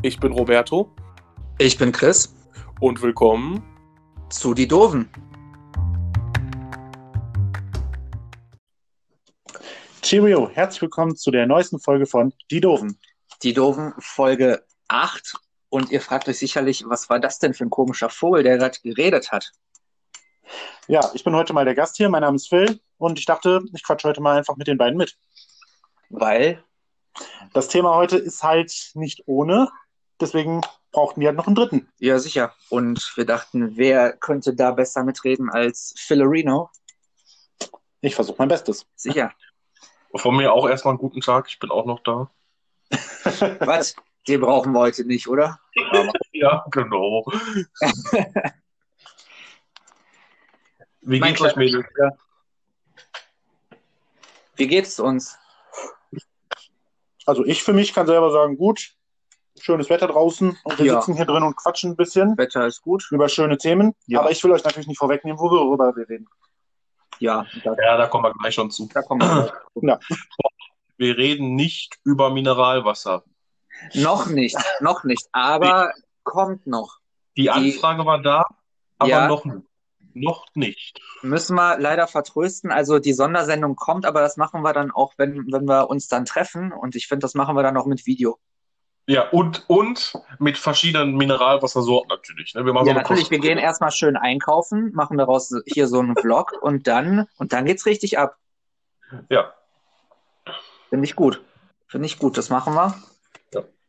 Ich 0.00 0.20
bin 0.20 0.30
Roberto 0.32 0.94
Ich 1.58 1.76
bin 1.76 1.90
Chris 1.90 2.32
und 2.80 3.02
willkommen. 3.02 3.64
zu 4.30 4.54
Die 4.54 4.68
Doofen. 4.68 5.10
Cheerio, 10.00 10.48
herzlich 10.50 10.82
willkommen 10.82 11.16
zu 11.16 11.32
der 11.32 11.48
neuesten 11.48 11.80
Folge 11.80 12.06
von 12.06 12.32
Die 12.48 12.60
Doofen. 12.60 12.96
Die 13.42 13.52
Doofen 13.52 13.92
Folge 13.98 14.64
8. 14.86 15.34
Und 15.68 15.90
ihr 15.90 16.00
fragt 16.00 16.28
euch 16.28 16.38
sicherlich, 16.38 16.84
was 16.86 17.10
war 17.10 17.18
das 17.18 17.40
denn 17.40 17.52
für 17.52 17.64
ein 17.64 17.70
komischer 17.70 18.08
Vogel, 18.08 18.44
der 18.44 18.56
gerade 18.56 18.78
geredet 18.80 19.32
hat? 19.32 19.50
Ja, 20.86 21.10
ich 21.12 21.24
bin 21.24 21.34
heute 21.34 21.52
mal 21.52 21.64
der 21.64 21.74
Gast 21.74 21.96
hier. 21.96 22.08
Mein 22.08 22.22
Name 22.22 22.36
ist 22.36 22.48
Phil 22.48 22.78
und 22.98 23.18
ich 23.18 23.24
dachte, 23.24 23.64
ich 23.74 23.82
quatsche 23.82 24.06
heute 24.06 24.20
mal 24.20 24.38
einfach 24.38 24.54
mit 24.54 24.68
den 24.68 24.78
beiden 24.78 24.96
mit. 24.96 25.18
Weil, 26.08 26.62
Das 27.52 27.66
Thema 27.66 27.96
heute 27.96 28.16
ist 28.16 28.44
halt 28.44 28.92
nicht 28.94 29.24
ohne, 29.26 29.68
deswegen 30.20 30.60
brauchten 30.92 31.20
wir 31.20 31.28
halt 31.28 31.36
noch 31.36 31.46
einen 31.46 31.56
dritten. 31.56 31.88
ja 31.98 32.18
sicher. 32.18 32.54
Und 32.70 33.12
wir 33.16 33.24
dachten, 33.24 33.76
wer 33.76 34.12
könnte 34.12 34.54
da 34.54 34.72
besser 34.72 35.04
mitreden 35.04 35.50
als 35.50 35.94
Filarino? 35.98 36.70
Ich 38.00 38.14
versuche 38.14 38.36
mein 38.38 38.48
Bestes. 38.48 38.86
Sicher. 38.94 39.32
Von 40.14 40.36
mir 40.36 40.52
auch 40.52 40.68
erstmal 40.68 40.92
einen 40.92 41.00
guten 41.00 41.20
Tag. 41.20 41.46
Ich 41.48 41.58
bin 41.58 41.70
auch 41.70 41.84
noch 41.84 42.00
da. 42.00 42.30
was? 43.60 43.94
Den 44.26 44.40
brauchen 44.40 44.72
wir 44.72 44.80
heute 44.80 45.04
nicht, 45.04 45.28
oder? 45.28 45.60
Ja, 46.32 46.64
genau. 46.70 47.24
Wie 51.00 51.18
Mein 51.18 51.32
geht's 51.32 51.40
euch, 51.40 51.56
Mädels? 51.56 51.86
Wie 54.54 54.68
geht's 54.68 55.00
uns? 55.00 55.36
Also 57.26 57.44
ich 57.44 57.64
für 57.64 57.72
mich 57.72 57.92
kann 57.92 58.06
selber 58.06 58.30
sagen, 58.30 58.56
gut, 58.56 58.94
schönes 59.62 59.88
Wetter 59.90 60.06
draußen 60.08 60.58
und 60.62 60.78
wir 60.78 60.86
Ja. 60.86 61.00
sitzen 61.00 61.14
hier 61.14 61.24
drin 61.24 61.42
und 61.42 61.56
quatschen 61.56 61.92
ein 61.92 61.96
bisschen 61.96 62.36
Wetter 62.38 62.66
ist 62.66 62.82
gut? 62.82 63.06
über 63.10 63.28
schöne 63.28 63.58
Themen. 63.58 63.94
Ja. 64.06 64.20
Aber 64.20 64.30
ich 64.30 64.42
will 64.44 64.52
euch 64.52 64.64
natürlich 64.64 64.86
nicht 64.88 64.98
vorwegnehmen, 64.98 65.38
worüber 65.38 65.94
wir 65.96 66.08
reden. 66.08 66.26
Ja, 67.20 67.46
da, 67.64 67.74
Ja, 67.82 67.96
da 67.96 68.06
kommen 68.06 68.24
wir 68.24 68.32
gleich 68.34 68.54
schon 68.54 68.70
zu. 68.70 68.88
da 68.92 69.02
kommen 69.02 69.20
wir. 69.22 69.52
gleich. 69.74 69.98
Wir 70.96 71.16
reden 71.16 71.54
nicht 71.54 71.98
über 72.04 72.30
Mineralwasser. 72.30 73.24
noch 73.94 74.26
nicht, 74.26 74.56
noch 74.80 75.04
nicht, 75.04 75.26
aber 75.32 75.92
kommt 76.24 76.66
noch. 76.66 76.98
Die 77.36 77.50
Anfrage 77.50 78.04
war 78.04 78.20
da, 78.20 78.44
aber 78.98 79.08
Ja. 79.10 79.28
noch, 79.28 79.44
noch 80.14 80.46
nicht. 80.54 81.00
Müssen 81.22 81.54
wir 81.54 81.78
leider 81.78 82.06
vertrösten. 82.08 82.70
Also 82.72 82.98
die 82.98 83.12
Sondersendung 83.12 83.76
kommt, 83.76 84.04
aber 84.06 84.20
das 84.20 84.36
machen 84.36 84.62
wir 84.62 84.72
dann 84.72 84.90
auch, 84.90 85.12
wenn, 85.16 85.46
wenn 85.52 85.64
wir 85.68 85.88
uns 85.90 86.08
dann 86.08 86.24
treffen. 86.24 86.72
Und 86.72 86.96
ich 86.96 87.06
finde, 87.06 87.20
das 87.22 87.34
machen 87.34 87.54
wir 87.56 87.62
dann 87.62 87.76
auch 87.76 87.86
mit 87.86 88.06
Video. 88.06 88.38
Ja, 89.08 89.26
und, 89.30 89.64
und 89.68 90.12
mit 90.38 90.58
verschiedenen 90.58 91.16
Mineralwassersorten 91.16 92.10
natürlich. 92.10 92.54
Ne? 92.54 92.66
Wir 92.66 92.74
machen 92.74 92.88
Ja, 92.88 92.92
so 92.92 92.98
natürlich, 92.98 93.30
wir 93.30 93.38
gehen 93.38 93.56
erstmal 93.56 93.90
schön 93.90 94.18
einkaufen, 94.18 94.92
machen 94.92 95.16
daraus 95.16 95.50
hier 95.64 95.88
so 95.88 96.00
einen 96.00 96.14
Vlog 96.14 96.52
und 96.60 96.86
dann, 96.86 97.26
und 97.38 97.54
dann 97.54 97.64
geht's 97.64 97.86
richtig 97.86 98.18
ab. 98.18 98.36
Ja. 99.30 99.54
Finde 100.90 101.06
ich 101.06 101.16
gut. 101.16 101.42
Finde 101.86 102.04
ich 102.04 102.18
gut, 102.18 102.36
das 102.36 102.50
machen 102.50 102.74
wir. 102.74 102.94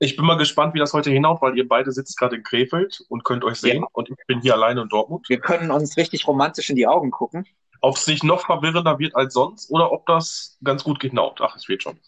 Ich 0.02 0.16
bin 0.16 0.24
mal 0.26 0.38
gespannt, 0.38 0.74
wie 0.74 0.80
das 0.80 0.94
heute 0.94 1.12
hinhaut, 1.12 1.42
weil 1.42 1.58
ihr 1.58 1.68
beide 1.68 1.92
sitzt 1.92 2.18
gerade 2.18 2.38
in 2.38 2.44
Krefeld 2.44 3.04
und 3.10 3.26
könnt 3.26 3.44
euch 3.44 3.60
sehen. 3.60 3.86
Und 3.92 4.10
ich 4.10 4.16
bin 4.26 4.40
hier 4.40 4.54
alleine 4.54 4.84
in 4.84 4.88
Dortmund. 4.88 5.28
Wir 5.28 5.42
können 5.42 5.70
uns 5.70 5.98
richtig 5.98 6.26
romantisch 6.26 6.70
in 6.70 6.78
die 6.78 6.88
Augen 6.88 7.12
gucken. 7.12 7.46
Ob 7.82 7.98
es 7.98 8.08
nicht 8.08 8.24
noch 8.24 8.46
verwirrender 8.46 8.98
wird 9.00 9.18
als 9.18 9.34
sonst 9.34 9.70
oder 9.70 9.92
ob 9.92 10.06
das 10.06 10.58
ganz 10.64 10.86
gut 10.86 11.02
hinhaut. 11.02 11.42
Ach, 11.42 11.58
es 11.58 11.68
wird 11.68 11.84
schon. 11.84 12.00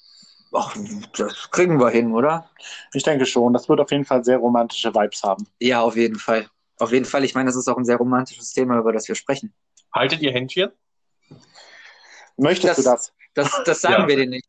Ach, 0.53 0.75
das 1.17 1.49
kriegen 1.51 1.79
wir 1.79 1.89
hin, 1.89 2.11
oder? 2.13 2.49
Ich 2.93 3.03
denke 3.03 3.25
schon, 3.25 3.53
das 3.53 3.69
wird 3.69 3.79
auf 3.79 3.89
jeden 3.91 4.03
Fall 4.05 4.23
sehr 4.25 4.37
romantische 4.37 4.93
Vibes 4.93 5.23
haben. 5.23 5.47
Ja, 5.59 5.81
auf 5.81 5.95
jeden 5.95 6.19
Fall. 6.19 6.49
Auf 6.77 6.91
jeden 6.91 7.05
Fall. 7.05 7.23
Ich 7.23 7.33
meine, 7.35 7.45
das 7.47 7.55
ist 7.55 7.67
auch 7.69 7.77
ein 7.77 7.85
sehr 7.85 7.95
romantisches 7.97 8.51
Thema, 8.51 8.77
über 8.77 8.91
das 8.91 9.07
wir 9.07 9.15
sprechen. 9.15 9.53
Haltet 9.93 10.21
ihr 10.21 10.31
Händchen? 10.33 10.71
Möchtest 12.37 12.79
Das- 12.79 12.83
du 12.85 12.91
das? 12.91 13.13
Das, 13.33 13.63
das 13.63 13.79
sagen 13.81 14.03
Ja. 14.03 14.07
wir 14.09 14.17
dir 14.17 14.27
nicht. 14.27 14.47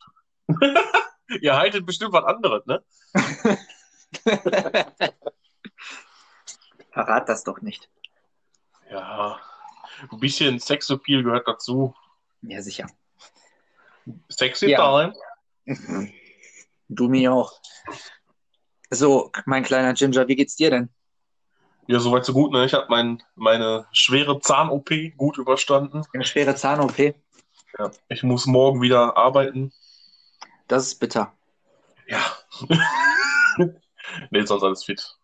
Ihr 1.40 1.56
haltet 1.56 1.86
bestimmt 1.86 2.12
was 2.12 2.24
anderes, 2.24 2.66
ne? 2.66 2.82
Verrat 6.90 7.28
das 7.28 7.44
doch 7.44 7.60
nicht. 7.60 7.88
Ja. 8.90 9.38
Ein 10.10 10.20
bisschen 10.20 10.58
Sexappeal 10.58 11.22
gehört 11.22 11.46
dazu. 11.48 11.94
Ja, 12.42 12.60
sicher. 12.60 12.86
Sexy 14.28 14.70
Ja. 14.70 14.78
time. 14.78 15.14
Du 16.88 17.08
mir 17.08 17.32
auch. 17.32 17.54
So, 18.90 19.30
mein 19.46 19.62
kleiner 19.62 19.94
Ginger, 19.94 20.28
wie 20.28 20.36
geht's 20.36 20.56
dir 20.56 20.70
denn? 20.70 20.90
Ja, 21.86 21.98
soweit 22.00 22.26
so 22.26 22.34
gut, 22.34 22.52
ne? 22.52 22.66
Ich 22.66 22.74
habe 22.74 22.86
mein, 22.90 23.22
meine 23.34 23.86
schwere 23.92 24.40
Zahn-OP 24.40 24.90
gut 25.16 25.38
überstanden. 25.38 26.02
Eine 26.12 26.26
schwere 26.26 26.54
Zahn-OP. 26.54 26.98
Ja. 27.78 27.90
Ich 28.08 28.22
muss 28.22 28.44
morgen 28.44 28.82
wieder 28.82 29.16
arbeiten. 29.16 29.72
Das 30.68 30.86
ist 30.86 30.96
bitter. 30.96 31.32
Ja. 32.06 32.20
nee, 34.30 34.44
sonst 34.44 34.62
alles 34.62 34.84
fit. 34.84 35.16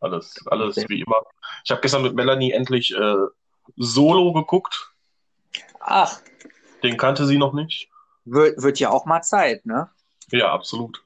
Alles, 0.00 0.34
alles 0.46 0.76
Okay. 0.78 0.88
wie 0.88 1.00
immer. 1.02 1.22
Ich 1.64 1.70
habe 1.70 1.80
gestern 1.82 2.02
mit 2.02 2.16
Melanie 2.16 2.50
endlich 2.50 2.92
äh, 2.92 3.14
Solo 3.76 4.32
geguckt. 4.32 4.92
Ach, 5.78 6.20
Den 6.82 6.96
kannte 6.96 7.26
sie 7.26 7.38
noch 7.38 7.52
nicht. 7.52 7.88
Wird, 8.24 8.62
wird 8.62 8.78
ja 8.78 8.90
auch 8.90 9.04
mal 9.06 9.22
Zeit, 9.22 9.66
ne? 9.66 9.90
Ja, 10.30 10.52
absolut. 10.52 11.04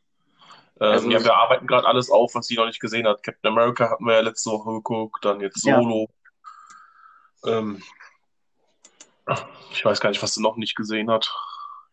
Ähm, 0.81 0.91
Also- 0.93 1.11
ja, 1.11 1.23
wir 1.25 1.35
arbeiten 1.35 1.67
gerade 1.67 1.87
alles 1.87 2.11
auf, 2.11 2.35
was 2.35 2.47
sie 2.47 2.57
noch 2.57 2.67
nicht 2.67 2.81
gesehen 2.81 3.07
hat. 3.07 3.23
Captain 3.23 3.51
America 3.53 3.91
hatten 3.91 4.05
wir 4.05 4.15
ja 4.15 4.21
letzte 4.21 4.51
Woche 4.51 4.73
geguckt, 4.75 5.25
dann 5.25 5.41
jetzt 5.41 5.65
Ja. 5.65 5.81
Solo. 5.81 6.09
Ähm, 7.47 7.83
ich 9.73 9.85
weiß 9.85 10.01
gar 10.01 10.11
nicht, 10.11 10.23
was 10.23 10.35
sie 10.35 10.43
noch 10.43 10.57
nicht 10.57 10.77
gesehen 10.77 11.11
hat. 11.11 11.33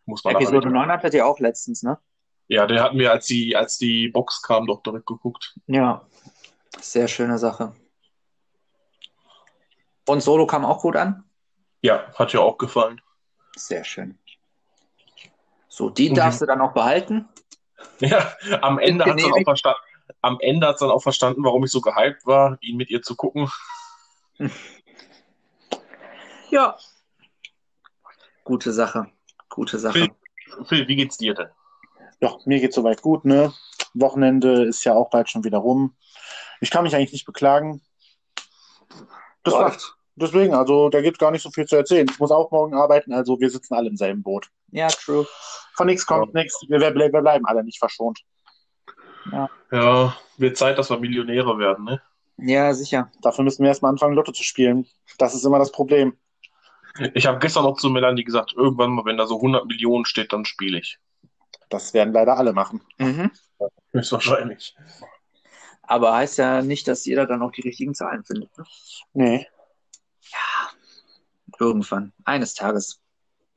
Muss 0.06 0.22
man 0.24 0.34
Episode 0.36 0.66
nicht- 0.68 0.74
9 0.74 0.90
hattet 0.90 1.14
ihr 1.14 1.26
auch 1.26 1.38
letztens, 1.40 1.82
ne? 1.82 1.98
Ja, 2.48 2.66
den 2.66 2.80
hatten 2.80 2.98
wir, 2.98 3.10
als 3.10 3.24
die, 3.26 3.56
als 3.56 3.78
die 3.78 4.08
Box 4.08 4.42
kam, 4.42 4.66
doch 4.66 4.82
direkt 4.82 5.06
geguckt. 5.06 5.54
Ja. 5.66 6.06
Sehr 6.80 7.08
schöne 7.08 7.38
Sache. 7.38 7.74
Und 10.06 10.22
Solo 10.22 10.46
kam 10.46 10.64
auch 10.66 10.82
gut 10.82 10.96
an? 10.96 11.24
Ja, 11.80 12.12
hat 12.14 12.34
ihr 12.34 12.42
auch 12.42 12.58
gefallen. 12.58 13.00
Sehr 13.56 13.84
schön. 13.84 14.18
So, 15.74 15.90
die 15.90 16.08
Mhm. 16.10 16.14
darfst 16.14 16.40
du 16.40 16.46
dann 16.46 16.60
auch 16.60 16.72
behalten. 16.72 17.28
Ja, 17.98 18.32
am 18.62 18.78
Ende 18.78 19.04
hat 19.04 19.18
dann 19.18 19.32
auch 19.32 19.42
verstanden, 19.42 19.80
am 20.20 20.38
Ende 20.40 20.68
hat 20.68 20.80
dann 20.80 20.90
auch 20.90 21.02
verstanden, 21.02 21.42
warum 21.42 21.64
ich 21.64 21.72
so 21.72 21.80
gehypt 21.80 22.24
war, 22.26 22.58
ihn 22.60 22.76
mit 22.76 22.90
ihr 22.90 23.02
zu 23.02 23.16
gucken. 23.16 23.50
Ja. 26.50 26.78
Gute 28.44 28.72
Sache. 28.72 29.10
Gute 29.48 29.80
Sache. 29.80 30.10
Phil, 30.66 30.86
wie 30.86 30.94
geht's 30.94 31.16
dir 31.18 31.34
denn? 31.34 31.48
Ja, 32.20 32.36
mir 32.44 32.60
geht's 32.60 32.76
soweit 32.76 33.02
gut, 33.02 33.24
ne? 33.24 33.52
Wochenende 33.94 34.62
ist 34.64 34.84
ja 34.84 34.94
auch 34.94 35.10
bald 35.10 35.28
schon 35.28 35.42
wieder 35.42 35.58
rum. 35.58 35.96
Ich 36.60 36.70
kann 36.70 36.84
mich 36.84 36.94
eigentlich 36.94 37.12
nicht 37.12 37.26
beklagen. 37.26 37.82
Das 39.42 39.54
Läuft. 39.54 39.62
läuft. 39.62 39.96
Deswegen, 40.14 40.54
also 40.54 40.88
da 40.88 41.00
gibt 41.00 41.18
gar 41.18 41.32
nicht 41.32 41.42
so 41.42 41.50
viel 41.50 41.66
zu 41.66 41.74
erzählen. 41.74 42.06
Ich 42.08 42.20
muss 42.20 42.30
auch 42.30 42.52
morgen 42.52 42.74
arbeiten, 42.74 43.12
also 43.12 43.40
wir 43.40 43.50
sitzen 43.50 43.74
alle 43.74 43.88
im 43.88 43.96
selben 43.96 44.22
Boot. 44.22 44.48
Ja, 44.70 44.86
true. 44.86 45.26
Von 45.76 45.86
nichts 45.86 46.06
kommt 46.06 46.34
nichts. 46.34 46.60
Wir, 46.68 46.80
wir, 46.80 46.94
wir 46.94 47.20
bleiben 47.20 47.46
alle 47.46 47.64
nicht 47.64 47.78
verschont. 47.78 48.20
Ja, 49.70 50.16
wird 50.36 50.56
Zeit, 50.56 50.78
dass 50.78 50.90
wir 50.90 50.98
Millionäre 50.98 51.58
werden, 51.58 51.84
ne? 51.84 52.02
Ja, 52.36 52.74
sicher. 52.74 53.10
Dafür 53.22 53.44
müssen 53.44 53.62
wir 53.62 53.68
erstmal 53.68 53.90
anfangen, 53.90 54.14
Lotto 54.14 54.32
zu 54.32 54.42
spielen. 54.42 54.86
Das 55.18 55.34
ist 55.34 55.44
immer 55.44 55.58
das 55.58 55.72
Problem. 55.72 56.16
Ich 57.14 57.26
habe 57.26 57.38
gestern 57.38 57.64
noch 57.64 57.76
zu 57.76 57.90
Melanie 57.90 58.24
gesagt, 58.24 58.52
irgendwann 58.54 58.90
mal, 58.90 59.04
wenn 59.04 59.16
da 59.16 59.26
so 59.26 59.36
100 59.36 59.66
Millionen 59.66 60.04
steht, 60.04 60.32
dann 60.32 60.44
spiele 60.44 60.78
ich. 60.78 60.98
Das 61.70 61.94
werden 61.94 62.12
leider 62.12 62.36
alle 62.36 62.52
machen. 62.52 62.82
Mhm. 62.98 63.30
Höchstwahrscheinlich. 63.92 64.76
Aber 65.82 66.14
heißt 66.14 66.38
ja 66.38 66.62
nicht, 66.62 66.86
dass 66.86 67.04
jeder 67.04 67.26
dann 67.26 67.42
auch 67.42 67.50
die 67.50 67.62
richtigen 67.62 67.94
Zahlen 67.94 68.24
findet. 68.24 68.56
Ne? 68.56 68.64
Nee, 69.12 69.46
Irgendwann. 71.58 72.12
Eines 72.24 72.54
Tages. 72.54 73.00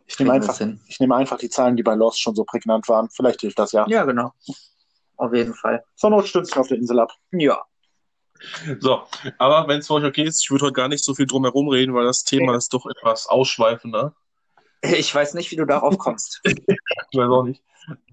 Ich 0.07 0.17
nehme 0.19 0.33
einfach, 0.33 0.59
ich 0.87 0.99
nehme 0.99 1.15
einfach 1.15 1.37
die 1.37 1.49
Zahlen, 1.49 1.75
die 1.75 1.83
bei 1.83 1.93
Lost 1.95 2.21
schon 2.21 2.33
so 2.35 2.43
prägnant 2.45 2.87
waren. 2.87 3.09
Vielleicht 3.09 3.41
hilft 3.41 3.59
das 3.59 3.71
ja. 3.73 3.85
Ja, 3.87 4.05
genau. 4.05 4.31
Auf 5.17 5.33
jeden 5.33 5.53
Fall. 5.53 5.83
Zur 5.95 6.11
Not 6.11 6.27
stütze 6.27 6.51
ich 6.51 6.57
auf 6.57 6.67
der 6.67 6.77
Insel 6.77 6.99
ab. 6.99 7.11
Ja. 7.31 7.61
So, 8.79 9.01
aber 9.39 9.67
wenn 9.67 9.79
es 9.79 9.87
für 9.87 9.95
euch 9.95 10.03
okay 10.05 10.23
ist, 10.23 10.43
ich 10.43 10.51
würde 10.51 10.65
heute 10.65 10.73
gar 10.73 10.87
nicht 10.87 11.03
so 11.03 11.15
viel 11.15 11.25
drum 11.25 11.43
herum 11.43 11.69
reden, 11.69 11.93
weil 11.95 12.05
das 12.05 12.23
Thema 12.23 12.51
Ja. 12.51 12.57
ist 12.57 12.71
doch 12.73 12.85
etwas 12.85 13.27
ausschweifender. 13.27 14.15
Ich 14.83 15.13
weiß 15.13 15.33
nicht, 15.33 15.49
wie 15.51 15.55
du 15.55 15.65
darauf 15.65 15.97
kommst. 15.97 16.41
Ich 17.11 17.17
weiß 17.17 17.29
auch 17.29 17.43
nicht. 17.43 17.63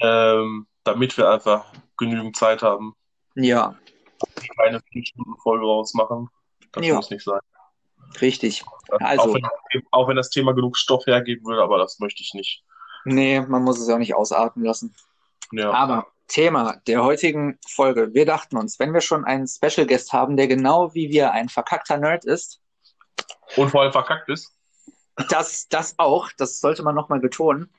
Ähm, 0.00 0.67
damit 0.85 1.17
wir 1.19 1.29
einfach 1.29 1.67
genügend 1.99 2.37
Zeit 2.37 2.62
haben, 2.62 2.94
Ja, 3.35 3.76
keine 4.56 4.79
5-Stunden-Folge 4.79 5.64
rausmachen. 5.67 6.29
Das 6.73 6.87
Ja. 6.87 6.94
muss 6.94 7.11
nicht 7.11 7.25
sein. 7.25 7.40
Richtig. 8.20 8.64
auch, 8.90 9.00
Also, 9.00 9.34
wenn, 9.34 9.82
auch 9.90 10.08
wenn 10.08 10.16
das 10.16 10.31
Thema 10.31 10.52
genug 10.55 10.76
Stoff 10.76 11.06
hergeben 11.06 11.44
würde, 11.46 11.62
aber 11.62 11.78
das 11.78 11.99
möchte 11.99 12.22
ich 12.22 12.34
nicht. 12.34 12.64
nee, 13.05 13.40
man 13.40 13.62
muss 13.62 13.81
es 13.81 13.88
ja 13.88 13.94
auch 13.94 13.99
nicht 13.99 14.14
ausarten 14.14 14.62
lassen. 14.62 14.94
Ja. 15.52 15.70
Aber 15.72 16.06
Thema 16.28 16.81
der 16.87 17.05
heutigen 17.05 17.58
Folge. 17.69 18.14
Wir 18.14 18.26
dachten 18.26 18.56
uns, 18.56 18.78
wenn 18.78 18.94
wir 18.94 19.00
schon 19.00 19.25
einen 19.25 19.46
Special 19.46 19.87
Guest 19.87 20.12
haben, 20.12 20.37
der 20.37 20.49
genau 20.49 20.94
wie 20.94 21.11
wir 21.11 21.32
ein 21.32 21.49
verkackter 21.49 21.99
Nerd 21.99 22.25
ist, 22.25 22.61
Und 23.56 23.70
vor 23.70 23.82
allem 23.82 23.93
verkackt 23.93 24.28
ist. 24.28 24.52
das, 25.28 25.69
das 25.69 25.94
auch, 25.99 26.31
das 26.38 26.61
sollte 26.61 26.82
man 26.82 26.94
nochmal 26.94 27.20
betonen. 27.20 27.70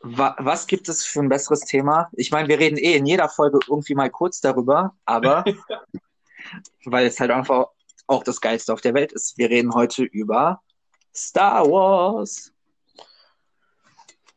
Wa 0.00 0.36
was 0.38 0.66
gibt 0.66 0.88
es 0.88 1.04
für 1.04 1.20
ein 1.20 1.28
besseres 1.28 1.60
Thema? 1.60 2.08
Ich 2.12 2.30
meine, 2.30 2.48
wir 2.48 2.58
reden 2.58 2.78
eh 2.78 2.96
in 2.96 3.06
jeder 3.06 3.28
Folge 3.28 3.58
irgendwie 3.68 3.94
mal 3.94 4.10
kurz 4.10 4.40
darüber, 4.40 4.94
aber 5.04 5.44
weil 6.84 7.06
es 7.06 7.18
halt 7.20 7.30
einfach 7.30 7.66
auch 8.06 8.22
das 8.22 8.40
Geilste 8.40 8.72
auf 8.72 8.80
der 8.80 8.94
Welt 8.94 9.12
ist. 9.12 9.36
Wir 9.38 9.50
reden 9.50 9.74
heute 9.74 10.04
über 10.04 10.62
Star 11.14 11.64
Wars. 11.64 12.52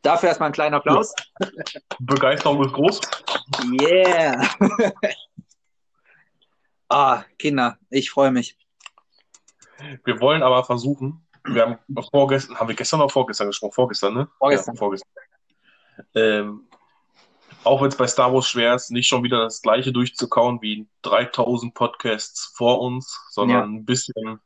Dafür 0.01 0.29
erstmal 0.29 0.47
einen 0.47 0.53
kleinen 0.53 0.75
Applaus. 0.75 1.13
Begeisterung 1.99 2.63
ist 2.65 2.73
groß. 2.73 3.01
Yeah. 3.81 4.49
ah, 6.89 7.23
Kinder, 7.37 7.77
ich 7.89 8.09
freue 8.09 8.31
mich. 8.31 8.57
Wir 10.05 10.19
wollen 10.21 10.41
aber 10.41 10.63
versuchen, 10.63 11.25
wir 11.45 11.61
haben 11.63 11.79
vorgestern, 12.11 12.59
haben 12.59 12.69
wir 12.69 12.75
gestern 12.75 13.01
oder 13.01 13.09
vorgestern 13.09 13.47
gesprochen? 13.47 13.73
Vorgestern, 13.73 14.13
ne? 14.13 14.29
Vorgestern. 14.37 14.75
Ja, 14.75 14.79
vorgestern. 14.79 15.11
Ähm, 16.15 16.68
auch 17.63 17.81
wenn 17.81 17.89
es 17.89 17.97
bei 17.97 18.07
Star 18.07 18.33
Wars 18.33 18.47
schwer 18.47 18.75
ist, 18.75 18.91
nicht 18.91 19.07
schon 19.07 19.23
wieder 19.23 19.43
das 19.43 19.61
gleiche 19.61 19.91
durchzukauen 19.91 20.61
wie 20.61 20.87
3000 21.01 21.73
Podcasts 21.73 22.51
vor 22.55 22.81
uns, 22.81 23.19
sondern 23.31 23.57
Ja. 23.57 23.65
ein 23.79 23.85
bisschen 23.85 24.39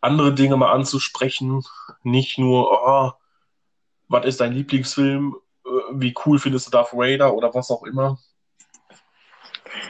andere 0.00 0.34
Dinge 0.34 0.56
mal 0.56 0.72
anzusprechen. 0.72 1.64
Nicht 2.02 2.38
nur, 2.38 2.70
oh, 2.70 3.12
was 4.08 4.26
ist 4.26 4.40
dein 4.40 4.52
Lieblingsfilm? 4.52 5.36
Äh, 5.64 5.68
Wie 5.92 6.14
cool 6.24 6.38
findest 6.38 6.66
du 6.66 6.70
Darth 6.70 6.92
Vader 6.92 7.34
oder 7.34 7.52
was 7.54 7.70
auch 7.70 7.82
immer? 7.84 8.18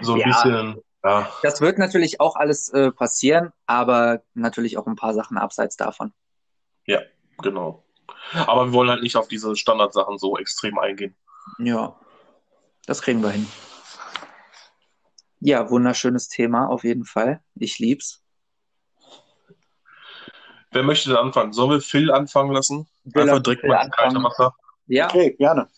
So 0.01 0.15
ein 0.15 0.21
Ja. 0.21 0.27
bisschen, 0.27 0.83
ja, 1.05 1.29
Das 1.43 1.61
wird 1.61 1.79
natürlich 1.79 2.21
auch 2.21 2.37
alles 2.37 2.69
äh, 2.71 2.91
passieren, 2.91 3.53
aber 3.67 4.23
natürlich 4.35 4.79
auch 4.79 4.87
ein 4.87 4.97
paar 4.97 5.15
Sachen 5.15 5.37
abseits 5.37 5.77
davon. 5.77 6.13
genau. 7.41 7.85
Aber 8.33 8.67
wir 8.67 8.73
wollen 8.73 8.91
halt 8.91 9.03
nicht 9.03 9.17
auf 9.17 9.29
diese 9.29 9.55
Standardsachen 9.55 10.19
so 10.19 10.37
extrem 10.37 10.79
eingehen. 10.79 11.17
Ja, 11.59 11.99
das 12.87 13.03
kriegen 13.03 13.23
wir 13.23 13.31
hin. 13.31 13.49
Ja, 15.41 15.71
wunderschönes 15.71 16.29
Thema 16.29 16.69
auf 16.69 16.85
jeden 16.85 17.05
Fall. 17.05 17.41
Ich 17.55 17.79
lieb's. 17.79 18.23
Wer 20.71 20.83
möchte 20.83 21.09
denn 21.09 21.19
anfangen? 21.19 21.53
Sollen 21.53 21.71
wir 21.71 21.81
Phil 21.81 22.11
anfangen 22.11 22.53
lassen? 22.53 22.89
Will 23.05 23.23
Einfach 23.23 23.43
direkt 23.43 23.63
will 23.63 23.71
mal 23.71 23.89
kalte 23.91 24.17
anfangen? 24.17 24.25
Wasser. 24.25 24.55
Ja, 24.87 25.07
Okay, 25.07 25.35
gerne. 25.39 25.69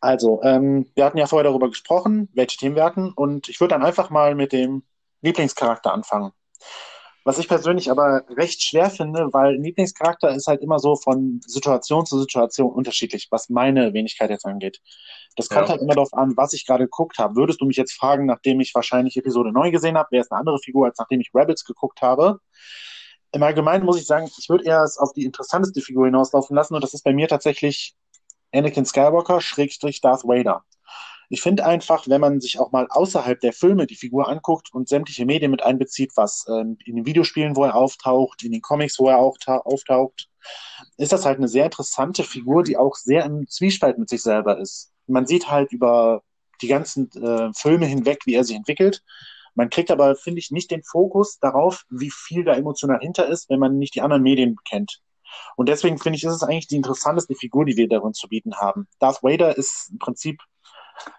Also, 0.00 0.40
ähm, 0.44 0.88
wir 0.94 1.04
hatten 1.04 1.18
ja 1.18 1.26
vorher 1.26 1.50
darüber 1.50 1.68
gesprochen, 1.68 2.28
welche 2.32 2.56
Themen 2.56 2.76
wir 2.76 2.84
hatten, 2.84 3.12
und 3.12 3.48
ich 3.48 3.60
würde 3.60 3.74
dann 3.74 3.84
einfach 3.84 4.10
mal 4.10 4.34
mit 4.34 4.52
dem 4.52 4.84
Lieblingscharakter 5.22 5.92
anfangen. 5.92 6.32
Was 7.28 7.36
ich 7.36 7.46
persönlich 7.46 7.90
aber 7.90 8.24
recht 8.30 8.62
schwer 8.64 8.88
finde, 8.88 9.28
weil 9.32 9.56
Lieblingscharakter 9.56 10.34
ist 10.34 10.46
halt 10.46 10.62
immer 10.62 10.78
so 10.78 10.96
von 10.96 11.42
Situation 11.46 12.06
zu 12.06 12.18
Situation 12.18 12.72
unterschiedlich, 12.72 13.28
was 13.30 13.50
meine 13.50 13.92
Wenigkeit 13.92 14.30
jetzt 14.30 14.46
angeht. 14.46 14.80
Das 15.36 15.50
kommt 15.50 15.66
Ja. 15.66 15.72
halt 15.72 15.82
immer 15.82 15.92
darauf 15.94 16.14
an, 16.14 16.38
was 16.38 16.54
ich 16.54 16.64
gerade 16.64 16.84
geguckt 16.84 17.18
habe. 17.18 17.36
Würdest 17.36 17.60
du 17.60 17.66
mich 17.66 17.76
jetzt 17.76 17.92
fragen, 17.92 18.24
nachdem 18.24 18.60
ich 18.60 18.74
wahrscheinlich 18.74 19.18
Episode 19.18 19.52
9 19.52 19.70
gesehen 19.72 19.98
habe, 19.98 20.10
wäre 20.12 20.22
es 20.22 20.30
eine 20.30 20.40
andere 20.40 20.58
Figur, 20.58 20.86
als 20.86 20.96
nachdem 20.98 21.20
ich 21.20 21.28
Rebels 21.34 21.66
geguckt 21.66 22.00
habe. 22.00 22.40
Im 23.32 23.42
Allgemeinen 23.42 23.84
muss 23.84 24.00
ich 24.00 24.06
sagen, 24.06 24.30
ich 24.38 24.48
würde 24.48 24.64
eher 24.64 24.82
es 24.82 24.96
auf 24.96 25.12
die 25.12 25.26
interessanteste 25.26 25.82
Figur 25.82 26.06
hinauslaufen 26.06 26.56
lassen, 26.56 26.76
und 26.76 26.82
das 26.82 26.94
ist 26.94 27.04
bei 27.04 27.12
mir 27.12 27.28
tatsächlich 27.28 27.94
Anakin 28.54 28.86
Skywalker, 28.86 29.42
Schrägstrich 29.42 30.00
Darth 30.00 30.24
Vader. 30.24 30.64
Ich 31.30 31.42
finde 31.42 31.66
einfach, 31.66 32.08
wenn 32.08 32.20
man 32.20 32.40
sich 32.40 32.58
auch 32.58 32.72
mal 32.72 32.86
außerhalb 32.88 33.38
der 33.40 33.52
Filme 33.52 33.86
die 33.86 33.96
Figur 33.96 34.28
anguckt 34.28 34.72
und 34.72 34.88
sämtliche 34.88 35.26
Medien 35.26 35.50
mit 35.50 35.62
einbezieht, 35.62 36.12
was 36.16 36.46
ähm, 36.48 36.78
in 36.84 36.96
den 36.96 37.06
Videospielen, 37.06 37.54
wo 37.54 37.64
er 37.64 37.74
auftaucht, 37.74 38.42
in 38.42 38.52
den 38.52 38.62
Comics, 38.62 38.98
wo 38.98 39.08
er 39.08 39.18
auch 39.18 39.36
ta- 39.38 39.58
auftaucht, 39.58 40.28
ist 40.96 41.12
das 41.12 41.26
halt 41.26 41.38
eine 41.38 41.48
sehr 41.48 41.66
interessante 41.66 42.24
Figur, 42.24 42.62
die 42.62 42.76
auch 42.76 42.94
sehr 42.94 43.24
im 43.24 43.46
Zwiespalt 43.48 43.98
mit 43.98 44.08
sich 44.08 44.22
selber 44.22 44.58
ist. 44.58 44.90
Man 45.06 45.26
sieht 45.26 45.50
halt 45.50 45.72
über 45.72 46.22
die 46.62 46.68
ganzen 46.68 47.10
äh, 47.12 47.50
Filme 47.54 47.86
hinweg, 47.86 48.20
wie 48.24 48.34
er 48.34 48.44
sich 48.44 48.56
entwickelt. 48.56 49.02
Man 49.54 49.70
kriegt 49.70 49.90
aber, 49.90 50.16
finde 50.16 50.38
ich, 50.38 50.50
nicht 50.50 50.70
den 50.70 50.82
Fokus 50.82 51.38
darauf, 51.40 51.84
wie 51.90 52.10
viel 52.10 52.44
da 52.44 52.54
emotional 52.54 53.00
hinter 53.00 53.26
ist, 53.26 53.50
wenn 53.50 53.58
man 53.58 53.76
nicht 53.76 53.94
die 53.94 54.00
anderen 54.00 54.22
Medien 54.22 54.56
kennt. 54.68 55.00
Und 55.56 55.68
deswegen 55.68 55.98
finde 55.98 56.16
ich, 56.16 56.24
ist 56.24 56.32
es 56.32 56.42
eigentlich 56.42 56.68
die 56.68 56.76
interessanteste 56.76 57.34
Figur, 57.34 57.64
die 57.64 57.76
wir 57.76 57.88
darin 57.88 58.14
zu 58.14 58.28
bieten 58.28 58.56
haben. 58.56 58.88
Darth 58.98 59.22
Vader 59.22 59.56
ist 59.58 59.90
im 59.90 59.98
Prinzip 59.98 60.40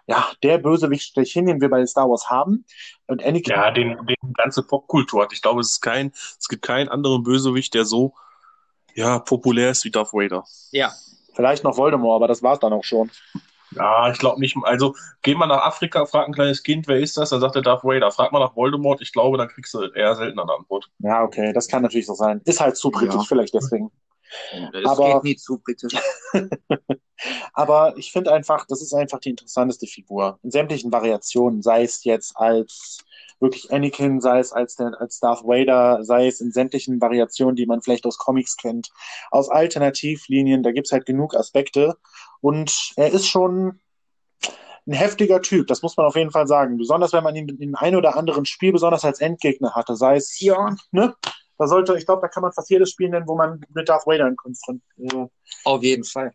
ja 0.06 0.26
der 0.42 0.58
Bösewicht 0.58 1.12
schlechthin, 1.12 1.46
den 1.46 1.60
wir 1.60 1.70
bei 1.70 1.84
Star 1.86 2.08
Wars 2.08 2.28
haben. 2.30 2.64
Und 3.06 3.24
Anakin, 3.24 3.52
Ja, 3.54 3.70
den, 3.70 3.96
den 4.06 4.32
ganze 4.34 4.62
Popkultur 4.62 5.22
hat. 5.22 5.32
Ich 5.32 5.42
glaube, 5.42 5.60
es 5.60 5.72
ist 5.72 5.80
kein, 5.80 6.12
es 6.38 6.48
gibt 6.48 6.62
keinen 6.62 6.88
anderen 6.88 7.22
Bösewicht, 7.22 7.74
der 7.74 7.84
so, 7.84 8.14
ja, 8.94 9.18
populär 9.18 9.70
ist 9.70 9.84
wie 9.84 9.90
Darth 9.90 10.12
Vader. 10.12 10.44
ja. 10.72 10.90
vielleicht 11.34 11.64
noch 11.64 11.76
Voldemort, 11.76 12.16
aber 12.16 12.28
das 12.28 12.42
war 12.42 12.54
es 12.54 12.58
dann 12.60 12.72
auch 12.72 12.84
schon. 12.84 13.10
Ja, 13.72 14.10
ich 14.10 14.18
glaube 14.18 14.40
nicht. 14.40 14.56
Also, 14.64 14.96
geh 15.22 15.36
mal 15.36 15.46
nach 15.46 15.62
Afrika, 15.64 16.04
frag 16.04 16.26
ein 16.26 16.32
kleines 16.34 16.64
Kind, 16.64 16.88
wer 16.88 16.98
ist 16.98 17.16
das? 17.16 17.30
Dann 17.30 17.40
sagt 17.40 17.54
er 17.54 17.62
Darth 17.62 17.84
Vader. 17.84 18.10
Frag 18.10 18.32
mal 18.32 18.40
nach 18.40 18.56
Voldemort. 18.56 19.00
Ich 19.00 19.12
glaube, 19.12 19.38
dann 19.38 19.46
kriegst 19.48 19.72
du 19.74 19.84
eher 19.92 20.16
seltener 20.16 20.42
eine 20.42 20.54
Antwort. 20.54 20.90
Ja, 20.98 21.22
okay, 21.22 21.52
das 21.52 21.68
kann 21.68 21.82
natürlich 21.82 22.06
so 22.06 22.14
sein. 22.14 22.40
Ist 22.44 22.60
halt 22.60 22.76
zu 22.76 22.90
britisch, 22.90 23.14
Ja. 23.14 23.22
vielleicht 23.28 23.54
deswegen. 23.54 23.92
Es 24.72 24.84
Aber- 24.86 25.14
geht 25.14 25.24
nie 25.24 25.36
zu 25.36 25.58
britisch. 25.58 25.94
Aber 27.52 27.96
ich 27.96 28.12
finde 28.12 28.32
einfach, 28.32 28.66
das 28.66 28.80
ist 28.82 28.94
einfach 28.94 29.18
die 29.20 29.30
interessanteste 29.30 29.86
Figur. 29.86 30.38
In 30.42 30.50
sämtlichen 30.50 30.92
Variationen, 30.92 31.62
sei 31.62 31.82
es 31.82 32.04
jetzt 32.04 32.36
als 32.36 32.98
wirklich 33.40 33.72
Anakin, 33.72 34.20
sei 34.20 34.38
es 34.38 34.52
als, 34.52 34.76
der, 34.76 34.98
als 35.00 35.18
Darth 35.20 35.44
Vader, 35.44 36.04
sei 36.04 36.26
es 36.26 36.40
in 36.40 36.52
sämtlichen 36.52 37.00
Variationen, 37.00 37.56
die 37.56 37.66
man 37.66 37.80
vielleicht 37.82 38.04
aus 38.06 38.18
Comics 38.18 38.56
kennt, 38.56 38.90
aus 39.30 39.48
Alternativlinien, 39.48 40.62
da 40.62 40.72
gibt's 40.72 40.92
halt 40.92 41.06
genug 41.06 41.34
Aspekte. 41.34 41.96
Und 42.40 42.92
er 42.96 43.12
ist 43.12 43.26
schon 43.26 43.80
ein 44.86 44.92
heftiger 44.94 45.40
Typ, 45.42 45.66
das 45.68 45.82
muss 45.82 45.96
man 45.96 46.06
auf 46.06 46.16
jeden 46.16 46.30
Fall 46.30 46.46
sagen. 46.46 46.76
Besonders 46.78 47.12
wenn 47.12 47.24
man 47.24 47.36
ihn 47.36 47.48
in 47.48 47.58
dem 47.58 47.74
ein 47.76 47.96
oder 47.96 48.16
anderen 48.16 48.44
Spiel 48.46 48.72
besonders 48.72 49.04
als 49.04 49.20
Endgegner 49.20 49.74
hatte, 49.74 49.96
sei 49.96 50.16
es 50.16 50.38
Ja. 50.40 50.74
ne? 50.90 51.14
Da 51.60 51.66
sollte, 51.66 51.94
ich 51.98 52.06
glaube, 52.06 52.22
da 52.22 52.28
kann 52.28 52.40
man 52.40 52.52
fast 52.54 52.70
jedes 52.70 52.90
Spiel 52.90 53.10
nennen, 53.10 53.28
wo 53.28 53.36
man 53.36 53.60
mit 53.74 53.86
Darth 53.86 54.06
Vader 54.06 54.26
in 54.26 54.34
konfront, 54.34 54.82
äh, 54.96 55.26
Auf 55.64 55.82
jeden 55.82 56.04
Fall. 56.04 56.32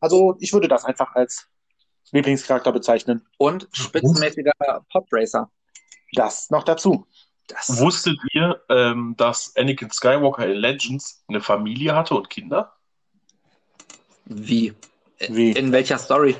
also 0.00 0.36
ich 0.38 0.52
würde 0.52 0.68
das 0.68 0.84
einfach 0.84 1.14
als 1.14 1.46
Lieblingscharakter 2.12 2.70
bezeichnen. 2.70 3.26
Und 3.38 3.66
spitzenmäßiger 3.72 4.52
Podracer. 4.92 5.50
Das 6.12 6.50
noch 6.50 6.62
dazu. 6.62 7.06
Das. 7.46 7.80
Wusstet 7.80 8.18
ihr, 8.34 8.62
ähm, 8.68 9.14
dass 9.16 9.56
Anakin 9.56 9.90
Skywalker 9.90 10.46
in 10.46 10.58
Legends 10.58 11.24
eine 11.26 11.40
Familie 11.40 11.96
hatte 11.96 12.14
und 12.14 12.28
Kinder? 12.28 12.74
Wie? 14.26 14.74
Wie? 15.26 15.52
In 15.52 15.72
welcher 15.72 15.96
Story? 15.96 16.36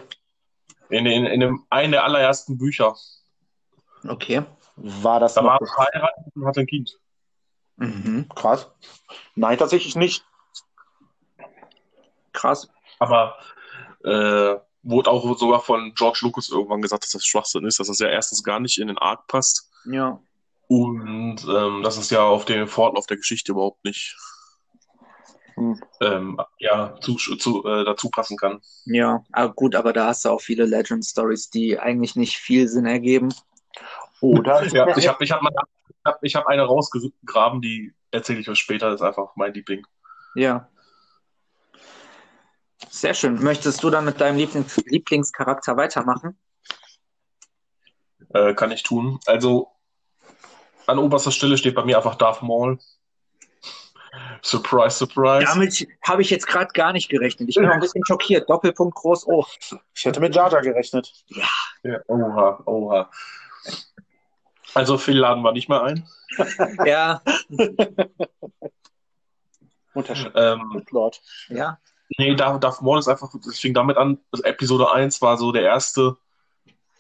In, 0.91 1.07
in, 1.07 1.25
in 1.25 1.43
einem, 1.43 1.65
einen 1.71 1.93
der 1.93 2.05
allerersten 2.05 2.59
Bücher. 2.59 2.95
Okay. 4.07 4.43
War 4.77 5.21
das 5.21 5.33
Da 5.33 5.43
war 5.43 5.55
noch 5.55 5.63
er 5.63 5.67
verheiratet 5.69 6.25
und 6.35 6.45
hatte 6.45 6.61
ein 6.61 6.67
Kind. 6.67 6.99
Mhm. 7.77 8.29
krass? 8.35 8.71
Nein, 9.35 9.59
tatsächlich 9.59 9.97
nicht. 9.97 10.25
Krass. 12.33 12.69
Aber 12.99 13.37
äh, 14.05 14.57
wurde 14.83 15.11
auch 15.11 15.37
sogar 15.39 15.61
von 15.61 15.93
George 15.95 16.21
Lucas 16.23 16.51
irgendwann 16.51 16.83
gesagt, 16.83 17.05
dass 17.05 17.11
das 17.11 17.25
Schwachsinn 17.25 17.65
ist, 17.65 17.79
dass 17.81 17.87
das 17.89 17.99
ja 17.99 18.09
erstens 18.09 18.43
gar 18.43 18.61
nicht 18.61 18.79
in 18.79 18.89
den 18.89 18.99
Arc 18.99 19.27
passt 19.27 19.71
Ja. 19.87 20.21
und 20.69 21.45
ähm, 21.49 21.83
dass 21.83 21.97
es 21.97 22.11
ja 22.11 22.23
auf 22.23 22.45
den 22.45 22.67
Fortlauf 22.67 23.07
der 23.07 23.17
Geschichte 23.17 23.53
überhaupt 23.53 23.85
nicht 23.85 24.17
Hm. 25.57 25.81
ähm, 26.01 26.41
ja, 26.59 26.97
zu, 27.01 27.15
zu, 27.15 27.65
äh, 27.65 27.85
dazu 27.85 28.11
passen 28.11 28.37
kann. 28.37 28.61
Ja. 28.87 29.23
Aber 29.31 29.55
gut, 29.55 29.77
aber 29.77 29.93
da 29.93 30.09
hast 30.09 30.25
du 30.25 30.31
auch 30.31 30.41
viele 30.41 30.65
Legend-Stories, 30.65 31.49
die 31.51 31.79
eigentlich 31.79 32.17
nicht 32.17 32.37
viel 32.39 32.67
Sinn 32.67 32.87
ergeben. 32.87 33.33
Oder? 34.21 34.65
Ja, 34.67 34.97
ich 34.97 35.07
habe 35.07 35.23
ich 35.23 35.31
hab 35.31 35.43
mal, 35.43 35.53
hab, 36.05 36.23
ich 36.23 36.35
hab 36.35 36.47
eine 36.47 36.63
rausgegraben, 36.63 37.61
die 37.61 37.95
erzähle 38.11 38.41
ich 38.41 38.49
euch 38.49 38.59
später, 38.59 38.91
das 38.91 39.01
ist 39.01 39.07
einfach 39.07 39.37
mein 39.37 39.55
Liebling. 39.55 39.87
Ja. 40.35 40.69
Sehr 42.91 43.15
schön. 43.15 43.43
Möchtest 43.43 43.83
du 43.83 43.91
dann 43.91 44.05
mit 44.05 44.21
deinem 44.21 44.37
Lieblings 44.37 44.77
Lieblingscharakter 44.87 45.77
weitermachen? 45.77 46.39
Äh, 48.31 48.55
kann 48.55 48.71
ich 48.71 48.83
tun. 48.83 49.19
Also 49.27 49.73
an 50.87 50.99
oberster 50.99 51.31
Stelle 51.31 51.57
steht 51.57 51.75
bei 51.75 51.85
mir 51.85 51.97
einfach 51.97 52.17
Darth 52.17 52.43
Maul. 52.43 52.79
Surprise, 54.43 54.97
surprise. 54.97 55.47
Damit 55.47 55.89
habe 56.03 56.23
ich 56.23 56.31
jetzt 56.31 56.47
gerade 56.47 56.73
gar 56.73 56.93
nicht 56.93 57.09
gerechnet. 57.09 57.49
Ich 57.49 57.57
bin 57.57 57.67
auch 57.67 57.73
ein 57.73 57.81
bisschen 57.81 58.05
schockiert. 58.07 58.49
Doppelpunkt 58.49 58.95
groß 58.95 59.27
O. 59.27 59.45
Ich 59.95 60.05
hätte 60.05 60.21
mit 60.21 60.35
Jar 60.35 60.51
gerechnet. 60.61 61.13
Ja, 61.83 61.99
oha, 62.07 62.63
oha. 62.67 63.11
Also 64.75 64.99
Phil 64.99 65.19
laden 65.19 65.43
wir 65.43 65.53
nicht 65.53 65.69
mehr 65.69 65.83
ein. 65.83 66.07
Ja, 66.85 67.23
Unterschied. 69.95 70.33
Ähm, 70.35 70.83
Lord. 70.91 71.23
ja. 71.49 71.79
Nee, 72.19 72.35
Darth, 72.35 72.63
Darth 72.63 72.83
Maul 72.83 72.99
ist 72.99 73.09
einfach, 73.09 73.33
es 73.35 73.59
fing 73.59 73.73
damit 73.73 73.97
an, 73.97 74.19
also 74.31 74.45
Episode 74.45 74.93
1 74.93 75.23
war 75.23 75.37
so 75.37 75.53
der 75.53 75.63
erste 75.63 76.17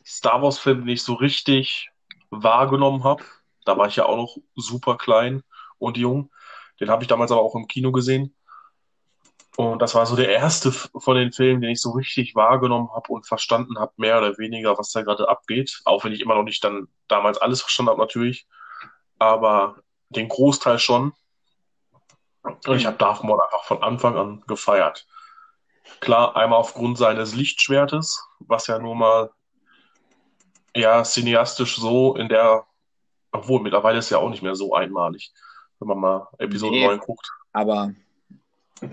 Star 0.04 0.42
Wars-Film, 0.42 0.80
den 0.80 0.88
ich 0.88 1.02
so 1.02 1.14
richtig 1.14 1.90
wahrgenommen 2.30 3.04
habe. 3.04 3.24
Da 3.64 3.76
war 3.76 3.86
ich 3.86 3.96
ja 3.96 4.06
auch 4.06 4.16
noch 4.16 4.36
super 4.54 4.96
klein 4.96 5.42
und 5.78 5.96
jung. 5.96 6.30
Den 6.80 6.90
habe 6.90 7.02
ich 7.02 7.08
damals 7.08 7.30
aber 7.30 7.42
auch 7.42 7.54
im 7.54 7.68
Kino 7.68 7.92
gesehen. 7.92 8.34
Und 9.56 9.80
das 9.80 9.94
war 9.94 10.04
so 10.04 10.16
der 10.16 10.30
erste 10.30 10.72
von 10.72 11.16
den 11.16 11.32
Filmen, 11.32 11.60
den 11.60 11.70
ich 11.70 11.80
so 11.80 11.92
richtig 11.92 12.34
wahrgenommen 12.34 12.90
habe 12.92 13.12
und 13.12 13.26
verstanden 13.26 13.78
habe, 13.78 13.92
mehr 13.96 14.18
oder 14.18 14.36
weniger, 14.36 14.76
was 14.78 14.90
da 14.90 15.02
gerade 15.02 15.28
abgeht. 15.28 15.80
Auch 15.84 16.04
wenn 16.04 16.12
ich 16.12 16.20
immer 16.20 16.34
noch 16.34 16.42
nicht 16.42 16.64
dann 16.64 16.88
damals 17.06 17.38
alles 17.38 17.60
verstanden 17.60 17.90
habe, 17.90 18.00
natürlich. 18.00 18.46
Aber 19.18 19.76
den 20.08 20.28
Großteil 20.28 20.78
schon. 20.78 21.12
Und 22.42 22.76
ich 22.76 22.86
habe 22.86 22.96
Darth 22.96 23.22
Maul 23.22 23.40
einfach 23.40 23.64
von 23.64 23.82
Anfang 23.82 24.16
an 24.16 24.42
gefeiert. 24.46 25.06
Klar, 26.00 26.36
einmal 26.36 26.58
aufgrund 26.58 26.98
seines 26.98 27.34
Lichtschwertes, 27.34 28.26
was 28.40 28.66
ja 28.66 28.78
nur 28.78 28.96
mal 28.96 29.30
ja 30.74 31.04
cineastisch 31.04 31.76
so 31.76 32.16
in 32.16 32.28
der, 32.28 32.66
obwohl 33.32 33.60
mittlerweile 33.60 33.98
ist 33.98 34.10
ja 34.10 34.18
auch 34.18 34.30
nicht 34.30 34.42
mehr 34.42 34.56
so 34.56 34.74
einmalig, 34.74 35.32
wenn 35.78 35.88
man 35.88 35.98
mal 35.98 36.28
Episode 36.38 36.76
Nee. 36.76 36.86
9 36.86 36.98
guckt. 36.98 37.30
Aber, 37.52 37.92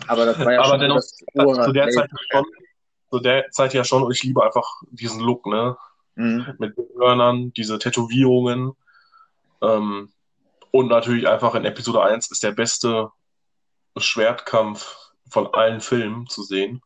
aber 0.08 0.26
das 0.26 0.40
war 0.40 0.54
ja 0.54 0.60
Aber 0.60 0.70
schon 0.70 0.80
dennoch, 0.80 0.96
das 0.96 1.66
zu 1.66 1.72
der 1.72 1.90
Zeit 1.90 2.10
schon, 2.32 2.46
zu 3.10 3.20
der 3.20 3.52
Zeit 3.52 3.74
ja 3.74 3.84
schon, 3.84 4.04
und 4.04 4.12
ich 4.12 4.24
liebe 4.24 4.44
einfach 4.44 4.82
diesen 4.90 5.22
Look, 5.22 5.46
ne? 5.46 5.78
Mhm. 6.16 6.56
Mit 6.60 6.78
den 6.78 6.88
Hörnern, 6.98 7.54
diese 7.54 7.80
Tätowierungen. 7.80 8.74
Ähm, 9.62 10.12
und 10.72 10.88
natürlich 10.88 11.28
einfach 11.28 11.56
in 11.56 11.66
Episode 11.66 12.02
1 12.04 12.32
ist 12.32 12.44
der 12.44 12.52
beste 12.52 13.12
Schwertkampf 13.98 14.96
von 15.30 15.54
allen 15.54 15.82
Filmen 15.82 16.28
zu 16.28 16.44
sehen. 16.44 16.82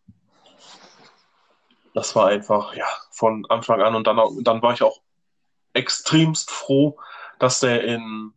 Das 1.93 2.15
war 2.15 2.27
einfach, 2.27 2.75
ja, 2.75 2.87
von 3.11 3.45
Anfang 3.49 3.81
an. 3.81 3.95
Und 3.95 4.05
dann, 4.07 4.19
dann 4.43 4.61
war 4.61 4.73
ich 4.73 4.83
auch 4.83 5.01
extremst 5.73 6.51
froh, 6.51 6.97
dass 7.39 7.59
der 7.59 7.83
in, 7.83 8.33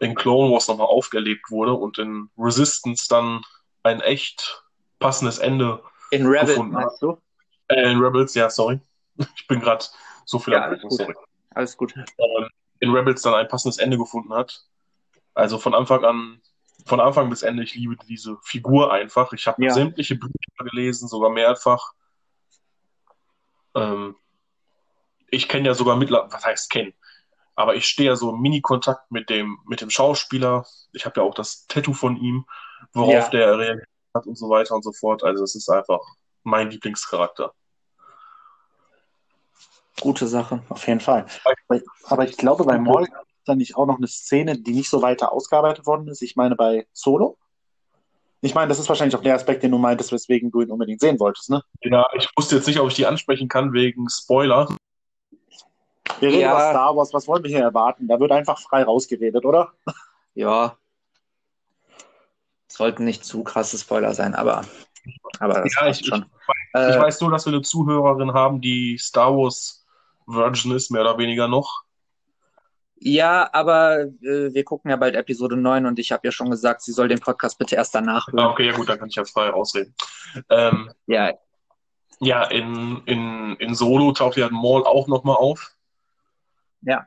in 0.00 0.14
Clone 0.14 0.52
Wars 0.52 0.68
nochmal 0.68 0.86
aufgelebt 0.86 1.50
wurde 1.50 1.74
und 1.74 1.98
in 1.98 2.30
Resistance 2.38 3.06
dann 3.08 3.42
ein 3.82 4.00
echt 4.00 4.64
passendes 4.98 5.38
Ende 5.38 5.82
In 6.10 6.26
Rebel, 6.26 6.46
gefunden 6.48 6.72
meinst 6.72 7.02
du? 7.02 7.20
äh, 7.68 7.92
in 7.92 7.98
Rebels, 7.98 8.34
ja, 8.34 8.48
sorry. 8.50 8.80
Ich 9.36 9.46
bin 9.46 9.60
gerade 9.60 9.84
so 10.24 10.38
viel 10.38 10.54
Ja, 10.54 10.62
alles 10.62 10.82
gut. 10.82 10.92
sorry. 10.92 11.14
Alles 11.54 11.76
gut. 11.76 11.94
Ähm, 11.96 12.48
in 12.80 12.90
Rebels 12.90 13.22
dann 13.22 13.34
ein 13.34 13.48
passendes 13.48 13.78
Ende 13.78 13.96
gefunden 13.98 14.32
hat. 14.34 14.62
Also 15.34 15.58
von 15.58 15.74
Anfang 15.74 16.04
an, 16.04 16.42
von 16.86 17.00
Anfang 17.00 17.28
bis 17.30 17.42
Ende, 17.42 17.62
ich 17.62 17.74
liebe 17.74 17.96
diese 18.08 18.36
Figur 18.42 18.92
einfach. 18.92 19.32
Ich 19.32 19.46
habe 19.46 19.62
Ja. 19.64 19.72
sämtliche 19.72 20.16
Bücher 20.16 20.64
gelesen, 20.70 21.08
sogar 21.08 21.30
mehrfach. 21.30 21.92
Ähm, 23.74 24.16
ich 25.28 25.48
kenne 25.48 25.66
ja 25.68 25.74
sogar 25.74 25.96
mittlerweile, 25.96 26.32
was 26.32 26.44
heißt 26.44 26.70
kennen? 26.70 26.94
Aber 27.56 27.74
ich 27.74 27.86
stehe 27.86 28.10
ja 28.10 28.16
so 28.16 28.30
im 28.34 28.40
Mini-Kontakt 28.40 29.10
mit 29.10 29.30
dem, 29.30 29.58
mit 29.66 29.80
dem 29.80 29.90
Schauspieler. 29.90 30.66
Ich 30.92 31.06
habe 31.06 31.20
ja 31.20 31.26
auch 31.26 31.34
das 31.34 31.66
Tattoo 31.66 31.94
von 31.94 32.16
ihm, 32.16 32.44
worauf 32.92 33.12
Ja. 33.12 33.28
der 33.30 33.58
reagiert 33.58 33.88
hat 34.14 34.26
und 34.26 34.36
so 34.36 34.48
weiter 34.50 34.74
und 34.74 34.82
so 34.84 34.92
fort. 34.92 35.24
Also 35.24 35.42
es 35.42 35.54
ist 35.54 35.68
einfach 35.70 36.00
mein 36.42 36.70
Lieblingscharakter. 36.70 37.52
Gute 40.00 40.26
Sache. 40.26 40.62
Auf 40.68 40.86
jeden 40.86 41.00
Fall. 41.00 41.24
Aber- 41.68 41.80
Aber 42.04 42.24
ich 42.28 42.36
glaube, 42.36 42.64
bei 42.64 42.76
gab 42.76 43.00
es 43.00 43.44
dann 43.46 43.58
nicht 43.58 43.76
auch 43.76 43.86
noch 43.86 43.96
eine 43.96 44.06
Szene, 44.08 44.58
die 44.58 44.74
nicht 44.74 44.90
so 44.90 45.00
weiter 45.00 45.32
ausgearbeitet 45.32 45.86
worden 45.86 46.08
ist. 46.08 46.20
Ich 46.22 46.36
meine, 46.36 46.54
bei 46.56 46.86
Solo. 46.92 47.38
Ich 48.42 48.54
meine, 48.54 48.68
das 48.68 48.78
ist 48.78 48.88
wahrscheinlich 48.90 49.16
auch 49.16 49.22
der 49.22 49.34
Aspekt, 49.34 49.62
den 49.62 49.70
du 49.70 49.78
meintest, 49.78 50.12
weswegen 50.12 50.50
du 50.50 50.60
ihn 50.60 50.70
unbedingt 50.70 51.00
sehen 51.00 51.18
wolltest, 51.18 51.48
ne? 51.48 51.62
Ja, 51.80 52.06
ich 52.14 52.28
wusste 52.36 52.56
jetzt 52.56 52.66
nicht, 52.66 52.78
ob 52.78 52.88
ich 52.88 52.94
die 52.94 53.06
ansprechen 53.06 53.48
kann 53.48 53.72
wegen 53.72 54.08
Spoiler. 54.10 54.68
Wir 56.20 56.28
reden 56.30 56.40
Ja. 56.40 56.50
über 56.52 56.60
Star 56.70 56.96
Wars, 56.96 57.12
was 57.12 57.26
wollen 57.28 57.42
wir 57.42 57.50
hier 57.50 57.62
erwarten? 57.62 58.08
Da 58.08 58.18
wird 58.20 58.32
einfach 58.32 58.58
frei 58.60 58.82
rausgeredet, 58.82 59.44
oder? 59.44 59.72
Ja. 60.34 60.76
Sollten 62.68 63.04
nicht 63.04 63.24
zu 63.24 63.42
krasse 63.44 63.78
Spoiler 63.78 64.12
sein, 64.14 64.34
aber, 64.34 64.62
aber 65.40 65.62
das 65.62 65.74
Ja, 65.80 65.86
ich- 65.88 66.04
schon. 66.06 66.26
Ich 66.74 66.80
Äh, 66.80 67.00
weiß 67.00 67.20
nur, 67.22 67.30
dass 67.30 67.46
wir 67.46 67.52
eine 67.54 67.62
Zuhörerin 67.62 68.32
haben, 68.34 68.60
die 68.60 68.98
Star 68.98 69.34
Wars 69.34 69.84
Virgin 70.26 70.72
ist, 70.72 70.90
mehr 70.90 71.02
oder 71.02 71.16
weniger 71.18 71.48
noch. 71.48 71.82
ja, 72.98 73.48
aber 73.52 74.00
äh, 74.22 74.52
wir 74.54 74.64
gucken 74.64 74.90
ja 74.90 74.96
bald 74.96 75.14
Episode 75.14 75.56
9 75.56 75.86
und 75.86 75.98
ich 75.98 76.12
habe 76.12 76.26
ja 76.26 76.32
schon 76.32 76.50
gesagt, 76.50 76.82
sie 76.82 76.92
soll 76.92 77.08
den 77.08 77.20
Podcast 77.20 77.58
bitte 77.58 77.76
erst 77.76 77.94
danach 77.94 78.26
Ah, 78.28 78.32
hören. 78.32 78.46
okay, 78.46 78.66
ja 78.66 78.72
gut, 78.72 78.88
dann 78.88 78.98
kann 78.98 79.08
ich 79.08 79.14
ja 79.16 79.24
frei 79.24 79.52
ausreden. 79.52 79.94
Ähm, 80.50 80.90
Ja, 81.06 81.32
ja, 82.20 82.44
in, 82.44 83.02
in, 83.04 83.56
in 83.56 83.74
Solo 83.74 84.12
taucht 84.12 84.36
ja 84.38 84.48
Maul 84.50 84.84
auch 84.84 85.06
nochmal 85.08 85.36
auf. 85.36 85.72
Ja. 86.86 87.06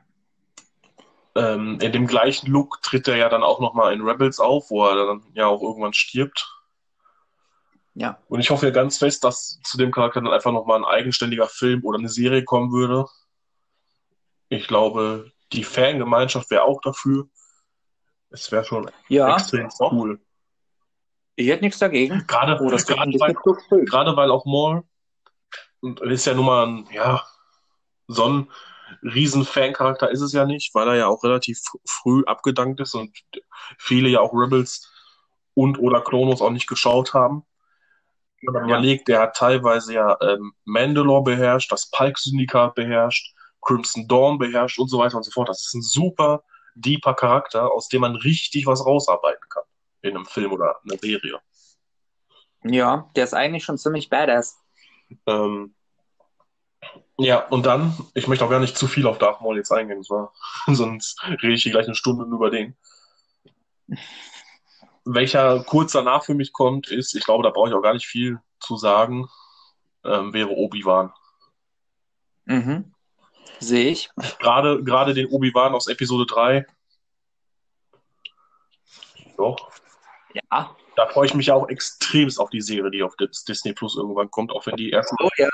Ähm, 1.34 1.78
in 1.80 1.92
dem 1.92 2.06
gleichen 2.06 2.50
Look 2.50 2.82
tritt 2.82 3.08
er 3.08 3.16
ja 3.16 3.28
dann 3.28 3.42
auch 3.42 3.60
nochmal 3.60 3.92
in 3.92 4.02
Rebels 4.02 4.40
auf, 4.40 4.70
wo 4.70 4.84
er 4.86 5.06
dann 5.06 5.22
ja 5.34 5.46
auch 5.46 5.62
irgendwann 5.62 5.92
stirbt. 5.94 6.48
ja. 7.94 8.18
Und 8.28 8.40
ich 8.40 8.50
hoffe 8.50 8.66
ja 8.66 8.72
ganz 8.72 8.98
fest, 8.98 9.24
dass 9.24 9.60
zu 9.62 9.78
dem 9.78 9.90
Charakter 9.92 10.20
dann 10.20 10.32
einfach 10.32 10.52
nochmal 10.52 10.78
ein 10.78 10.84
eigenständiger 10.84 11.46
Film 11.48 11.84
oder 11.84 11.98
eine 11.98 12.08
Serie 12.08 12.44
kommen 12.44 12.72
würde. 12.72 13.06
Ich 14.48 14.66
glaube, 14.66 15.30
die 15.52 15.64
Fangemeinschaft 15.64 16.50
wäre 16.50 16.64
auch 16.64 16.80
dafür. 16.80 17.28
Es 18.30 18.50
wäre 18.52 18.64
schon 18.64 18.90
Ja, 19.08 19.34
extrem 19.34 19.68
cool. 19.80 20.20
ich 21.36 21.48
hätte 21.48 21.64
nichts 21.64 21.78
dagegen. 21.78 22.26
Gerade, 22.26 22.60
Oh, 22.60 22.70
das 22.70 22.86
gerade, 22.86 23.12
weil, 23.18 23.34
so 23.44 23.56
gerade 23.84 24.16
weil 24.16 24.30
auch 24.30 24.44
Maul 24.44 24.82
und 25.80 26.00
ist 26.00 26.26
ja 26.26 26.34
nun 26.34 26.46
mal 26.46 26.66
ein, 26.66 26.88
ja, 26.92 27.24
so 28.08 28.24
ein 28.28 28.50
riesen 29.02 29.44
Fan-Charakter 29.44 30.10
ist 30.10 30.20
es 30.20 30.32
ja 30.32 30.44
nicht, 30.44 30.74
weil 30.74 30.88
er 30.88 30.94
ja 30.96 31.06
auch 31.06 31.22
relativ 31.24 31.58
fr- 31.58 31.80
früh 31.86 32.24
abgedankt 32.24 32.80
ist 32.80 32.94
und 32.94 33.16
viele 33.78 34.08
ja 34.08 34.20
auch 34.20 34.32
Rebels 34.32 34.92
und 35.54 35.78
oder 35.78 36.00
Clonos 36.00 36.42
auch 36.42 36.50
nicht 36.50 36.68
geschaut 36.68 37.14
haben. 37.14 37.44
Wenn 38.42 38.54
man 38.54 38.68
Ja. 38.68 38.76
überlegt, 38.76 39.08
der 39.08 39.20
hat 39.20 39.36
teilweise 39.36 39.94
ja 39.94 40.16
ähm, 40.22 40.52
Mandalore 40.64 41.22
beherrscht, 41.24 41.70
das 41.72 41.90
Pike-Syndikat 41.90 42.74
beherrscht, 42.74 43.34
Crimson 43.60 44.08
Dawn 44.08 44.38
beherrscht 44.38 44.78
und 44.78 44.88
so 44.88 44.98
weiter 44.98 45.16
und 45.16 45.24
so 45.24 45.30
fort. 45.30 45.48
Das 45.48 45.60
ist 45.60 45.74
ein 45.74 45.82
super 45.82 46.42
deeper 46.74 47.14
Charakter, 47.14 47.70
aus 47.72 47.88
dem 47.88 48.00
man 48.00 48.16
richtig 48.16 48.66
was 48.66 48.84
rausarbeiten 48.84 49.44
kann 49.50 49.64
in 50.02 50.16
einem 50.16 50.24
Film 50.24 50.52
oder 50.52 50.76
einer 50.84 50.98
Serie. 50.98 51.38
Ja, 52.64 53.10
der 53.16 53.24
ist 53.24 53.34
eigentlich 53.34 53.64
schon 53.64 53.78
ziemlich 53.78 54.08
badass. 54.08 54.58
Ähm, 55.26 55.74
ja, 57.22 57.46
und 57.48 57.66
dann, 57.66 57.94
ich 58.14 58.26
möchte 58.28 58.44
auch 58.44 58.50
gar 58.50 58.60
nicht 58.60 58.76
zu 58.76 58.86
viel 58.86 59.06
auf 59.06 59.18
Darth 59.18 59.40
Maul 59.40 59.56
jetzt 59.56 59.72
eingehen, 59.72 60.02
so, 60.02 60.30
sonst 60.66 61.22
rede 61.24 61.52
ich 61.52 61.62
hier 61.62 61.72
gleich 61.72 61.86
eine 61.86 61.94
Stunde 61.94 62.24
über 62.24 62.50
den. 62.50 62.76
Welcher 65.04 65.64
kurz 65.64 65.92
danach 65.92 66.24
für 66.24 66.34
mich 66.34 66.52
kommt, 66.52 66.88
ist, 66.88 67.14
ich 67.14 67.24
glaube, 67.24 67.42
da 67.42 67.50
brauche 67.50 67.68
ich 67.68 67.74
auch 67.74 67.82
gar 67.82 67.94
nicht 67.94 68.06
viel 68.06 68.40
zu 68.60 68.76
sagen, 68.76 69.28
ähm, 70.04 70.32
wäre 70.32 70.50
Obi-Wan. 70.50 71.12
Mhm. 72.44 72.94
Sehe 73.58 73.90
ich. 73.90 74.10
Gerade, 74.38 74.82
gerade 74.84 75.14
den 75.14 75.28
Obi-Wan 75.28 75.74
aus 75.74 75.88
Episode 75.88 76.26
3. 76.26 76.66
Doch. 79.36 79.70
Ja. 80.32 80.76
Da 81.00 81.06
freue 81.06 81.24
ich 81.24 81.32
mich 81.34 81.50
auch 81.50 81.66
extremst 81.70 82.38
auf 82.38 82.50
die 82.50 82.60
Serie, 82.60 82.90
die 82.90 83.02
auf 83.02 83.16
Dis- 83.16 83.42
Disney 83.44 83.72
Plus 83.72 83.96
irgendwann 83.96 84.30
kommt, 84.30 84.52
auch 84.52 84.66
wenn 84.66 84.76
die 84.76 84.90
erst 84.90 85.10
Oh 85.18 85.28
ja. 85.38 85.48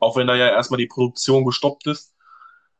Auch 0.00 0.16
wenn 0.16 0.28
da 0.28 0.36
ja 0.36 0.48
erstmal 0.48 0.78
die 0.78 0.86
Produktion 0.86 1.44
gestoppt 1.44 1.88
ist. 1.88 2.14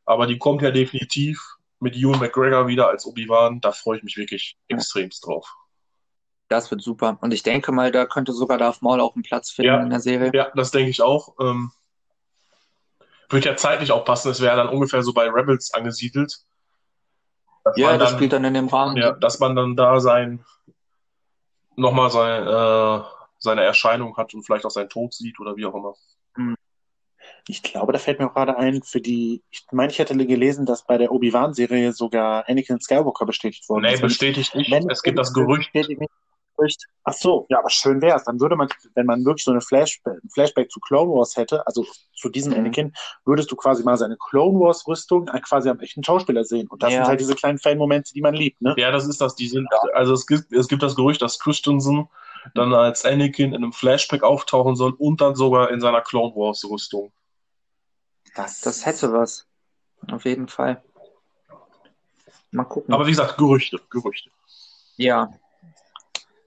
Aber 0.05 0.25
die 0.25 0.37
kommt 0.37 0.61
ja 0.61 0.71
definitiv 0.71 1.57
mit 1.81 1.93
Ewan 1.97 2.19
McGregor 2.19 2.67
wieder 2.67 2.87
als 2.87 3.05
Obi-Wan. 3.05 3.59
Da 3.59 3.73
freue 3.73 3.97
ich 3.97 4.03
mich 4.03 4.15
wirklich 4.15 4.57
extremst 4.69 5.25
drauf. 5.25 5.53
Das 6.47 6.71
wird 6.71 6.81
super. 6.81 7.17
Und 7.19 7.33
ich 7.33 7.43
denke 7.43 7.73
mal, 7.73 7.91
da 7.91 8.05
könnte 8.05 8.31
sogar 8.31 8.57
Darth 8.57 8.81
Maul 8.81 9.01
auch 9.01 9.13
einen 9.15 9.23
Platz 9.23 9.51
finden 9.51 9.73
Ja. 9.73 9.81
in 9.83 9.89
der 9.89 9.99
Serie. 9.99 10.31
Ja, 10.33 10.51
das 10.55 10.71
denke 10.71 10.89
ich 10.91 11.01
auch. 11.01 11.35
Ähm, 11.41 11.71
wird 13.29 13.43
ja 13.43 13.57
zeitlich 13.57 13.91
auch 13.91 14.05
passen. 14.05 14.31
Es 14.31 14.39
wäre 14.39 14.55
dann 14.55 14.69
ungefähr 14.69 15.03
so 15.03 15.11
bei 15.11 15.27
Rebels 15.29 15.73
angesiedelt. 15.73 16.37
Ja, 17.75 17.97
das 17.97 18.09
dann, 18.11 18.17
spielt 18.19 18.31
dann 18.31 18.45
in 18.45 18.53
dem 18.53 18.67
Rahmen. 18.69 18.95
ja, 18.95 19.11
dass 19.11 19.39
man 19.39 19.55
dann 19.55 19.75
da 19.75 19.99
sein, 19.99 20.45
nochmal 21.75 22.09
sein, 22.09 22.47
äh, 22.47 23.03
seine 23.37 23.63
Erscheinung 23.63 24.15
hat 24.17 24.33
und 24.33 24.43
vielleicht 24.43 24.65
auch 24.65 24.71
seinen 24.71 24.89
Tod 24.89 25.13
sieht 25.13 25.39
oder 25.39 25.55
wie 25.55 25.65
auch 25.65 25.75
immer. 25.75 25.93
Ich 27.47 27.61
glaube, 27.63 27.93
da 27.93 27.99
fällt 27.99 28.19
mir 28.19 28.27
auch 28.29 28.33
gerade 28.33 28.57
ein, 28.57 28.81
für 28.83 29.01
die, 29.01 29.43
ich 29.49 29.65
meine, 29.71 29.91
ich 29.91 29.99
hätte 29.99 30.15
gelesen, 30.25 30.65
dass 30.65 30.85
bei 30.85 30.97
der 30.97 31.11
Obi-Wan-Serie 31.11 31.91
sogar 31.93 32.47
Anakin 32.49 32.79
Skywalker 32.79 33.25
bestätigt 33.25 33.67
worden 33.69 33.83
Nee, 33.83 33.97
bestätigt 33.97 34.55
nicht. 34.55 34.71
wenn- 34.71 34.89
Es 34.89 35.03
gibt 35.03 35.17
das 35.19 35.33
Gerücht. 35.33 35.69
Gerücht. 36.55 36.85
Ach 37.03 37.13
so, 37.13 37.45
ja, 37.49 37.59
aber 37.59 37.69
schön 37.69 38.01
wäre 38.01 38.17
es. 38.17 38.23
Dann 38.23 38.39
würde 38.39 38.55
man, 38.55 38.67
wenn 38.93 39.05
man 39.05 39.23
wirklich 39.25 39.43
so 39.43 39.51
eine 39.51 39.61
Flash, 39.61 40.01
ein 40.05 40.29
Flashback 40.33 40.71
zu 40.71 40.79
Clone 40.79 41.11
Wars 41.11 41.35
hätte, 41.35 41.65
also 41.67 41.85
zu 42.15 42.29
diesem 42.29 42.53
Mhm. 42.53 42.59
Anakin, 42.59 42.93
würdest 43.25 43.51
du 43.51 43.55
quasi 43.55 43.83
mal 43.83 43.97
seine 43.97 44.17
Clone 44.29 44.59
Wars 44.59 44.87
Rüstung 44.87 45.25
quasi 45.25 45.69
am 45.69 45.79
echten 45.79 46.03
Schauspieler 46.03 46.43
sehen. 46.43 46.67
Und 46.67 46.81
das 46.83 46.93
Ja. 46.93 46.99
sind 46.99 47.07
halt 47.07 47.19
diese 47.19 47.35
kleinen 47.35 47.59
Fan-Momente, 47.59 48.13
die 48.13 48.21
man 48.21 48.33
liebt, 48.33 48.61
ne? 48.61 48.73
Ja, 48.77 48.91
das 48.91 49.07
ist 49.07 49.21
das. 49.21 49.35
Die 49.35 49.47
sind, 49.47 49.67
also 49.93 50.13
es 50.13 50.25
gibt, 50.27 50.51
es 50.51 50.67
gibt 50.67 50.81
das 50.83 50.95
Gerücht, 50.95 51.21
dass 51.21 51.39
Christensen 51.39 52.09
dann 52.53 52.73
als 52.73 53.05
Anakin 53.05 53.49
in 53.49 53.55
einem 53.55 53.73
Flashback 53.73 54.23
auftauchen 54.23 54.75
soll 54.75 54.93
und 54.97 55.19
dann 55.21 55.35
sogar 55.35 55.71
in 55.71 55.81
seiner 55.81 56.01
Clone 56.01 56.35
Wars 56.35 56.63
Rüstung. 56.69 57.11
Das, 58.35 58.61
das 58.61 58.85
hätte 58.85 59.11
was. 59.13 59.47
Auf 60.11 60.25
jeden 60.25 60.47
Fall. 60.47 60.83
Mal 62.51 62.65
gucken. 62.65 62.93
Aber 62.93 63.05
wie 63.07 63.11
gesagt, 63.11 63.37
Gerüchte, 63.37 63.79
Gerüchte. 63.89 64.29
ja. 64.97 65.29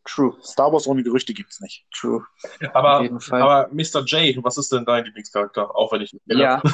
True, 0.08 0.34
Star 0.42 0.72
Wars 0.72 0.86
ohne 0.86 1.02
Gerüchte 1.02 1.34
gibt's 1.34 1.60
nicht. 1.60 1.84
true. 1.94 2.24
Aber, 2.72 3.08
aber 3.30 3.68
Mr. 3.72 4.02
J, 4.06 4.42
was 4.42 4.56
ist 4.56 4.72
denn 4.72 4.84
dein 4.86 5.04
Lieblingscharakter? 5.04 5.74
Auch 5.76 5.92
wenn 5.92 6.00
ich. 6.02 6.16
Ja. 6.26 6.62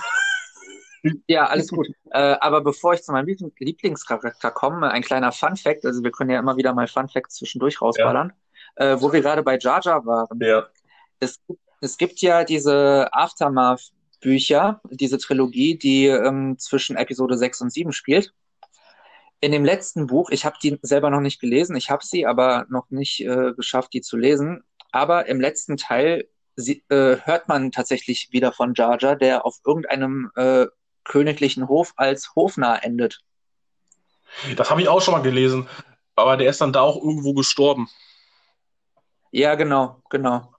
Ja, 1.27 1.45
alles 1.49 1.69
gut. 1.69 1.87
Äh, 2.13 2.37
aber 2.41 2.63
bevor 2.63 2.95
ich 2.95 3.03
zu 3.03 3.13
meinem 3.13 3.27
Liebling- 3.27 3.53
Lieblingscharakter 3.59 4.51
komme, 4.51 4.91
ein 4.91 5.03
kleiner 5.03 5.33
Fun-Fact. 5.33 5.85
Also 5.85 6.03
wir 6.03 6.11
können 6.11 6.31
ja 6.31 6.39
immer 6.39 6.57
wieder 6.57 6.73
mal 6.73 6.87
Fun-Facts 6.89 7.35
zwischendurch 7.35 7.83
rausballern. 7.83 8.33
Äh, 8.77 8.97
wo 9.01 9.13
wir 9.13 9.21
gerade 9.21 9.43
bei 9.43 9.59
Jar 9.59 9.83
Jar 9.83 10.07
waren. 10.07 10.39
Der, 10.39 10.71
Es, 11.21 11.39
es 11.83 11.99
gibt 11.99 12.23
ja 12.23 12.45
diese 12.45 13.09
Aftermath-Bücher, 13.13 14.81
diese 14.91 15.19
Trilogie, 15.19 15.77
die 15.77 16.07
ähm, 16.07 16.59
zwischen 16.59 16.97
Episode 16.97 17.37
6 17.37 17.61
und 17.61 17.71
7 17.71 17.93
spielt. 17.93 18.33
In 19.45 19.53
dem 19.53 19.63
letzten 19.63 20.07
Buch, 20.07 20.31
ich 20.31 20.47
habe 20.47 20.57
die 20.63 20.79
selber 20.81 21.11
noch 21.11 21.21
nicht 21.21 21.39
gelesen, 21.39 21.77
ich 21.77 21.91
habe 21.91 22.03
sie 22.03 22.25
aber 22.25 22.65
noch 22.71 22.89
nicht 22.89 23.21
äh, 23.21 23.53
geschafft, 23.53 23.93
die 23.93 24.01
zu 24.01 24.17
lesen. 24.17 24.65
Aber 24.91 25.27
im 25.27 25.39
letzten 25.39 25.77
Teil 25.77 26.31
sie, 26.57 26.83
äh, 26.89 27.19
hört 27.25 27.47
man 27.47 27.71
tatsächlich 27.71 28.29
wieder 28.33 28.53
von 28.53 28.73
Jar 28.73 28.99
Jar, 28.99 29.17
der 29.17 29.45
auf 29.45 29.59
irgendeinem 29.67 30.31
äh, 30.35 30.65
königlichen 31.05 31.69
Hof 31.69 31.93
als 31.97 32.35
Hofnarr 32.35 32.85
endet. 32.85 33.21
das 34.57 34.71
habe 34.71 34.81
ich 34.81 34.89
auch 34.89 35.03
schon 35.03 35.13
mal 35.13 35.21
gelesen. 35.21 35.69
Aber 36.17 36.39
der 36.39 36.49
ist 36.49 36.63
dann 36.63 36.73
da 36.73 36.81
auch 36.81 36.97
irgendwo 36.97 37.35
gestorben. 37.35 37.91
Ja, 39.31 39.57
genau, 39.57 40.01
genau. 40.09 40.54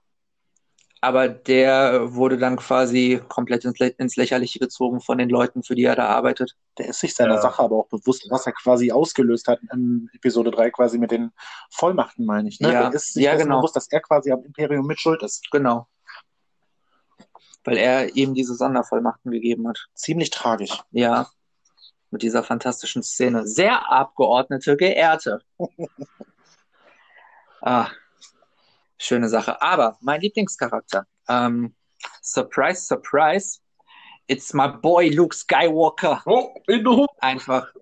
Aber 1.02 1.28
der 1.28 2.14
wurde 2.14 2.38
dann 2.38 2.56
quasi 2.56 3.20
komplett 3.28 3.64
ins, 3.64 3.78
Lä- 3.78 3.94
ins 3.98 4.16
Lächerliche 4.16 4.58
gezogen 4.58 5.00
von 5.00 5.18
den 5.18 5.28
Leuten, 5.28 5.62
für 5.62 5.74
die 5.74 5.84
er 5.84 5.94
da 5.94 6.06
arbeitet. 6.08 6.56
Der 6.78 6.88
ist 6.88 7.00
sich 7.00 7.14
seiner 7.14 7.34
Ja. 7.34 7.42
Sache 7.42 7.62
aber 7.62 7.76
auch 7.76 7.88
bewusst, 7.88 8.26
was 8.30 8.46
er 8.46 8.52
quasi 8.52 8.90
ausgelöst 8.90 9.46
hat 9.46 9.60
in 9.72 10.08
Episode 10.14 10.50
3, 10.50 10.70
quasi 10.70 10.98
mit 10.98 11.10
den 11.10 11.32
Vollmachten, 11.70 12.24
meine 12.24 12.48
ich. 12.48 12.60
Ne? 12.60 12.72
Ja. 12.72 12.82
Der 12.88 12.94
ist 12.94 13.12
sich 13.12 13.22
Ja, 13.24 13.36
genau. 13.36 13.58
bewusst, 13.58 13.76
dass 13.76 13.88
er 13.92 14.00
quasi 14.00 14.32
am 14.32 14.42
Imperium 14.44 14.86
mit 14.86 14.98
schuld 14.98 15.22
ist. 15.22 15.48
Genau. 15.50 15.86
Weil 17.64 17.76
er 17.76 18.16
ihm 18.16 18.32
diese 18.34 18.54
Sondervollmachten 18.54 19.30
gegeben 19.30 19.68
hat. 19.68 19.86
Ziemlich 19.94 20.30
tragisch. 20.30 20.82
Ja. 20.92 21.28
Mit 22.10 22.22
dieser 22.22 22.42
fantastischen 22.42 23.02
Szene. 23.02 23.46
Sehr 23.46 23.90
abgeordnete, 23.92 24.76
geehrte. 24.76 25.40
ah, 27.60 27.88
schöne 28.98 29.28
Sache. 29.28 29.60
Aber 29.62 29.98
mein 30.00 30.20
Lieblingscharakter. 30.20 31.06
Ähm, 31.28 31.74
surprise, 32.22 32.82
surprise. 32.82 33.60
It's 34.28 34.52
my 34.52 34.68
boy 34.68 35.08
Luke 35.10 35.34
Skywalker. 35.34 36.22
Oh, 36.26 36.54
in 36.66 36.84
the. 36.84 37.06
Einfach, 37.20 37.72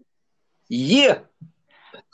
yeah! 0.71 1.23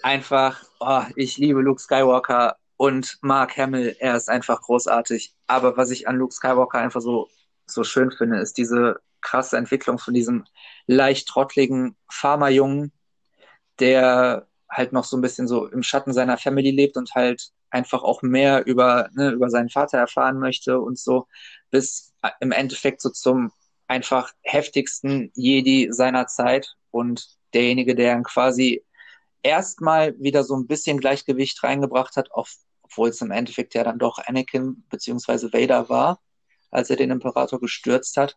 Einfach, 0.03 0.63
oh, 0.79 1.03
ich 1.17 1.37
liebe 1.39 1.61
Luke 1.61 1.81
Skywalker 1.81 2.57
und 2.77 3.19
Mark 3.21 3.57
Hamill, 3.57 3.95
er 3.99 4.17
ist 4.17 4.31
einfach 4.31 4.63
großartig. 4.63 5.35
Aber 5.47 5.77
was 5.77 5.91
ich 5.91 6.09
an 6.09 6.17
Luke 6.17 6.33
Skywalker 6.33 6.79
einfach 6.79 7.01
so, 7.01 7.29
so 7.67 7.85
schön 7.85 8.11
finde, 8.11 8.39
ist 8.39 8.57
diese 8.57 9.01
krasse 9.21 9.59
Entwicklung 9.59 9.99
von 9.99 10.15
diesem 10.15 10.47
leicht 10.87 11.29
trottligen 11.29 11.97
Farmerjungen, 12.11 12.93
der 13.81 14.47
halt 14.71 14.93
noch 14.93 15.05
so 15.05 15.17
ein 15.17 15.21
bisschen 15.21 15.47
so 15.49 15.67
im 15.67 15.83
Schatten 15.83 16.13
seiner 16.13 16.39
Family 16.39 16.71
lebt 16.71 16.97
und 16.97 17.15
halt 17.15 17.51
einfach 17.71 18.03
auch 18.03 18.23
mehr 18.23 18.67
über, 18.67 19.11
ne, 19.13 19.31
über 19.31 19.51
seinen 19.51 19.69
Vater 19.69 19.99
erfahren 19.99 20.39
möchte 20.39 20.81
und 20.81 20.99
so, 20.99 21.27
bis 21.71 22.13
im 22.41 22.53
Endeffekt 22.53 23.01
so 23.01 23.11
zum 23.11 23.53
einfach 23.87 24.33
heftigsten 24.43 25.33
Jedi 25.35 25.89
seiner 25.91 26.27
Zeit 26.27 26.77
und 26.91 27.29
derjenige, 27.55 27.95
der 27.95 28.15
dann 28.15 28.23
quasi 28.23 28.85
erstmal 29.43 30.19
wieder 30.21 30.45
so 30.45 30.57
ein 30.57 30.67
bisschen 30.67 31.01
Gleichgewicht 31.01 31.63
reingebracht 31.63 32.17
hat, 32.17 32.31
auf, 32.33 32.55
obwohl 32.83 33.09
es 33.09 33.21
im 33.21 33.31
Endeffekt 33.31 33.75
ja 33.75 33.85
dann 33.85 33.99
doch 33.99 34.19
Anakin 34.19 34.85
beziehungsweise 34.89 35.53
Vader 35.53 35.89
war, 35.89 36.21
als 36.71 36.91
er 36.91 36.97
den 36.97 37.11
Imperator 37.11 37.61
gestürzt 37.61 38.17
hat. 38.17 38.37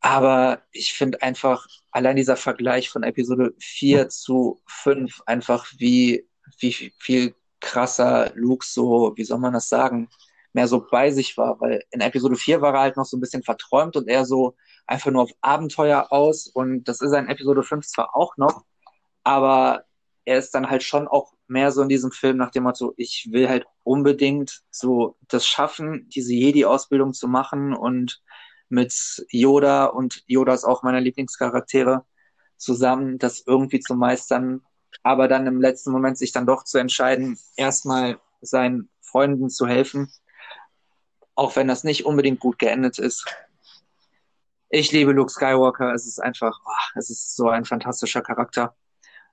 Aber 0.00 0.62
ich 0.70 0.92
finde 0.92 1.22
einfach 1.22 1.66
allein 1.90 2.16
dieser 2.16 2.36
Vergleich 2.36 2.90
von 2.90 3.02
Episode 3.02 3.54
4 3.58 4.08
zu 4.08 4.60
5 4.66 5.22
einfach 5.26 5.66
wie, 5.78 6.28
wie 6.60 6.92
viel 6.98 7.34
krasser 7.66 8.30
Luke 8.34 8.64
so, 8.64 9.12
wie 9.16 9.24
soll 9.24 9.38
man 9.38 9.52
das 9.52 9.68
sagen, 9.68 10.08
mehr 10.52 10.68
so 10.68 10.86
bei 10.90 11.10
sich 11.10 11.36
war, 11.36 11.60
weil 11.60 11.82
in 11.90 12.00
Episode 12.00 12.36
4 12.36 12.62
war 12.62 12.74
er 12.74 12.80
halt 12.80 12.96
noch 12.96 13.04
so 13.04 13.16
ein 13.16 13.20
bisschen 13.20 13.42
verträumt 13.42 13.96
und 13.96 14.08
eher 14.08 14.24
so 14.24 14.56
einfach 14.86 15.10
nur 15.10 15.24
auf 15.24 15.32
Abenteuer 15.40 16.06
aus 16.10 16.46
und 16.46 16.84
das 16.84 17.00
ist 17.00 17.12
er 17.12 17.18
in 17.18 17.28
Episode 17.28 17.62
5 17.62 17.86
zwar 17.86 18.16
auch 18.16 18.36
noch, 18.36 18.64
aber 19.24 19.84
er 20.24 20.38
ist 20.38 20.54
dann 20.54 20.70
halt 20.70 20.82
schon 20.82 21.08
auch 21.08 21.32
mehr 21.48 21.72
so 21.72 21.82
in 21.82 21.88
diesem 21.88 22.10
Film 22.10 22.36
nach 22.36 22.50
dem 22.50 22.62
Motto, 22.62 22.94
ich 22.96 23.28
will 23.32 23.48
halt 23.48 23.66
unbedingt 23.82 24.62
so 24.70 25.16
das 25.28 25.46
schaffen, 25.46 26.08
diese 26.08 26.32
Jedi-Ausbildung 26.32 27.12
zu 27.12 27.28
machen 27.28 27.74
und 27.74 28.22
mit 28.68 28.94
Yoda 29.30 29.86
und 29.86 30.22
Yoda 30.26 30.54
ist 30.54 30.64
auch 30.64 30.82
meiner 30.82 31.00
Lieblingscharaktere 31.00 32.04
zusammen, 32.56 33.18
das 33.18 33.44
irgendwie 33.46 33.80
zu 33.80 33.94
meistern, 33.94 34.62
aber 35.02 35.28
dann 35.28 35.46
im 35.46 35.60
letzten 35.60 35.92
Moment 35.92 36.18
sich 36.18 36.32
dann 36.32 36.46
doch 36.46 36.64
zu 36.64 36.78
entscheiden, 36.78 37.38
erstmal 37.56 38.18
seinen 38.40 38.90
Freunden 39.00 39.50
zu 39.50 39.66
helfen, 39.66 40.12
auch 41.34 41.56
wenn 41.56 41.68
das 41.68 41.84
nicht 41.84 42.04
unbedingt 42.04 42.40
gut 42.40 42.58
geendet 42.58 42.98
ist. 42.98 43.26
Ich 44.68 44.90
liebe 44.92 45.12
Luke 45.12 45.30
Skywalker, 45.30 45.94
es 45.94 46.06
ist 46.06 46.20
einfach, 46.20 46.60
oh, 46.64 46.98
es 46.98 47.08
ist 47.08 47.36
so 47.36 47.48
ein 47.48 47.64
fantastischer 47.64 48.22
Charakter. 48.22 48.74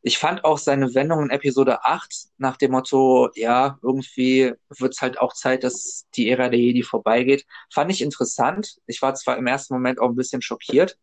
Ich 0.06 0.18
fand 0.18 0.44
auch 0.44 0.58
seine 0.58 0.94
Wendung 0.96 1.24
in 1.24 1.30
Episode 1.30 1.86
8 1.86 2.28
nach 2.38 2.58
dem 2.58 2.72
Motto, 2.72 3.30
ja, 3.36 3.80
irgendwie 3.82 4.54
wird 4.78 4.94
es 4.94 5.02
halt 5.02 5.18
auch 5.18 5.34
Zeit, 5.34 5.64
dass 5.64 6.06
die 6.16 6.30
Ära 6.30 6.50
der 6.50 6.60
Jedi 6.60 6.84
vorbeigeht. 6.84 7.46
Fand 7.74 7.90
ich 7.90 8.02
interessant. 8.02 8.76
Ich 8.86 9.02
war 9.02 9.16
zwar 9.16 9.38
im 9.38 9.48
ersten 9.48 9.74
Moment 9.74 10.00
auch 10.00 10.10
ein 10.10 10.16
bisschen 10.16 10.42
schockiert, 10.42 10.98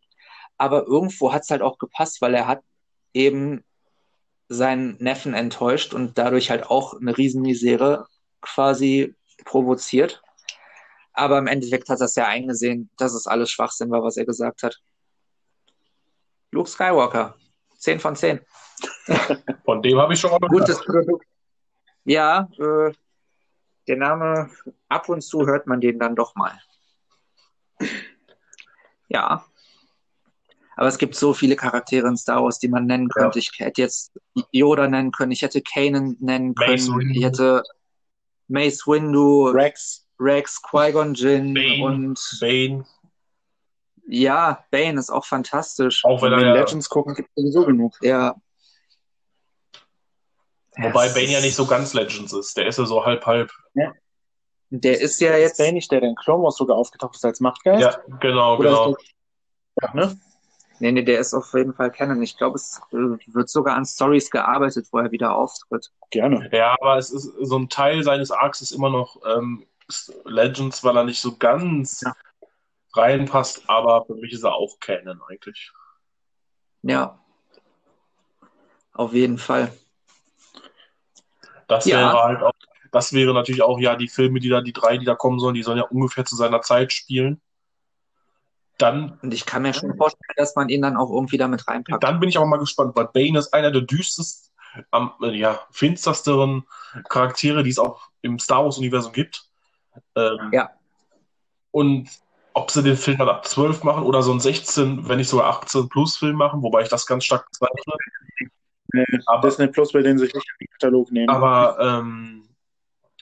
aber 0.58 0.86
irgendwo 0.86 1.32
hat 1.32 1.42
es 1.42 1.50
halt 1.50 1.62
auch 1.62 1.78
gepasst, 1.78 2.20
weil 2.20 2.34
er 2.34 2.46
hat 2.46 2.62
eben 3.14 3.64
seinen 4.50 4.96
Neffen 4.98 5.32
enttäuscht 5.32 5.94
und 5.94 6.18
dadurch 6.18 6.50
halt 6.50 6.66
auch 6.66 7.00
eine 7.00 7.16
Riesenmisere 7.16 8.06
quasi 8.42 9.14
provoziert. 9.44 10.22
Aber 11.12 11.38
im 11.38 11.46
Endeffekt 11.46 11.88
hat 11.88 12.00
er 12.00 12.06
es 12.06 12.16
ja 12.16 12.26
eingesehen, 12.26 12.90
dass 12.98 13.14
es 13.14 13.26
alles 13.26 13.50
Schwachsinn 13.50 13.90
war, 13.90 14.02
was 14.02 14.16
er 14.16 14.26
gesagt 14.26 14.64
hat. 14.64 14.76
Luke 16.50 16.68
Skywalker, 16.68 17.36
10 17.78 18.00
von 18.00 18.16
10. 18.16 18.40
Von 19.64 19.82
dem 19.82 19.98
habe 19.98 20.14
ich 20.14 20.20
schon 20.20 20.30
mal 20.30 20.38
gehört. 20.38 20.66
Gutes 20.66 20.80
Produkt. 20.84 21.26
Ja, 22.04 22.48
äh, 22.58 22.92
der 23.86 23.96
Name, 23.96 24.50
ab 24.88 25.08
und 25.08 25.20
zu 25.20 25.46
hört 25.46 25.66
man 25.66 25.80
den 25.80 25.98
dann 25.98 26.16
doch 26.16 26.34
mal. 26.34 26.58
Ja. 29.08 29.44
Aber 30.80 30.88
es 30.88 30.96
gibt 30.96 31.14
so 31.14 31.34
viele 31.34 31.56
Charaktere 31.56 32.08
in 32.08 32.16
Star 32.16 32.42
Wars, 32.42 32.58
die 32.58 32.68
man 32.68 32.86
nennen 32.86 33.10
könnte. 33.10 33.38
Ich 33.38 33.50
hätte 33.58 33.82
jetzt 33.82 34.18
Yoda 34.50 34.88
nennen 34.88 35.12
können, 35.12 35.30
ich 35.30 35.42
hätte 35.42 35.60
Kanan 35.60 36.16
nennen 36.20 36.54
Mace 36.56 36.86
können, 36.86 37.00
Windu. 37.00 37.18
ich 37.18 37.22
hätte 37.22 37.62
Mace 38.48 38.86
Windu, 38.86 39.48
Rex, 39.48 40.06
Rex, 40.18 40.62
Qui-Gon 40.62 41.12
Jinn 41.12 41.52
Bane. 41.52 41.84
und 41.84 42.38
Bane, 42.40 42.86
ja, 44.08 44.64
Bane 44.70 44.98
ist 44.98 45.10
auch 45.10 45.26
fantastisch. 45.26 46.02
auch 46.06 46.22
wenn 46.22 46.32
wenn 46.32 46.38
er 46.38 46.44
wir 46.46 46.54
ja, 46.54 46.60
Legends 46.62 46.88
gucken, 46.88 47.14
gibt 47.14 47.28
es 47.28 47.42
sowieso 47.42 47.66
genug. 47.66 47.98
Ja. 48.00 48.34
wobei 50.78 51.08
Es 51.08 51.14
Bane 51.14 51.28
ja 51.30 51.40
nicht 51.42 51.56
so 51.56 51.66
ganz 51.66 51.92
Legends 51.92 52.32
ist. 52.32 52.56
Der 52.56 52.68
ist 52.68 52.78
ja 52.78 52.86
so 52.86 53.04
halb 53.04 53.26
halb. 53.26 53.52
Der 54.70 54.98
ist 54.98 55.20
ja 55.20 55.32
Jetzt 55.32 55.40
jetzt. 55.42 55.58
Bane 55.58 55.74
nicht 55.74 55.92
der, 55.92 56.00
der 56.00 56.08
in 56.08 56.16
Clone 56.16 56.42
Wars 56.42 56.56
sogar 56.56 56.78
aufgetaucht 56.78 57.16
ist 57.16 57.24
als 57.26 57.40
Machtgeist? 57.40 57.82
Ja, 57.82 58.00
genau, 58.18 58.56
Oder 58.56 58.70
genau. 58.70 58.94
ist 58.94 59.12
der, 59.82 59.88
ja, 59.90 59.94
ne? 59.94 60.20
Nee, 60.80 60.92
nee, 60.92 61.02
der 61.02 61.20
ist 61.20 61.34
auf 61.34 61.52
jeden 61.52 61.74
Fall 61.74 61.90
Canon. 61.92 62.22
Ich 62.22 62.38
glaube, 62.38 62.56
es 62.56 62.80
äh, 62.90 62.96
wird 63.26 63.50
sogar 63.50 63.76
an 63.76 63.84
Stories 63.84 64.30
gearbeitet, 64.30 64.88
wo 64.90 64.98
er 64.98 65.10
wieder 65.12 65.34
auftritt. 65.36 65.92
Gerne. 66.10 66.48
Ja, 66.52 66.74
aber 66.80 66.96
es 66.96 67.10
ist 67.10 67.30
so 67.42 67.58
ein 67.58 67.68
Teil 67.68 68.02
seines 68.02 68.30
Arcs 68.30 68.62
ist 68.62 68.72
immer 68.72 68.88
noch 68.88 69.16
ähm, 69.26 69.66
Legends, 70.24 70.82
weil 70.82 70.96
er 70.96 71.04
nicht 71.04 71.20
so 71.20 71.36
ganz 71.36 72.00
Ja. 72.00 72.14
reinpasst, 72.94 73.68
aber 73.68 74.06
für 74.06 74.14
mich 74.14 74.32
ist 74.32 74.42
er 74.42 74.54
auch 74.54 74.80
Canon 74.80 75.20
eigentlich. 75.28 75.70
Ja. 76.82 77.22
Auf 78.94 79.12
jeden 79.12 79.36
Fall. 79.36 79.72
Das 81.68 81.84
Ja. 81.84 81.98
wäre 81.98 82.22
halt 82.22 82.42
auch, 82.42 82.52
das 82.90 83.12
wäre 83.12 83.34
natürlich 83.34 83.62
auch 83.62 83.78
ja 83.78 83.96
die 83.96 84.08
Filme, 84.08 84.40
die 84.40 84.48
da, 84.48 84.62
die 84.62 84.72
drei, 84.72 84.96
die 84.96 85.04
da 85.04 85.14
kommen 85.14 85.38
sollen, 85.40 85.54
die 85.54 85.62
sollen 85.62 85.78
ja 85.78 85.84
ungefähr 85.84 86.24
zu 86.24 86.36
seiner 86.36 86.62
Zeit 86.62 86.90
spielen. 86.92 87.40
Dann, 88.80 89.18
Und 89.22 89.34
ich 89.34 89.46
kann 89.46 89.62
mir 89.62 89.74
schon 89.74 89.96
vorstellen, 89.96 90.34
dass 90.36 90.56
man 90.56 90.68
ihn 90.68 90.82
dann 90.82 90.96
auch 90.96 91.10
irgendwie 91.10 91.38
damit 91.38 91.66
reinpackt. 91.68 92.02
dann 92.02 92.20
bin 92.20 92.28
ich 92.28 92.36
aber 92.36 92.46
mal 92.46 92.58
gespannt, 92.58 92.96
weil 92.96 93.08
Bane 93.12 93.38
ist 93.38 93.52
einer 93.52 93.70
der 93.70 93.82
düstersten, 93.82 94.50
am 94.90 95.12
äh, 95.22 95.36
ja, 95.36 95.60
finstersteren 95.70 96.64
Charaktere, 97.08 97.62
die 97.62 97.70
es 97.70 97.78
auch 97.78 98.02
im 98.22 98.38
Star 98.38 98.64
Wars-Universum 98.64 99.12
gibt. 99.12 99.44
Ähm, 100.14 100.50
Ja. 100.52 100.70
Und 101.72 102.08
ob 102.52 102.70
sie 102.70 102.82
den 102.82 102.96
Film 102.96 103.18
dann 103.18 103.28
ab 103.28 103.46
12 103.46 103.84
machen 103.84 104.02
oder 104.02 104.22
so 104.22 104.32
ein 104.32 104.40
16, 104.40 105.08
wenn 105.08 105.18
nicht 105.18 105.28
sogar 105.28 105.48
18 105.50 105.88
plus 105.88 106.16
Film 106.16 106.36
machen, 106.36 106.62
wobei 106.62 106.82
ich 106.82 106.88
das 106.88 107.06
ganz 107.06 107.24
stark 107.24 107.46
bezweifle. 107.46 107.94
Aber, 109.26 109.48
Disney 109.48 109.68
Plus 109.68 109.94
will 109.94 110.02
den 110.02 110.18
sich 110.18 110.34
nicht 110.34 110.46
in 110.58 110.66
den 110.66 110.72
Katalog 110.72 111.12
nehmen. 111.12 111.30
aber 111.30 111.78
ähm, 111.80 112.42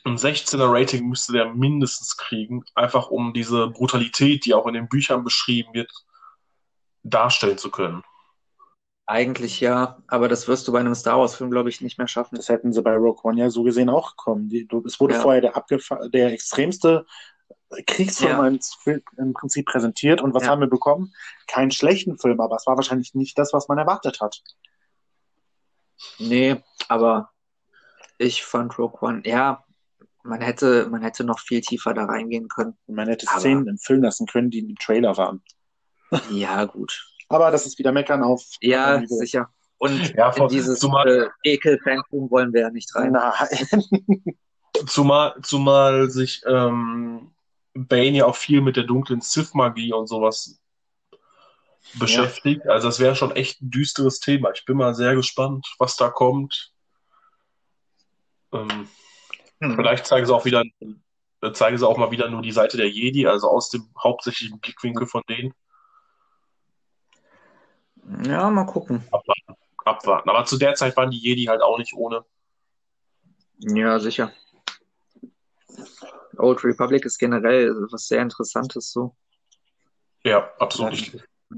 ein 0.04 0.16
16er 0.16 0.72
Rating 0.72 1.08
müsste 1.08 1.32
der 1.32 1.52
mindestens 1.54 2.16
kriegen, 2.16 2.64
einfach 2.74 3.08
um 3.10 3.32
diese 3.32 3.68
Brutalität, 3.68 4.44
die 4.44 4.54
auch 4.54 4.66
in 4.66 4.74
den 4.74 4.88
Büchern 4.88 5.24
beschrieben 5.24 5.74
wird, 5.74 5.92
darstellen 7.02 7.58
zu 7.58 7.70
können. 7.70 8.02
Eigentlich 9.06 9.60
ja, 9.60 10.02
aber 10.06 10.28
das 10.28 10.48
wirst 10.48 10.68
du 10.68 10.72
bei 10.72 10.80
einem 10.80 10.94
Star 10.94 11.18
Wars-Film, 11.18 11.50
glaube 11.50 11.70
ich, 11.70 11.80
nicht 11.80 11.96
mehr 11.96 12.08
schaffen. 12.08 12.36
Das 12.36 12.50
hätten 12.50 12.72
sie 12.74 12.82
bei 12.82 12.94
Rogue 12.94 13.20
One 13.22 13.40
ja 13.40 13.48
so 13.48 13.62
gesehen 13.62 13.88
auch 13.88 14.10
gekommen. 14.10 14.50
Die, 14.50 14.66
du, 14.68 14.84
es 14.84 15.00
wurde 15.00 15.14
Ja. 15.14 15.20
vorher 15.20 15.40
der, 15.40 15.56
abgefa 15.56 16.08
der 16.08 16.32
extremste 16.32 17.06
Kriegsfilm 17.86 18.30
Ja. 18.38 18.46
im, 18.46 18.60
im 19.16 19.32
Prinzip 19.32 19.64
präsentiert. 19.66 20.20
Und 20.20 20.34
was 20.34 20.42
Ja. 20.44 20.50
haben 20.50 20.60
wir 20.60 20.68
bekommen? 20.68 21.14
Keinen 21.46 21.70
schlechten 21.70 22.18
Film, 22.18 22.38
aber 22.40 22.56
es 22.56 22.66
war 22.66 22.76
wahrscheinlich 22.76 23.14
nicht 23.14 23.38
das, 23.38 23.54
was 23.54 23.68
man 23.68 23.78
erwartet 23.78 24.20
hat. 24.20 24.42
Nee, 26.18 26.62
aber 26.88 27.30
ich 28.18 28.44
fand 28.44 28.78
Rogue 28.78 28.98
One, 29.00 29.22
ja, 29.24 29.64
man 30.24 30.40
hätte, 30.40 30.88
man 30.90 31.02
hätte 31.02 31.24
noch 31.24 31.38
viel 31.40 31.60
tiefer 31.60 31.94
da 31.94 32.04
reingehen 32.04 32.48
können. 32.48 32.76
Und 32.86 32.94
man 32.96 33.08
hätte 33.08 33.26
Aber- 33.28 33.40
Szenen 33.40 33.66
im 33.68 33.78
Film 33.78 34.02
lassen 34.02 34.26
können, 34.26 34.50
die 34.50 34.58
im 34.60 34.76
Trailer 34.76 35.16
waren. 35.16 35.42
Ja, 36.30 36.64
gut. 36.64 37.06
Aber 37.28 37.50
das 37.50 37.66
ist 37.66 37.78
wieder 37.78 37.92
Meckern 37.92 38.22
auf. 38.22 38.42
Ja, 38.62 39.02
sicher. 39.06 39.50
Und 39.76 40.14
Ja, 40.14 40.30
in 40.34 40.48
dieses 40.48 40.78
zumal- 40.80 41.06
äh, 41.44 41.50
Ekel-Fantum 41.52 42.30
wollen 42.30 42.52
wir 42.52 42.62
ja 42.62 42.70
nicht 42.70 42.94
rein. 42.96 43.12
Nein. 43.12 43.32
Zumal, 44.86 45.34
zumal 45.42 46.08
sich 46.08 46.42
ähm, 46.46 47.32
Bane 47.74 48.10
ja 48.18 48.26
auch 48.26 48.36
viel 48.36 48.60
mit 48.60 48.76
der 48.76 48.84
dunklen 48.84 49.20
Sith-Magie 49.20 49.92
und 49.92 50.06
sowas 50.06 50.58
beschäftigt. 51.94 52.66
Also 52.66 52.88
das 52.88 52.98
wäre 53.00 53.16
schon 53.16 53.32
echt 53.32 53.60
ein 53.60 53.70
düsteres 53.70 54.20
Thema. 54.20 54.50
Ich 54.54 54.64
bin 54.64 54.76
mal 54.76 54.94
sehr 54.94 55.14
gespannt, 55.14 55.66
was 55.78 55.96
da 55.96 56.08
kommt. 56.10 56.72
Ähm, 58.52 58.88
Hm. 59.60 59.74
vielleicht 59.76 60.06
zeigen 60.06 60.26
sie 60.26 60.34
auch 60.34 60.44
wieder, 60.44 60.62
äh, 61.42 61.52
zeigen 61.52 61.78
sie 61.78 61.86
auch 61.86 61.98
mal 61.98 62.10
wieder 62.10 62.28
nur 62.28 62.42
die 62.42 62.52
Seite 62.52 62.76
der 62.76 62.88
Jedi, 62.88 63.26
also 63.26 63.48
aus 63.48 63.70
dem 63.70 63.88
hauptsächlichen 64.02 64.60
Blickwinkel 64.60 65.06
von 65.06 65.22
denen. 65.28 65.52
Ja, 68.24 68.48
mal 68.50 68.64
gucken. 68.64 69.04
Abwarten. 69.10 69.54
Abwarten. 69.84 70.30
Aber 70.30 70.44
zu 70.44 70.58
der 70.58 70.74
Zeit 70.74 70.96
waren 70.96 71.10
die 71.10 71.18
Jedi 71.18 71.44
halt 71.44 71.62
auch 71.62 71.78
nicht 71.78 71.92
ohne. 71.94 72.24
Ja, 73.58 73.98
sicher. 73.98 74.32
Old 76.36 76.62
Republic 76.64 77.04
ist 77.04 77.18
generell 77.18 77.74
was 77.90 78.06
sehr 78.06 78.22
Interessantes 78.22 78.92
so. 78.92 79.16
Ja, 80.24 80.52
absolut. 80.58 80.92
Ich, 80.92 81.12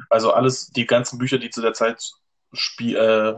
also 0.08 0.32
alles, 0.32 0.70
die 0.70 0.86
ganzen 0.86 1.18
Bücher, 1.18 1.38
die 1.38 1.50
zu 1.50 1.60
der 1.60 1.74
Zeit 1.74 2.12
spiel, 2.52 2.96
äh, 2.96 3.34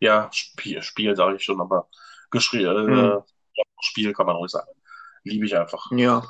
ja, 0.00 0.30
Spiel, 0.32 0.82
Spiel 0.82 1.14
sage 1.14 1.36
ich 1.36 1.44
schon, 1.44 1.60
aber 1.60 1.88
geschrieben, 2.30 2.88
äh, 2.88 2.90
Hm. 2.90 2.98
ja, 2.98 3.24
Spiel 3.82 4.12
kann 4.12 4.26
man 4.26 4.36
ruhig 4.36 4.50
sagen. 4.50 4.68
Liebe 5.24 5.46
ich 5.46 5.56
einfach. 5.56 5.90
Ja, 5.92 6.24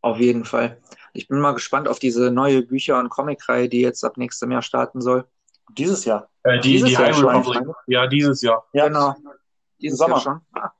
auf 0.00 0.18
jeden 0.18 0.44
Fall. 0.44 0.80
Ich 1.12 1.28
bin 1.28 1.40
mal 1.40 1.52
gespannt 1.52 1.88
auf 1.88 1.98
diese 1.98 2.30
neue 2.30 2.62
Bücher- 2.62 2.98
und 2.98 3.08
Comicreihe, 3.08 3.68
die 3.68 3.80
jetzt 3.80 4.04
ab 4.04 4.16
nächstem 4.16 4.50
Jahr 4.52 4.62
starten 4.62 5.00
soll. 5.00 5.26
Dieses 5.70 6.04
Jahr. 6.04 6.28
Äh, 6.44 6.60
die 6.60 6.72
Dieses 6.72 6.88
die 6.88 6.94
Jahr 6.94 7.06
High 7.06 7.16
schon. 7.16 7.26
Republic. 7.36 7.74
Ja, 7.86 8.06
dieses 8.06 8.42
Jahr. 8.42 8.66
Ja. 8.72 8.86
Genau. 8.88 9.14
Dieses 9.80 9.98
Sommer. 9.98 10.16
Jahr 10.16 10.20
schon. 10.22 10.40
Ah. 10.52 10.70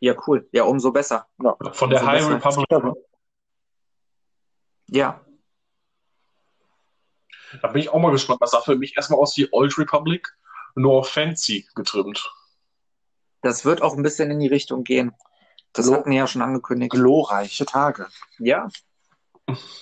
Ja, 0.00 0.14
cool. 0.26 0.48
Ja, 0.52 0.64
umso 0.64 0.92
besser. 0.92 1.26
Von 1.72 1.90
der 1.90 2.00
Also 2.00 2.10
High 2.10 2.42
besser. 2.42 2.60
Republic. 2.60 3.04
Ja, 4.90 5.20
Da 7.62 7.68
bin 7.68 7.80
ich 7.82 7.88
auch 7.90 7.98
mal 7.98 8.10
gespannt. 8.12 8.42
Das 8.42 8.50
sah 8.50 8.60
für 8.60 8.76
mich 8.76 8.96
erstmal 8.96 9.18
aus 9.20 9.36
wie 9.36 9.48
Old 9.52 9.76
Republic, 9.78 10.28
nur 10.74 10.98
auf 10.98 11.08
fancy 11.10 11.66
getrimmt. 11.74 12.30
Das 13.42 13.64
wird 13.64 13.82
auch 13.82 13.96
ein 13.96 14.02
bisschen 14.02 14.30
in 14.30 14.40
die 14.40 14.48
Richtung 14.48 14.84
gehen. 14.84 15.12
Das 15.72 15.86
Glo- 15.86 15.94
hatten 15.96 16.10
wir 16.10 16.16
ja 16.18 16.26
schon 16.26 16.42
angekündigt. 16.42 16.92
Glorreiche 16.92 17.66
Tage. 17.66 18.06
Ja. 18.38 18.68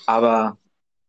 Aber 0.07 0.59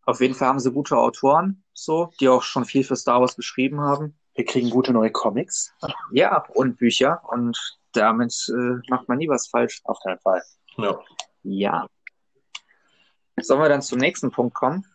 auf 0.06 0.22
jeden 0.22 0.34
Fall 0.34 0.48
haben 0.48 0.60
sie 0.60 0.72
gute 0.72 0.98
Autoren, 0.98 1.64
so, 1.74 2.12
die 2.20 2.30
auch 2.30 2.44
schon 2.44 2.66
viel 2.66 2.84
für 2.84 2.96
Star 2.96 3.20
Wars 3.22 3.36
geschrieben 3.36 3.82
haben. 3.82 4.18
Wir 4.36 4.46
kriegen 4.46 4.70
gute 4.70 4.94
neue 4.94 5.12
Comics. 5.12 5.74
Ja, 6.12 6.46
und 6.54 6.78
Bücher. 6.78 7.22
Und 7.30 7.58
damit 7.94 8.34
äh, 8.50 8.80
macht 8.90 9.08
man 9.08 9.18
nie 9.18 9.28
was 9.30 9.48
falsch. 9.48 9.82
Auf 9.84 10.00
keinen 10.04 10.20
Fall. 10.20 10.44
Ja. 10.78 11.00
Ja. 11.44 11.88
Sollen 13.40 13.62
wir 13.62 13.70
dann 13.70 13.82
zum 13.82 14.00
nächsten 14.00 14.32
Punkt 14.32 14.54
kommen? 14.56 14.86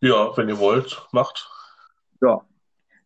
ja, 0.00 0.36
wenn 0.36 0.48
ihr 0.48 0.58
wollt, 0.58 1.06
macht. 1.12 1.48
Ja. 2.20 2.40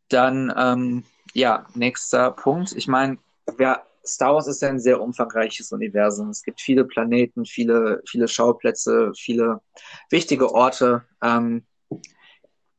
Dann, 0.09 0.53
ähm, 0.57 1.05
ja, 1.35 1.67
nächster 1.75 2.31
Punkt. 2.31 2.73
Ich 2.73 2.89
meine, 2.89 3.19
wer, 3.57 3.87
Star 4.05 4.35
Wars 4.35 4.47
ist 4.47 4.63
ja 4.63 4.69
ein 4.69 4.79
sehr 4.79 5.01
umfangreiches 5.01 5.73
Universum. 5.73 6.31
Es 6.31 6.43
gibt 6.43 6.61
viele 6.61 6.85
Planeten, 6.85 7.45
viele, 7.45 8.03
viele 8.07 8.29
Schauplätze, 8.29 9.13
viele 9.17 9.61
wichtige 10.11 10.53
Orte. 10.53 11.05
Ähm, 11.23 11.67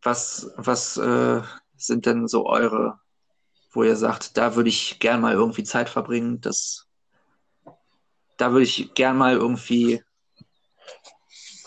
was, 0.01 0.51
was 0.55 0.97
äh, 0.97 1.41
sind 1.75 2.05
denn 2.05 2.27
so 2.27 2.45
eure, 2.45 2.99
wo 3.71 3.83
ihr 3.83 3.95
sagt, 3.95 4.37
da 4.37 4.55
würde 4.55 4.69
ich 4.69 4.99
gern 4.99 5.21
mal 5.21 5.33
irgendwie 5.33 5.63
Zeit 5.63 5.89
verbringen, 5.89 6.39
das, 6.39 6.87
da 8.37 8.51
würde 8.51 8.63
ich 8.63 8.93
gern 8.93 9.17
mal 9.17 9.35
irgendwie 9.35 10.01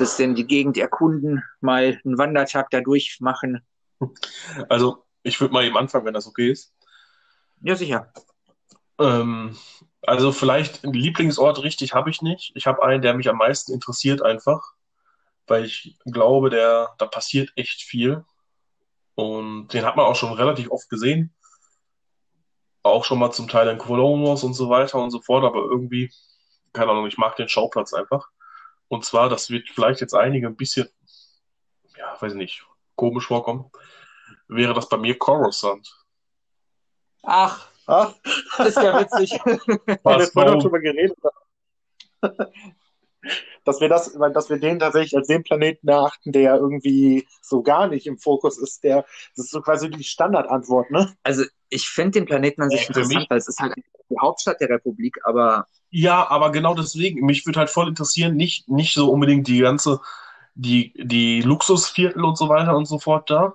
bisschen 0.01 0.35
die 0.35 0.47
Gegend 0.47 0.79
erkunden, 0.79 1.45
mal 1.61 2.01
einen 2.05 2.19
Wandertag 2.19 2.71
da 2.71 2.81
durchmachen. 2.81 3.61
Also, 4.71 5.05
ich 5.23 5.39
würde 5.41 5.53
mal 5.53 5.65
eben 5.65 5.77
anfangen, 5.77 6.07
wenn 6.07 6.15
das 6.15 6.27
okay 6.27 6.51
ist. 6.51 6.73
Ja, 7.61 7.77
sicher. 7.77 8.11
Ähm, 9.01 9.57
also 10.03 10.31
vielleicht 10.31 10.85
einen 10.85 10.93
Lieblingsort 10.93 11.63
richtig 11.63 11.95
habe 11.95 12.11
ich 12.11 12.23
nicht. 12.23 12.53
Ich 12.55 12.67
habe 12.67 12.83
einen, 12.83 13.03
der 13.03 13.15
mich 13.15 13.29
am 13.29 13.39
meisten 13.39 13.73
interessiert 13.73 14.23
einfach, 14.23 14.75
weil 15.47 15.65
ich 15.65 15.97
glaube, 16.05 16.51
der, 16.51 16.91
da 16.99 17.07
passiert 17.07 17.51
echt 17.57 17.83
viel. 17.83 18.25
Und 19.15 19.69
den 19.69 19.85
hat 19.85 19.97
man 19.97 20.07
auch 20.07 20.17
schon 20.17 20.33
relativ 20.33 20.71
oft 20.71 20.89
gesehen. 20.89 21.35
Auch 22.83 23.05
schon 23.05 23.19
mal 23.19 23.33
zum 23.33 23.49
Teil 23.49 23.69
in 23.69 23.79
Wars 23.79 24.45
und 24.45 24.55
so 24.55 24.71
weiter 24.71 24.99
und 24.99 25.11
so 25.11 25.21
fort, 25.21 25.45
aber 25.45 25.61
irgendwie, 25.61 26.11
keine 26.73 26.93
Ahnung, 26.93 27.07
ich 27.07 27.19
mag 27.19 27.37
den 27.37 27.49
Schauplatz 27.49 27.93
einfach. 27.93 28.29
Und 28.89 29.05
zwar, 29.05 29.29
das 29.29 29.51
wird 29.51 29.69
vielleicht 29.69 30.01
jetzt 30.01 30.15
einige 30.15 30.47
ein 30.47 30.57
bisschen, 30.57 30.89
ja, 31.97 32.17
weiß 32.21 32.35
nicht, 32.35 32.65
komisch 32.97 33.27
vorkommen, 33.27 33.71
wäre 34.49 34.75
das 34.75 34.89
bei 34.89 34.97
mir 34.97 35.19
Coruscant. 35.19 35.95
Ach, 37.23 37.69
Ach, 37.87 38.14
ist 38.66 38.77
ja 38.77 39.01
witzig. 39.01 39.33
Was, 40.03 40.23
jetzt 40.23 40.33
vorhin 40.33 40.51
warum? 40.53 40.61
drüber 40.61 40.81
geredet. 40.81 41.16
dass 43.64 43.81
wir 43.81 43.88
das, 43.88 44.19
weil- 44.19 44.33
dass 44.33 44.49
wir 44.49 44.59
den 44.59 44.79
tatsächlich 44.79 45.16
als 45.16 45.29
den 45.29 45.43
Planeten 45.43 45.88
erachten, 45.88 46.33
der 46.33 46.57
irgendwie 46.57 47.27
so 47.43 47.62
gar 47.62 47.88
nicht 47.88 48.07
im 48.07 48.19
Fokus 48.19 48.59
ist, 48.59 48.83
der, 48.85 49.05
das 49.37 49.47
ist 49.47 49.51
so 49.51 49.61
quasi 49.61 49.90
die 49.90 50.05
Standardantwort, 50.05 50.90
ne? 50.90 51.14
Also 51.23 51.45
ich 51.69 51.87
finde 51.88 52.21
den 52.21 52.27
Planeten 52.27 52.62
an 52.62 52.71
sich 52.71 52.81
Äh, 52.81 52.85
für 52.85 52.88
interessant, 53.01 53.14
mich- 53.21 53.31
weil 53.31 53.38
es 53.38 53.49
ist 53.49 53.61
halt 53.61 53.75
die 53.77 54.19
Hauptstadt 54.19 54.61
der 54.61 54.71
Republik, 54.71 55.19
aber 55.25 55.66
Ja, 55.90 56.29
aber 56.31 56.51
genau 56.53 56.75
deswegen, 56.75 57.25
mich 57.27 57.45
würde 57.47 57.59
halt 57.61 57.71
voll 57.71 57.88
interessieren, 57.88 58.37
nicht, 58.37 58.69
nicht 58.69 58.95
so 58.95 59.11
unbedingt 59.11 59.47
die 59.49 59.59
ganze, 59.59 60.01
die, 60.55 60.93
die 60.97 61.43
Luxusviertel 61.43 62.25
und 62.25 62.37
so 62.38 62.49
weiter 62.49 62.77
und 62.77 62.87
so 62.87 62.99
fort 62.99 63.29
da. 63.31 63.55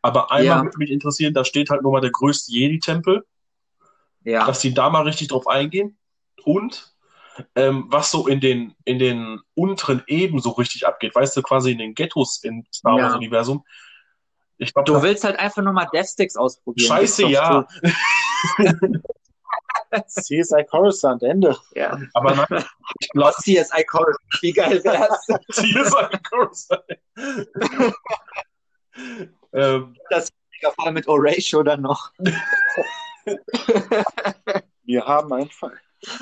Aber 0.00 0.30
einmal 0.30 0.58
Ja. 0.58 0.62
würde 0.62 0.78
mich 0.78 0.90
interessieren, 0.90 1.34
da 1.34 1.44
steht 1.44 1.70
halt 1.70 1.82
nur 1.82 1.92
mal 1.92 2.00
der 2.00 2.10
größte 2.12 2.52
Jedi-Tempel, 2.52 3.26
ja, 4.24 4.46
dass 4.46 4.60
die 4.60 4.74
da 4.74 4.90
mal 4.90 5.02
richtig 5.02 5.28
drauf 5.28 5.46
eingehen. 5.46 5.98
Und 6.44 6.92
ähm, 7.56 7.86
was 7.88 8.10
so 8.10 8.26
in 8.26 8.40
den, 8.40 8.74
in 8.84 8.98
den 8.98 9.40
unteren 9.54 10.02
Eben 10.06 10.40
so 10.40 10.50
richtig 10.50 10.86
abgeht, 10.86 11.14
weißt 11.14 11.36
du, 11.36 11.42
quasi 11.42 11.72
in 11.72 11.78
den 11.78 11.94
Ghettos 11.94 12.42
im 12.44 12.64
Star 12.72 12.98
Ja. 12.98 13.04
Wars-Universum. 13.04 13.64
Ich 14.58 14.72
glaube, 14.72 14.90
du 14.92 15.02
willst 15.02 15.24
halt 15.24 15.38
einfach 15.38 15.62
nur 15.62 15.72
mal 15.72 15.88
Death 15.92 16.06
Sticks 16.06 16.36
ausprobieren. 16.36 16.86
Scheiße, 16.88 17.24
Ist 17.24 17.30
ja. 17.30 17.66
CSI 20.06 20.64
Coruscant, 20.68 21.22
Ende. 21.22 21.56
ja. 21.74 21.98
Aber 22.14 22.34
nein, 22.34 22.64
ich 23.00 23.08
glaube, 23.10 23.34
CSI 23.40 23.84
Coruscant, 23.84 24.42
wie 24.42 24.52
geil 24.52 24.82
wär's? 24.84 25.28
ist 25.48 25.96
ein 25.96 26.22
Kurs. 26.22 26.68
ähm, 29.52 29.96
Fall 30.76 30.92
mit 30.92 31.06
Horatio 31.06 31.62
dann 31.62 31.82
noch. 31.82 32.12
Wir 34.84 35.04
haben 35.06 35.32
einen 35.32 35.50
Fall. 35.50 35.78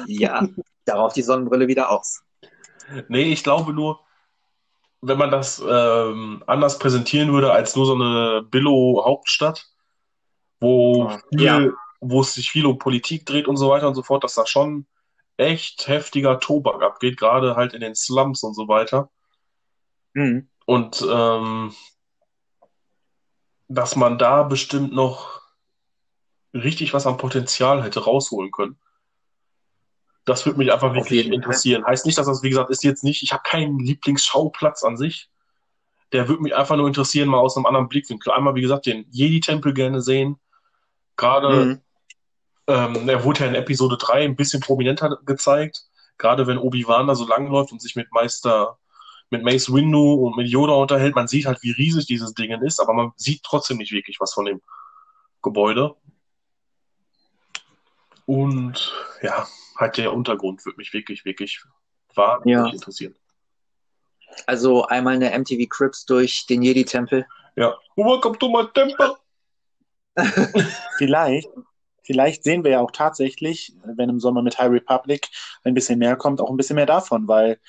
Ja, 0.07 0.47
darauf 0.85 1.13
die 1.13 1.23
Sonnenbrille 1.23 1.69
wieder 1.69 1.91
aus. 1.91 2.23
Nee, 3.09 3.33
ich 3.33 3.43
glaube 3.43 3.73
nur, 3.73 4.01
wenn 5.01 5.19
man 5.19 5.31
das 5.31 5.63
ähm, 5.67 6.45
anders 6.47 6.79
präsentieren 6.79 7.33
würde 7.33 7.53
als 7.53 7.75
nur 7.75 7.87
so 7.87 7.95
eine 7.95 8.43
Billo-Hauptstadt, 8.43 9.67
wo 10.61 11.09
Ja. 11.09 11.21
viel, 11.31 11.67
Ja. 11.67 11.73
wo 12.01 12.21
es 12.21 12.35
sich 12.35 12.51
viel 12.51 12.67
um 12.67 12.79
Politik 12.79 13.27
dreht 13.27 13.49
und 13.49 13.57
so 13.57 13.69
weiter 13.69 13.89
und 13.89 13.95
so 13.95 14.03
fort, 14.03 14.23
dass 14.23 14.35
da 14.35 14.47
schon 14.47 14.87
echt 15.37 15.89
heftiger 15.89 16.39
Tobak 16.39 16.83
abgeht, 16.83 17.17
gerade 17.17 17.57
halt 17.57 17.73
in 17.75 17.81
den 17.81 17.97
Slums 17.97 18.43
und 18.45 18.55
so 18.55 18.69
weiter. 18.69 19.11
Mhm. 20.15 20.49
Und 20.67 21.05
ähm, 21.11 21.75
dass 23.69 23.97
man 23.97 24.19
da 24.19 24.43
bestimmt 24.45 24.93
noch 24.93 25.42
richtig 26.55 26.93
was 26.95 27.07
am 27.07 27.17
Potenzial 27.17 27.83
hätte 27.83 28.05
rausholen 28.05 28.51
können. 28.51 28.77
Das 30.25 30.47
würde 30.47 30.59
mich 30.59 30.73
einfach 30.73 30.95
wirklich 30.95 31.27
interessieren. 31.27 31.85
Heißt 31.85 32.07
nicht, 32.07 32.17
dass 32.17 32.27
das, 32.27 32.43
wie 32.43 32.51
gesagt, 32.51 32.71
ist 32.71 32.85
jetzt 32.85 33.03
nicht, 33.03 33.23
ich 33.23 33.33
habe 33.33 33.43
keinen 33.45 33.79
Lieblingsschauplatz 33.81 34.85
an 34.85 34.97
sich. 34.97 35.29
Der 36.13 36.29
würde 36.29 36.43
mich 36.43 36.55
einfach 36.55 36.77
nur 36.77 36.87
interessieren, 36.87 37.29
mal 37.29 37.39
aus 37.39 37.57
einem 37.57 37.67
anderen 37.67 37.89
Blickwinkel. 37.89 38.33
Einmal, 38.33 38.55
wie 38.55 38.61
gesagt, 38.61 38.87
den 38.87 39.07
Jedi-Tempel 39.11 39.73
gerne 39.75 40.01
sehen. 40.01 40.39
Gerade, 41.17 41.65
Mhm. 41.65 41.81
ähm, 42.69 43.09
er 43.09 43.25
wurde 43.25 43.41
ja 43.41 43.47
in 43.47 43.55
Episode 43.55 43.97
3 43.97 44.25
ein 44.25 44.37
bisschen 44.37 44.61
prominenter 44.61 45.19
gezeigt. 45.25 45.87
Gerade 46.19 46.47
wenn 46.47 46.59
Obi-Wan 46.59 47.09
da 47.09 47.15
so 47.17 47.27
langläuft 47.27 47.73
und 47.73 47.83
sich 47.83 47.97
mit 47.97 48.13
Meister, 48.13 48.79
mit 49.31 49.43
Mace 49.43 49.73
Windu 49.73 50.15
und 50.27 50.37
mit 50.37 50.47
Yoda 50.47 50.75
unterhält, 50.75 51.17
man 51.17 51.27
sieht 51.27 51.47
halt, 51.47 51.63
wie 51.63 51.73
riesig 51.73 52.07
dieses 52.07 52.35
Ding 52.35 52.53
ist, 52.63 52.79
aber 52.79 52.93
man 52.93 53.13
sieht 53.17 53.43
trotzdem 53.43 53.79
nicht 53.79 53.91
wirklich 53.91 54.19
was 54.21 54.35
von 54.35 54.45
dem 54.45 54.61
Gebäude. 55.43 55.97
Und 58.27 58.93
ja, 59.23 59.47
halt 59.77 59.97
der 59.97 60.13
Untergrund 60.13 60.65
würde 60.65 60.77
mich 60.77 60.93
wirklich, 60.93 61.25
wirklich 61.25 61.63
wahnsinnig 62.15 62.57
Ja. 62.57 62.73
interessieren. 62.73 63.15
Also 64.47 64.87
einmal 64.87 65.15
eine 65.15 65.31
MTV 65.33 65.69
Crips 65.69 66.07
durch 66.07 66.47
den 66.47 66.63
Jedi-Tempel. 66.63 67.27
Ja. 67.57 67.77
Welcome 67.97 68.39
to 68.39 68.49
my 68.49 68.67
temple. 68.73 69.17
Vielleicht, 70.97 71.49
vielleicht 72.03 72.45
sehen 72.45 72.65
wir 72.65 72.73
ja 72.73 72.81
auch 72.81 72.91
tatsächlich, 72.91 73.75
wenn 73.85 74.09
im 74.09 74.21
Sommer 74.21 74.43
mit 74.43 74.59
High 74.59 74.71
Republic 74.71 75.29
ein 75.65 75.75
bisschen 75.75 75.99
mehr 75.99 76.17
kommt, 76.17 76.41
auch 76.41 76.51
ein 76.51 76.57
bisschen 76.57 76.77
mehr 76.77 76.87
davon, 76.87 77.29
weil 77.29 77.61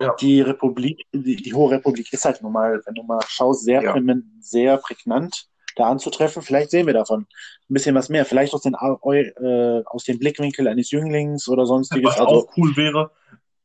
Ja. 0.00 0.14
die 0.20 0.40
Republik, 0.40 1.06
die, 1.12 1.36
die 1.36 1.54
Hohe 1.54 1.70
Republik 1.72 2.12
ist 2.12 2.24
halt 2.24 2.42
nun 2.42 2.52
mal, 2.52 2.82
wenn 2.84 2.94
du 2.94 3.02
mal 3.04 3.20
schaust, 3.26 3.64
sehr, 3.64 3.82
Ja. 3.82 3.96
sehr 4.40 4.76
prägnant 4.78 5.48
da 5.76 5.88
anzutreffen. 5.88 6.42
Vielleicht 6.42 6.70
sehen 6.70 6.86
wir 6.86 6.94
davon 6.94 7.22
ein 7.22 7.26
bisschen 7.74 7.94
was 7.94 8.08
mehr. 8.08 8.24
Vielleicht 8.24 8.54
aus, 8.54 8.62
den, 8.62 8.74
äh, 8.74 9.82
aus 9.86 10.04
dem 10.04 10.18
Blickwinkel 10.18 10.68
eines 10.68 10.90
Jünglings 10.90 11.48
oder 11.48 11.66
sonstiges. 11.66 12.12
Was 12.12 12.20
Also, 12.20 12.48
auch 12.48 12.56
cool 12.56 12.76
wäre, 12.76 13.10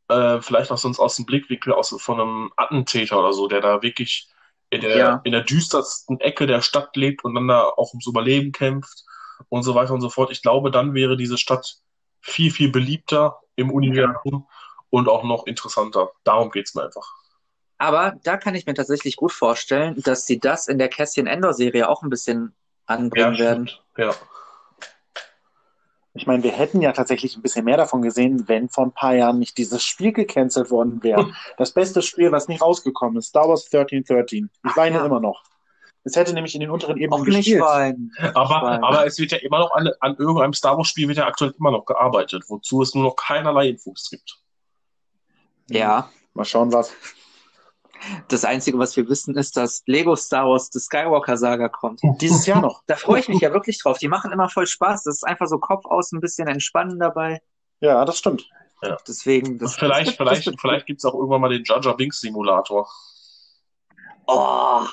äh, 0.09 0.41
vielleicht 0.41 0.71
auch 0.71 0.77
sonst 0.77 0.99
aus 0.99 1.15
dem 1.15 1.25
Blickwinkel 1.25 1.73
aus, 1.73 1.95
von 1.99 2.19
einem 2.19 2.51
Attentäter 2.55 3.19
oder 3.19 3.33
so, 3.33 3.47
der 3.47 3.61
da 3.61 3.81
wirklich 3.81 4.29
in 4.69 4.81
der, 4.81 4.97
Ja. 4.97 5.21
in 5.23 5.31
der 5.31 5.41
düstersten 5.41 6.19
Ecke 6.19 6.47
der 6.47 6.61
Stadt 6.61 6.95
lebt 6.95 7.23
und 7.23 7.35
dann 7.35 7.47
da 7.47 7.63
auch 7.63 7.93
ums 7.93 8.07
Überleben 8.07 8.51
kämpft 8.51 9.05
und 9.49 9.63
so 9.63 9.75
weiter 9.75 9.93
und 9.93 10.01
so 10.01 10.09
fort. 10.09 10.31
Ich 10.31 10.41
glaube, 10.41 10.71
dann 10.71 10.93
wäre 10.93 11.17
diese 11.17 11.37
Stadt 11.37 11.77
viel, 12.21 12.51
viel 12.51 12.69
beliebter 12.71 13.39
im 13.55 13.71
Universum 13.71 14.47
und 14.89 15.07
auch 15.07 15.23
noch 15.23 15.45
interessanter. 15.45 16.11
Darum 16.23 16.51
geht's 16.51 16.75
mir 16.75 16.83
einfach. 16.83 17.13
Aber 17.77 18.15
da 18.23 18.37
kann 18.37 18.55
ich 18.55 18.65
mir 18.65 18.73
tatsächlich 18.73 19.15
gut 19.17 19.31
vorstellen, 19.31 20.01
dass 20.03 20.25
sie 20.25 20.39
das 20.39 20.67
in 20.67 20.77
der 20.79 20.89
Cassian 20.89 21.27
Endor-Serie 21.27 21.87
auch 21.89 22.01
ein 22.01 22.09
bisschen 22.09 22.53
anbringen 22.85 23.37
werden. 23.37 23.67
stimmt. 23.67 23.83
Ja. 23.97 24.15
ich 26.13 26.25
meine, 26.25 26.41
wir 26.41 26.51
hätten 26.51 26.81
ja 26.81 26.91
tatsächlich 26.93 27.35
ein 27.35 27.43
bisschen 27.43 27.65
mehr 27.65 27.77
davon 27.77 28.01
gesehen, 28.01 28.47
wenn 28.47 28.69
vor 28.69 28.85
ein 28.85 28.91
paar 28.93 29.13
Jahren 29.13 29.37
nicht 29.37 29.57
dieses 29.57 29.83
Spiel 29.83 30.11
gecancelt 30.13 30.71
worden 30.71 31.03
wäre. 31.03 31.31
Das 31.57 31.71
beste 31.73 32.01
Spiel, 32.01 32.31
was 32.31 32.47
nicht 32.47 32.61
rausgekommen 32.61 33.17
ist, 33.17 33.27
Star 33.27 33.47
Wars 33.47 33.65
1313. 33.71 34.49
Ich 34.65 34.75
weine 34.75 34.97
ja. 34.97 35.05
immer 35.05 35.19
noch. 35.19 35.43
Es 36.03 36.15
hätte 36.15 36.33
nämlich 36.33 36.55
in 36.55 36.61
den 36.61 36.69
unteren 36.71 36.97
Ebenen 36.97 37.21
Auch 37.21 37.25
nicht 37.25 37.35
gespielt. 37.37 37.61
weinen. 37.61 38.11
Aber, 38.33 38.61
Weil- 38.61 38.83
aber 38.83 39.05
es 39.05 39.19
wird 39.19 39.31
ja 39.33 39.39
immer 39.39 39.59
noch 39.59 39.71
an, 39.75 39.89
an 39.99 40.15
irgendeinem 40.17 40.53
Star 40.53 40.77
Wars 40.77 40.87
Spiel 40.87 41.07
wird 41.09 41.17
ja 41.17 41.27
aktuell 41.27 41.53
immer 41.59 41.69
noch 41.71 41.85
gearbeitet, 41.85 42.45
wozu 42.47 42.81
es 42.81 42.95
nur 42.95 43.03
noch 43.03 43.15
keinerlei 43.15 43.67
Infos 43.67 44.09
gibt. 44.09 44.39
Ja. 45.69 46.09
Mal 46.33 46.45
schauen, 46.45 46.71
was. 46.71 46.93
Das 48.27 48.45
Einzige, 48.45 48.77
was 48.79 48.95
wir 48.95 49.07
wissen, 49.09 49.35
ist, 49.35 49.57
dass 49.57 49.83
Lego 49.85 50.15
Star 50.15 50.47
Wars 50.47 50.69
The 50.71 50.79
Skywalker 50.79 51.37
Saga 51.37 51.69
kommt. 51.69 52.01
Dieses 52.21 52.45
Jahr 52.45 52.61
noch. 52.61 52.83
Da 52.87 52.95
freue 52.95 53.19
ich 53.19 53.29
mich 53.29 53.41
ja 53.41 53.51
wirklich 53.53 53.79
drauf. 53.79 53.97
Die 53.97 54.07
machen 54.07 54.31
immer 54.31 54.49
voll 54.49 54.67
Spaß. 54.67 55.03
Das 55.03 55.15
ist 55.15 55.23
einfach 55.23 55.47
so 55.47 55.57
Kopf 55.57 55.85
aus, 55.85 56.11
ein 56.11 56.21
bisschen 56.21 56.47
entspannen 56.47 56.99
dabei. 56.99 57.41
Ja, 57.79 58.05
das 58.05 58.17
stimmt. 58.17 58.49
Deswegen, 59.07 59.57
das, 59.57 59.75
vielleicht, 59.75 60.09
das, 60.09 60.15
vielleicht, 60.15 60.47
das, 60.47 60.55
vielleicht 60.59 60.85
gibt's 60.85 61.03
auch 61.03 61.15
irgendwann 61.15 61.41
mal 61.41 61.49
den 61.49 61.63
Jar 61.63 61.81
Jar 61.81 61.97
Binks 61.97 62.21
Simulator. 62.21 62.87
Oh, 64.27 64.85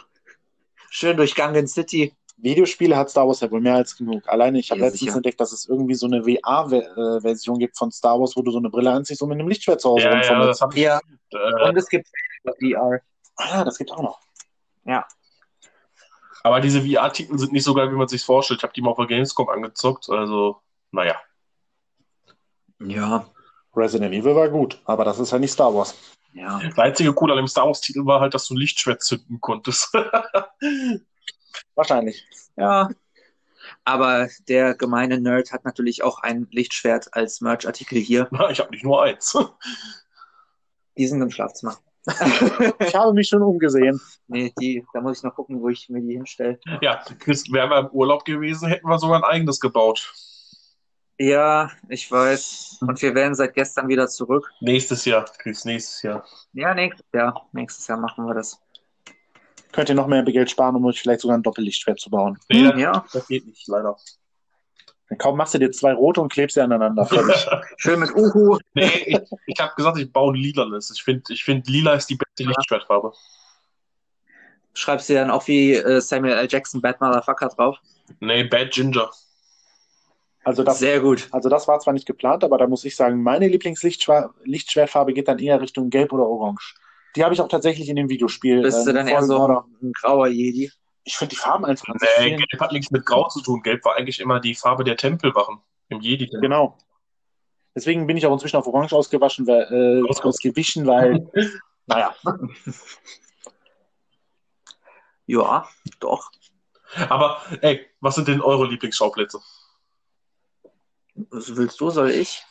schön 0.90 1.16
durch 1.16 1.34
Gangen 1.34 1.66
City. 1.66 2.14
Videospiele 2.36 2.96
hat 2.96 3.10
Star 3.10 3.26
Wars 3.26 3.40
ja 3.40 3.50
wohl 3.50 3.60
mehr 3.60 3.76
als 3.76 3.96
genug. 3.96 4.28
Alleine, 4.28 4.58
ich 4.58 4.70
habe 4.70 4.80
Ja, 4.80 4.86
letztens 4.86 5.00
sicher. 5.00 5.16
entdeckt, 5.16 5.40
dass 5.40 5.52
es 5.52 5.68
irgendwie 5.68 5.94
so 5.94 6.06
eine 6.06 6.22
VR-Version 6.24 7.58
gibt 7.58 7.76
von 7.78 7.90
Star 7.92 8.18
Wars, 8.20 8.36
wo 8.36 8.42
du 8.42 8.50
so 8.50 8.58
eine 8.58 8.70
Brille 8.70 8.90
anziehst 8.90 9.22
und 9.22 9.28
mit 9.28 9.38
einem 9.38 9.48
Lichtschwert 9.48 9.80
zu 9.80 9.90
Hause 9.90 10.04
Ja, 10.04 10.10
ja, 10.10 10.16
rumfummelst. 10.18 10.64
ich. 10.74 10.82
Ja, 10.82 11.00
Äh, 11.32 11.68
und 11.68 11.76
es 11.76 11.88
gibt 11.88 12.08
VR. 12.60 13.00
Ah, 13.36 13.64
das 13.64 13.78
gibt 13.78 13.90
auch 13.92 14.02
noch. 14.02 14.20
Ja. 14.84 15.06
aber 16.42 16.60
diese 16.60 16.82
VR-Titel 16.82 17.38
sind 17.38 17.52
nicht 17.52 17.64
so 17.64 17.72
geil, 17.72 17.90
wie 17.90 17.96
man 17.96 18.06
sich 18.08 18.22
vorstellt. 18.22 18.60
Ich 18.60 18.62
habe 18.64 18.72
die 18.74 18.82
mal 18.82 18.90
auf 18.90 18.98
der 18.98 19.06
Gamescom 19.06 19.48
angezockt. 19.48 20.10
Also, 20.10 20.60
naja. 20.92 21.16
Ja, 22.80 23.26
Resident 23.74 24.12
Evil 24.14 24.34
war 24.36 24.48
gut, 24.50 24.80
aber 24.84 25.04
das 25.04 25.18
ist 25.18 25.30
ja 25.32 25.38
nicht 25.38 25.52
Star 25.52 25.74
Wars. 25.74 25.94
ja. 26.32 26.60
Das 26.62 26.78
einzige 26.78 27.14
Cool 27.18 27.30
an 27.30 27.38
dem 27.38 27.48
Star 27.48 27.66
Wars-Titel 27.66 28.04
war 28.04 28.20
halt, 28.20 28.34
dass 28.34 28.46
du 28.48 28.54
ein 28.54 28.58
Lichtschwert 28.58 29.02
zünden 29.02 29.40
konntest. 29.40 29.90
Wahrscheinlich. 31.74 32.26
Ja. 32.56 32.90
Aber 33.84 34.28
der 34.48 34.74
gemeine 34.74 35.20
Nerd 35.20 35.52
hat 35.52 35.64
natürlich 35.64 36.02
auch 36.02 36.18
ein 36.20 36.46
Lichtschwert 36.50 37.12
als 37.12 37.40
Merch-Artikel 37.40 37.98
hier. 37.98 38.28
Na, 38.30 38.50
ich 38.50 38.60
habe 38.60 38.70
nicht 38.70 38.84
nur 38.84 39.02
eins. 39.02 39.36
Die 40.96 41.06
sind 41.06 41.22
im 41.22 41.30
Schlafzimmer. 41.30 41.76
Ich 42.80 42.94
habe 42.94 43.14
mich 43.14 43.28
schon 43.28 43.42
umgesehen. 43.42 43.98
nee, 44.26 44.52
die, 44.60 44.84
da 44.92 45.00
muss 45.00 45.18
ich 45.18 45.24
noch 45.24 45.34
gucken, 45.34 45.60
wo 45.60 45.70
ich 45.70 45.88
mir 45.88 46.02
die 46.02 46.12
hinstelle. 46.12 46.60
Ja, 46.82 47.02
Chris, 47.18 47.50
wären 47.50 47.70
wir 47.70 47.78
im 47.78 47.86
Urlaub 47.88 48.26
gewesen, 48.26 48.68
hätten 48.68 48.86
wir 48.86 48.98
sogar 48.98 49.16
ein 49.16 49.24
eigenes 49.24 49.58
gebaut. 49.58 50.12
Ja, 51.18 51.70
ich 51.88 52.10
weiß. 52.10 52.78
Und 52.80 53.00
wir 53.00 53.14
wären 53.14 53.34
seit 53.34 53.54
gestern 53.54 53.88
wieder 53.88 54.08
zurück. 54.08 54.50
Nächstes 54.60 55.04
Jahr, 55.04 55.24
Chris, 55.38 55.64
nächstes 55.64 56.02
Jahr. 56.02 56.26
Ja, 56.52 56.74
nächstes 56.74 57.06
Jahr. 57.12 57.48
Nächstes 57.52 57.86
Jahr 57.86 57.98
machen 57.98 58.26
wir 58.26 58.34
das. 58.34 58.60
Könnt 59.74 59.88
ihr 59.88 59.94
noch 59.96 60.06
mehr 60.06 60.22
Geld 60.22 60.50
sparen, 60.50 60.76
um 60.76 60.84
euch 60.84 61.00
vielleicht 61.00 61.20
sogar 61.20 61.36
ein 61.36 61.42
Doppellichtschwert 61.42 61.98
zu 61.98 62.08
bauen. 62.10 62.38
Nee, 62.48 62.62
das, 62.64 62.78
Ja, 62.80 63.04
das 63.12 63.26
geht 63.26 63.44
nicht, 63.46 63.66
leider. 63.66 63.96
Dann 65.08 65.18
kaum 65.18 65.36
machst 65.36 65.52
du 65.54 65.58
dir 65.58 65.70
zwei 65.72 65.92
rote 65.92 66.20
und 66.20 66.32
klebst 66.32 66.54
sie 66.54 66.60
aneinander. 66.62 67.06
Schön 67.76 67.98
mit 68.00 68.14
Uhu. 68.14 68.58
nee, 68.74 68.86
ich, 69.06 69.18
ich 69.46 69.60
habe 69.60 69.72
gesagt, 69.76 69.98
ich 69.98 70.12
baue 70.12 70.32
ein 70.32 70.36
lilanes. 70.36 70.90
Ich 70.94 71.02
finde, 71.02 71.24
ich 71.28 71.42
find, 71.42 71.68
lila 71.68 71.94
ist 71.94 72.06
die 72.08 72.14
beste 72.16 72.44
Ja. 72.44 72.48
Lichtschwertfarbe. 72.50 73.12
Schreibst 74.74 75.08
du 75.08 75.14
dann 75.14 75.30
auch 75.30 75.46
wie 75.48 75.74
äh, 75.74 76.00
Samuel 76.00 76.34
L. 76.38 76.48
Jackson 76.48 76.80
Bad 76.80 77.00
Motherfucker 77.00 77.48
drauf? 77.48 77.78
Nee, 78.20 78.44
Bad 78.44 78.70
Ginger. 78.70 79.10
Also 80.44 80.62
das, 80.62 80.78
Sehr 80.78 81.00
gut. 81.00 81.28
also 81.32 81.48
das 81.48 81.66
war 81.66 81.78
zwar 81.80 81.94
nicht 81.94 82.06
geplant, 82.06 82.44
aber 82.44 82.58
da 82.58 82.66
muss 82.66 82.84
ich 82.84 82.94
sagen, 82.94 83.22
meine 83.22 83.48
Lieblingslichtschwertfarbe 83.48 85.14
geht 85.14 85.26
dann 85.26 85.38
eher 85.38 85.60
Richtung 85.60 85.90
Gelb 85.90 86.12
oder 86.12 86.26
Orange. 86.28 86.74
Die 87.16 87.24
habe 87.24 87.34
ich 87.34 87.40
auch 87.40 87.48
tatsächlich 87.48 87.88
in 87.88 87.96
dem 87.96 88.08
Videospiel. 88.08 88.62
Bist 88.62 88.84
du 88.86 88.90
ähm, 88.90 88.96
dann 88.96 89.08
eher 89.08 89.22
so 89.22 89.38
Order. 89.38 89.64
ein 89.82 89.92
grauer 89.92 90.26
Jedi? 90.28 90.70
Ich 91.04 91.16
finde 91.16 91.30
die 91.34 91.36
Farben 91.40 91.64
einfach 91.64 91.94
Nee. 92.18 92.30
Gelb 92.36 92.60
hat 92.60 92.72
nichts 92.72 92.90
mit 92.90 93.04
Grau 93.06 93.28
zu 93.28 93.40
tun. 93.42 93.62
Gelb 93.62 93.84
war 93.84 93.96
eigentlich 93.96 94.20
immer 94.20 94.40
die 94.40 94.54
Farbe 94.54 94.84
der 94.84 94.96
Tempelwachen 94.96 95.60
im 95.90 96.00
jedi 96.00 96.24
-Tempel. 96.26 96.40
Genau. 96.40 96.78
Deswegen 97.74 98.06
bin 98.06 98.16
ich 98.16 98.24
auch 98.26 98.32
inzwischen 98.32 98.56
auf 98.56 98.66
Orange 98.66 98.92
ausgewaschen, 98.94 99.46
weil, 99.46 99.62
äh, 99.70 100.08
Ausge- 100.08 100.24
ausgewichen, 100.28 100.86
weil, 100.86 101.28
naja, 101.86 102.14
Ja, 105.26 105.66
doch. 106.00 106.30
Aber, 107.08 107.40
ey, 107.62 107.86
was 108.00 108.14
sind 108.14 108.28
denn 108.28 108.40
eure 108.40 108.66
Lieblingsschauplätze? 108.66 109.40
Was 111.30 111.54
willst 111.56 111.80
du, 111.80 111.90
soll 111.90 112.10
ich? 112.10 112.42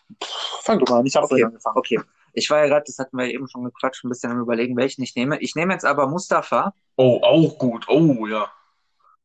fang 0.62 0.80
du 0.80 0.86
mal 0.91 0.99
an, 0.99 1.06
ich 1.06 1.15
habe 1.15 1.26
Okay. 1.26 1.43
angefangen. 1.43 1.78
Okay. 1.78 1.99
Ich 2.33 2.49
war 2.49 2.59
ja 2.59 2.67
gerade, 2.67 2.83
das 2.85 2.97
hatten 2.97 3.17
wir 3.17 3.27
eben 3.27 3.47
schon 3.47 3.63
gequatscht, 3.63 4.03
ein 4.03 4.09
bisschen 4.09 4.31
am 4.31 4.41
überlegen, 4.41 4.75
welchen 4.75 5.03
ich 5.03 5.15
nehme. 5.15 5.39
Ich 5.39 5.55
nehme 5.55 5.73
jetzt 5.73 5.85
aber 5.85 6.07
Mustafa. 6.07 6.73
Oh, 6.95 7.19
auch 7.21 7.57
gut. 7.57 7.87
Oh, 7.87 8.27
ja. 8.27 8.51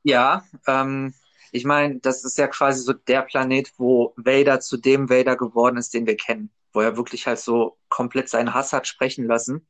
Ja, 0.03 0.45
ähm, 0.67 1.15
ich 1.51 1.65
meine, 1.65 1.99
das 2.01 2.25
ist 2.25 2.39
ja 2.39 2.47
quasi 2.47 2.83
so 2.83 2.93
der 2.93 3.23
Planet, 3.23 3.73
wo 3.79 4.13
Vader 4.17 4.61
zu 4.61 4.77
dem 4.77 5.09
Vader 5.09 5.37
geworden 5.37 5.77
ist, 5.77 5.95
den 5.95 6.07
wir 6.07 6.17
kennen. 6.17 6.51
Wo 6.73 6.81
er 6.81 6.97
wirklich 6.97 7.27
halt 7.27 7.39
so 7.39 7.79
komplett 7.89 8.29
seinen 8.29 8.53
Hass 8.53 8.73
hat 8.73 8.87
sprechen 8.87 9.27
lassen, 9.27 9.67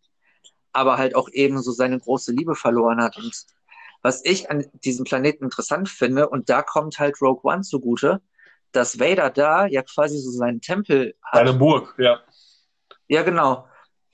aber 0.72 0.98
halt 0.98 1.14
auch 1.14 1.29
eben 1.31 1.62
so 1.62 1.70
seine 1.70 1.98
große 1.98 2.33
Liebe 2.33 2.57
verloren 2.57 3.01
hat. 3.01 3.16
Und 3.16 3.46
was 4.03 4.24
ich 4.24 4.51
an 4.51 4.66
diesem 4.85 5.05
Planeten 5.05 5.44
interessant 5.44 5.88
finde, 5.88 6.29
und 6.29 6.51
da 6.51 6.62
kommt 6.62 6.98
halt 6.98 7.20
Rogue 7.22 7.40
One 7.44 7.62
zugute, 7.62 8.20
dass 8.72 8.98
Vader 8.98 9.31
da 9.31 9.66
ja 9.66 9.83
quasi 9.83 10.18
so 10.18 10.31
seinen 10.31 10.61
Tempel 10.61 11.14
hat. 11.22 11.40
Eine 11.40 11.55
Burg, 11.55 11.94
ja. 11.98 12.20
Ja, 13.09 13.23
genau. 13.23 13.66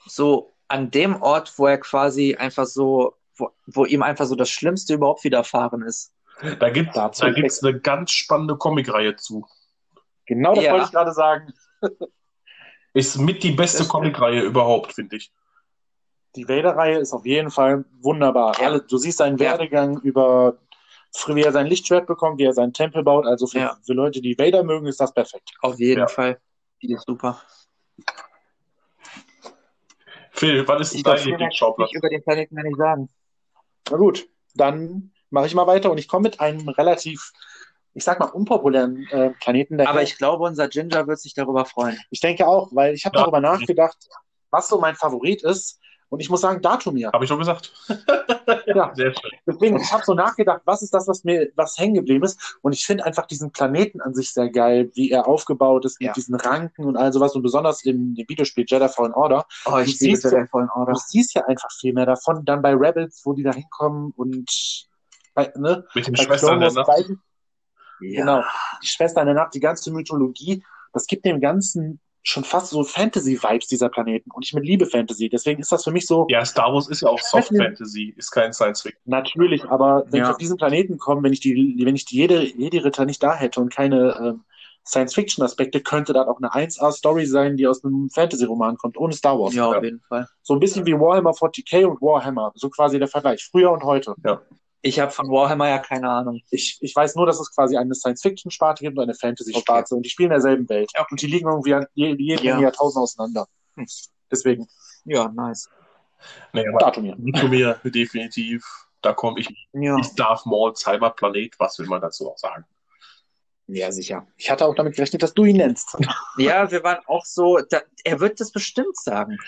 So 0.06 0.52
an 0.68 0.90
dem 0.90 1.20
Ort, 1.22 1.52
wo 1.58 1.66
er 1.66 1.78
quasi 1.78 2.34
einfach 2.36 2.66
so, 2.66 3.16
wo, 3.36 3.50
wo 3.66 3.84
ihm 3.84 4.02
einfach 4.02 4.26
so 4.26 4.34
das 4.34 4.50
Schlimmste 4.50 4.94
überhaupt 4.94 5.24
widerfahren 5.24 5.82
ist. 5.82 6.12
Da 6.58 6.70
gibt 6.70 6.96
Dazu 6.96 7.24
da 7.26 7.30
gibt's 7.32 7.62
eine 7.62 7.78
ganz 7.80 8.10
spannende 8.12 8.56
Comicreihe 8.56 9.16
zu. 9.16 9.46
Genau 10.26 10.54
das 10.54 10.64
Ja. 10.64 10.72
wollte 10.72 10.86
ich 10.86 10.92
gerade 10.92 11.12
sagen. 11.12 11.52
Ist 12.94 13.18
mit 13.18 13.42
die 13.42 13.50
beste 13.50 13.86
Comicreihe 13.88 14.40
überhaupt, 14.42 14.92
finde 14.92 15.16
ich. 15.16 15.32
Die 16.36 16.48
Vader-Reihe 16.48 16.98
ist 16.98 17.12
auf 17.12 17.26
jeden 17.26 17.50
Fall 17.50 17.84
wunderbar. 18.00 18.56
Ja. 18.60 18.66
Alle, 18.68 18.80
du 18.82 18.96
siehst 18.98 19.18
seinen 19.18 19.36
Ja. 19.38 19.50
Werdegang 19.50 20.00
über, 20.02 20.58
wie 21.26 21.42
er 21.42 21.50
sein 21.52 21.66
Lichtschwert 21.66 22.06
bekommt, 22.06 22.38
wie 22.38 22.44
er 22.44 22.52
seinen 22.52 22.72
Tempel 22.72 23.02
baut. 23.02 23.26
Also 23.26 23.46
für, 23.48 23.58
Ja. 23.58 23.76
für 23.84 23.92
Leute, 23.94 24.20
die 24.20 24.38
Vader 24.38 24.62
mögen, 24.62 24.86
ist 24.86 25.00
das 25.00 25.12
perfekt. 25.12 25.50
Auf 25.60 25.78
jeden 25.80 26.00
Ja. 26.00 26.06
Fall. 26.06 26.40
Die 26.82 26.92
ist 26.92 27.04
super. 27.06 27.40
Phil, 30.34 30.66
was 30.66 30.80
ist 30.82 30.92
denn 30.92 30.98
Ich 30.98 31.04
dein 31.04 31.24
Lieblingsschauplatz? 31.30 31.90
nicht 31.90 31.96
über 31.96 32.08
den 32.08 32.22
Planeten 32.22 32.56
gar 32.56 32.64
nicht 32.64 32.76
sagen. 32.76 33.08
Na 33.90 33.96
gut, 33.96 34.28
dann 34.54 35.12
mache 35.30 35.46
ich 35.46 35.54
mal 35.54 35.66
weiter 35.66 35.90
und 35.90 35.98
ich 35.98 36.08
komme 36.08 36.24
mit 36.24 36.40
einem 36.40 36.68
relativ, 36.68 37.32
ich 37.94 38.04
sag 38.04 38.18
mal, 38.18 38.26
unpopulären 38.26 39.06
äh, 39.10 39.30
Planeten. 39.40 39.78
Der 39.78 39.88
Aber 39.88 40.02
ich 40.02 40.16
glaube, 40.18 40.44
unser 40.44 40.68
Ginger 40.68 41.06
wird 41.06 41.20
sich 41.20 41.34
darüber 41.34 41.64
freuen. 41.64 41.98
ich 42.10 42.20
denke 42.20 42.46
auch, 42.46 42.68
weil 42.72 42.94
ich 42.94 43.04
habe 43.04 43.16
Ja. 43.16 43.22
darüber 43.22 43.40
nachgedacht, 43.40 43.96
was 44.50 44.68
so 44.68 44.80
mein 44.80 44.94
Favorit 44.96 45.42
ist. 45.42 45.80
Und 46.14 46.20
ich 46.20 46.30
muss 46.30 46.40
sagen, 46.42 46.62
Datumir. 46.62 47.10
Habe 47.12 47.24
ich 47.24 47.28
schon 47.28 47.38
gesagt. 47.38 47.72
Ja. 48.66 48.92
Sehr 48.94 49.12
schön. 49.12 49.30
Deswegen, 49.46 49.76
ich 49.78 49.92
habe 49.92 50.04
so 50.04 50.14
nachgedacht, 50.14 50.62
was 50.64 50.82
ist 50.82 50.92
das, 50.94 51.06
was 51.08 51.22
mir 51.24 51.50
was 51.54 51.76
hängen 51.78 51.94
geblieben 51.94 52.24
ist. 52.24 52.56
Und 52.62 52.72
ich 52.72 52.84
finde 52.86 53.04
einfach 53.04 53.26
diesen 53.26 53.52
Planeten 53.52 54.00
an 54.00 54.14
sich 54.14 54.32
sehr 54.32 54.50
geil, 54.50 54.90
wie 54.94 55.10
er 55.10 55.26
aufgebaut 55.26 55.84
ist 55.84 56.00
mit 56.00 56.08
Ja. 56.08 56.12
diesen 56.12 56.34
Ranken 56.34 56.84
und 56.84 56.96
all 56.96 57.12
sowas. 57.12 57.34
Und 57.34 57.42
besonders 57.42 57.84
im, 57.84 58.14
im 58.16 58.28
Videospiel 58.28 58.64
Jedi 58.66 58.88
Fallen 58.88 59.12
Order. 59.14 59.46
Oh, 59.66 59.72
Du 59.72 59.78
ich 59.80 59.98
siehst 59.98 60.24
Jedi 60.24 60.46
Fallen 60.46 60.68
Du 60.74 60.80
Order. 60.80 60.94
siehst 60.94 61.34
ja 61.34 61.44
einfach 61.46 61.70
viel 61.78 61.92
mehr 61.94 62.06
davon. 62.06 62.44
Dann 62.44 62.62
bei 62.62 62.74
Rebels, 62.74 63.22
wo 63.24 63.32
die 63.34 63.42
da 63.42 63.52
hinkommen 63.52 64.12
und 64.16 64.50
bei, 65.34 65.52
ne, 65.56 65.84
Mit 65.94 66.06
den 66.06 66.14
bei 66.14 66.22
Schwestern 66.24 66.60
der 66.60 66.72
Nacht. 66.72 66.86
beiden, 66.86 67.22
Genau. 68.00 68.42
Die 68.82 68.86
Schwester 68.86 69.20
in 69.22 69.26
der 69.26 69.34
Nacht, 69.36 69.54
die 69.54 69.60
ganze 69.60 69.90
Mythologie, 69.92 70.64
das 70.92 71.06
gibt 71.06 71.24
dem 71.24 71.40
Ganzen 71.40 72.00
schon 72.26 72.42
fast 72.42 72.70
so 72.70 72.82
Fantasy-Vibes 72.82 73.66
dieser 73.68 73.90
Planeten. 73.90 74.30
Und 74.32 74.44
ich 74.44 74.54
mit 74.54 74.64
Liebe 74.64 74.86
Fantasy. 74.86 75.28
Deswegen 75.28 75.60
ist 75.60 75.70
das 75.70 75.84
für 75.84 75.92
mich 75.92 76.06
so, 76.06 76.26
Ja, 76.30 76.44
Star 76.44 76.72
Wars 76.72 76.88
ist 76.88 77.02
ja 77.02 77.08
auch 77.10 77.18
Soft 77.20 77.54
Fantasy, 77.56 78.14
ist 78.16 78.30
kein 78.30 78.52
Science 78.54 78.80
Fiction. 78.82 79.00
natürlich, 79.04 79.62
aber 79.66 80.04
wenn 80.08 80.20
Ja. 80.20 80.24
ich 80.26 80.30
auf 80.32 80.38
diesen 80.38 80.56
Planeten 80.56 80.96
komme, 80.98 81.22
wenn 81.22 81.32
ich 81.34 81.40
die, 81.40 81.76
wenn 81.84 81.94
ich 81.94 82.06
die 82.06 82.16
jede, 82.16 82.42
jede 82.42 82.82
Ritter 82.84 83.04
nicht 83.04 83.22
da 83.22 83.34
hätte 83.34 83.60
und 83.60 83.72
keine 83.72 84.16
ähm, 84.18 84.44
Science-Fiction-Aspekte, 84.86 85.80
könnte 85.80 86.12
das 86.12 86.26
auch 86.26 86.38
eine 86.38 86.52
1A-Story 86.52 87.26
sein, 87.26 87.56
die 87.56 87.66
aus 87.66 87.84
einem 87.84 88.08
Fantasy-Roman 88.10 88.76
kommt, 88.78 88.96
ohne 88.98 89.12
Star 89.14 89.38
Wars. 89.38 89.54
Ja, 89.54 89.70
Ja. 89.70 89.78
auf 89.78 89.84
jeden 89.84 90.00
Fall. 90.08 90.26
So 90.42 90.54
ein 90.54 90.60
bisschen 90.60 90.86
wie 90.86 90.92
Warhammer 90.94 91.32
40k 91.34 91.84
und 91.86 92.00
Warhammer. 92.00 92.52
So 92.54 92.68
quasi 92.70 92.98
der 92.98 93.08
Vergleich. 93.08 93.44
Früher 93.50 93.70
und 93.70 93.82
heute. 93.84 94.14
Ich 94.86 95.00
habe 95.00 95.10
von 95.10 95.28
Warhammer 95.30 95.68
ja 95.70 95.78
keine 95.78 96.10
Ahnung. 96.10 96.42
Ich, 96.50 96.76
ich 96.82 96.94
weiß 96.94 97.14
nur, 97.16 97.24
dass 97.24 97.40
es 97.40 97.50
quasi 97.54 97.76
eine 97.78 97.94
Science-Fiction-Sparte 97.94 98.84
gibt 98.84 98.98
und 98.98 99.02
eine 99.04 99.14
Fantasy-Sparte 99.14 99.94
und 99.94 100.02
die 100.02 100.10
spielen 100.10 100.26
in 100.26 100.34
derselben 100.34 100.68
Welt. 100.68 100.90
Okay. 100.94 101.06
Und 101.10 101.22
die 101.22 101.26
liegen 101.26 101.48
irgendwie 101.48 101.72
an- 101.74 101.86
je- 101.94 102.14
jeden 102.18 102.44
Ja. 102.44 102.60
Jahrtausend 102.60 103.02
auseinander. 103.02 103.46
Hm. 103.76 103.86
Deswegen, 104.30 104.68
Ja, 105.06 105.28
nice. 105.28 105.68
Nee, 106.52 106.68
aber 106.68 106.78
Datumir. 106.78 107.14
Mythomir, 107.16 107.80
definitiv. 107.84 108.64
Da 109.00 109.12
komme 109.14 109.40
ich. 109.40 109.48
Ja, 109.72 109.98
Ist 109.98 110.16
Darth 110.16 110.44
Mauls 110.46 110.86
Heimatplanet, 110.86 111.54
was 111.58 111.78
will 111.78 111.86
man 111.86 112.00
dazu 112.02 112.30
auch 112.30 112.38
sagen? 112.38 112.64
ja 113.66 113.90
sicher. 113.90 114.26
Ich 114.36 114.50
hatte 114.50 114.66
auch 114.66 114.74
damit 114.74 114.94
gerechnet, 114.96 115.22
dass 115.22 115.32
du 115.32 115.46
ihn 115.46 115.56
nennst. 115.56 115.96
Ja, 116.36 116.70
wir 116.70 116.84
waren 116.84 116.98
auch 117.06 117.24
so, 117.24 117.58
da, 117.70 117.80
er 118.04 118.20
wird 118.20 118.38
das 118.38 118.52
bestimmt 118.52 118.96
sagen. 118.98 119.38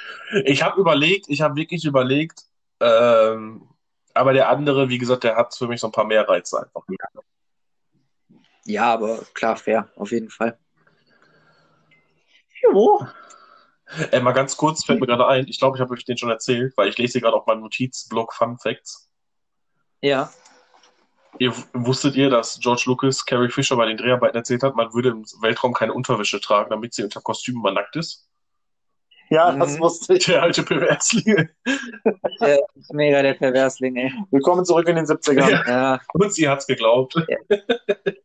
Ich 0.47 0.63
habe 0.63 0.81
überlegt, 0.81 1.27
ich 1.29 1.43
habe 1.43 1.57
wirklich 1.57 1.85
überlegt, 1.85 2.45
ähm, 2.81 3.69
aber 4.17 4.33
der 4.33 4.49
andere, 4.49 4.89
wie 4.89 4.99
gesagt, 4.99 5.25
der 5.25 5.37
hat 5.37 5.55
für 5.55 5.69
mich 5.69 5.81
so 5.81 5.89
ein 5.89 5.93
paar 5.93 6.07
mehr 6.07 6.29
Reize 6.29 6.61
einfach. 6.61 6.83
Ja, 8.65 8.93
aber 8.93 9.21
klar, 9.35 9.57
fair, 9.57 9.89
auf 9.97 10.11
jeden 10.11 10.31
Fall. 10.31 10.59
Jo. 12.63 13.07
Äh, 14.11 14.21
mal 14.21 14.33
ganz 14.33 14.57
kurz, 14.57 14.85
fällt 14.85 15.01
mir 15.01 15.07
gerade 15.07 15.27
ein, 15.29 15.47
ich 15.47 15.59
glaube, 15.59 15.77
ich 15.77 15.81
habe 15.81 15.95
euch 15.95 16.05
den 16.05 16.19
schon 16.19 16.31
erzählt, 16.31 16.77
weil 16.77 16.89
ich 16.89 16.99
lese 16.99 17.13
hier 17.13 17.21
gerade 17.21 17.37
auf 17.37 17.47
meinem 17.47 17.61
Notizblock 17.61 18.35
Fun 18.35 18.59
Facts. 18.59 19.09
Ja. 20.01 20.33
Ihr 21.39 21.53
wusstet 21.73 22.17
ihr, 22.17 22.31
dass 22.31 22.59
George 22.61 22.85
Lucas 22.87 23.25
Carrie 23.25 23.51
Fisher 23.51 23.77
bei 23.77 23.87
den 23.87 23.97
Dreharbeiten 23.97 24.37
erzählt 24.37 24.63
hat, 24.63 24.75
man 24.75 24.93
würde 24.93 25.11
im 25.11 25.25
Weltraum 25.41 25.73
keine 25.73 25.93
Unterwäsche 25.93 26.41
tragen, 26.41 26.71
damit 26.71 26.95
sie 26.95 27.05
unter 27.05 27.21
Kostüm 27.21 27.57
immer 27.57 27.73
nackt 27.73 27.95
ist? 27.95 28.26
Ja, 29.31 29.53
Mhm. 29.53 29.61
das 29.61 29.79
wusste 29.81 30.15
ich. 30.15 30.27
Der 30.27 30.43
alte 30.43 30.63
Perverslinge. 30.63 31.51
Der 32.41 32.59
ist 32.75 32.93
mega 32.93 33.23
der 33.23 33.35
Perversling, 33.35 33.97
ey. 33.97 34.13
Willkommen 34.31 34.65
zurück 34.65 34.89
in 34.89 34.97
den 34.97 35.07
70ern. 35.07 35.51
Ja. 35.51 35.65
Ja, 35.67 36.01
Und 36.15 36.33
sie 36.33 36.49
hat's 36.49 36.67
geglaubt. 36.67 37.17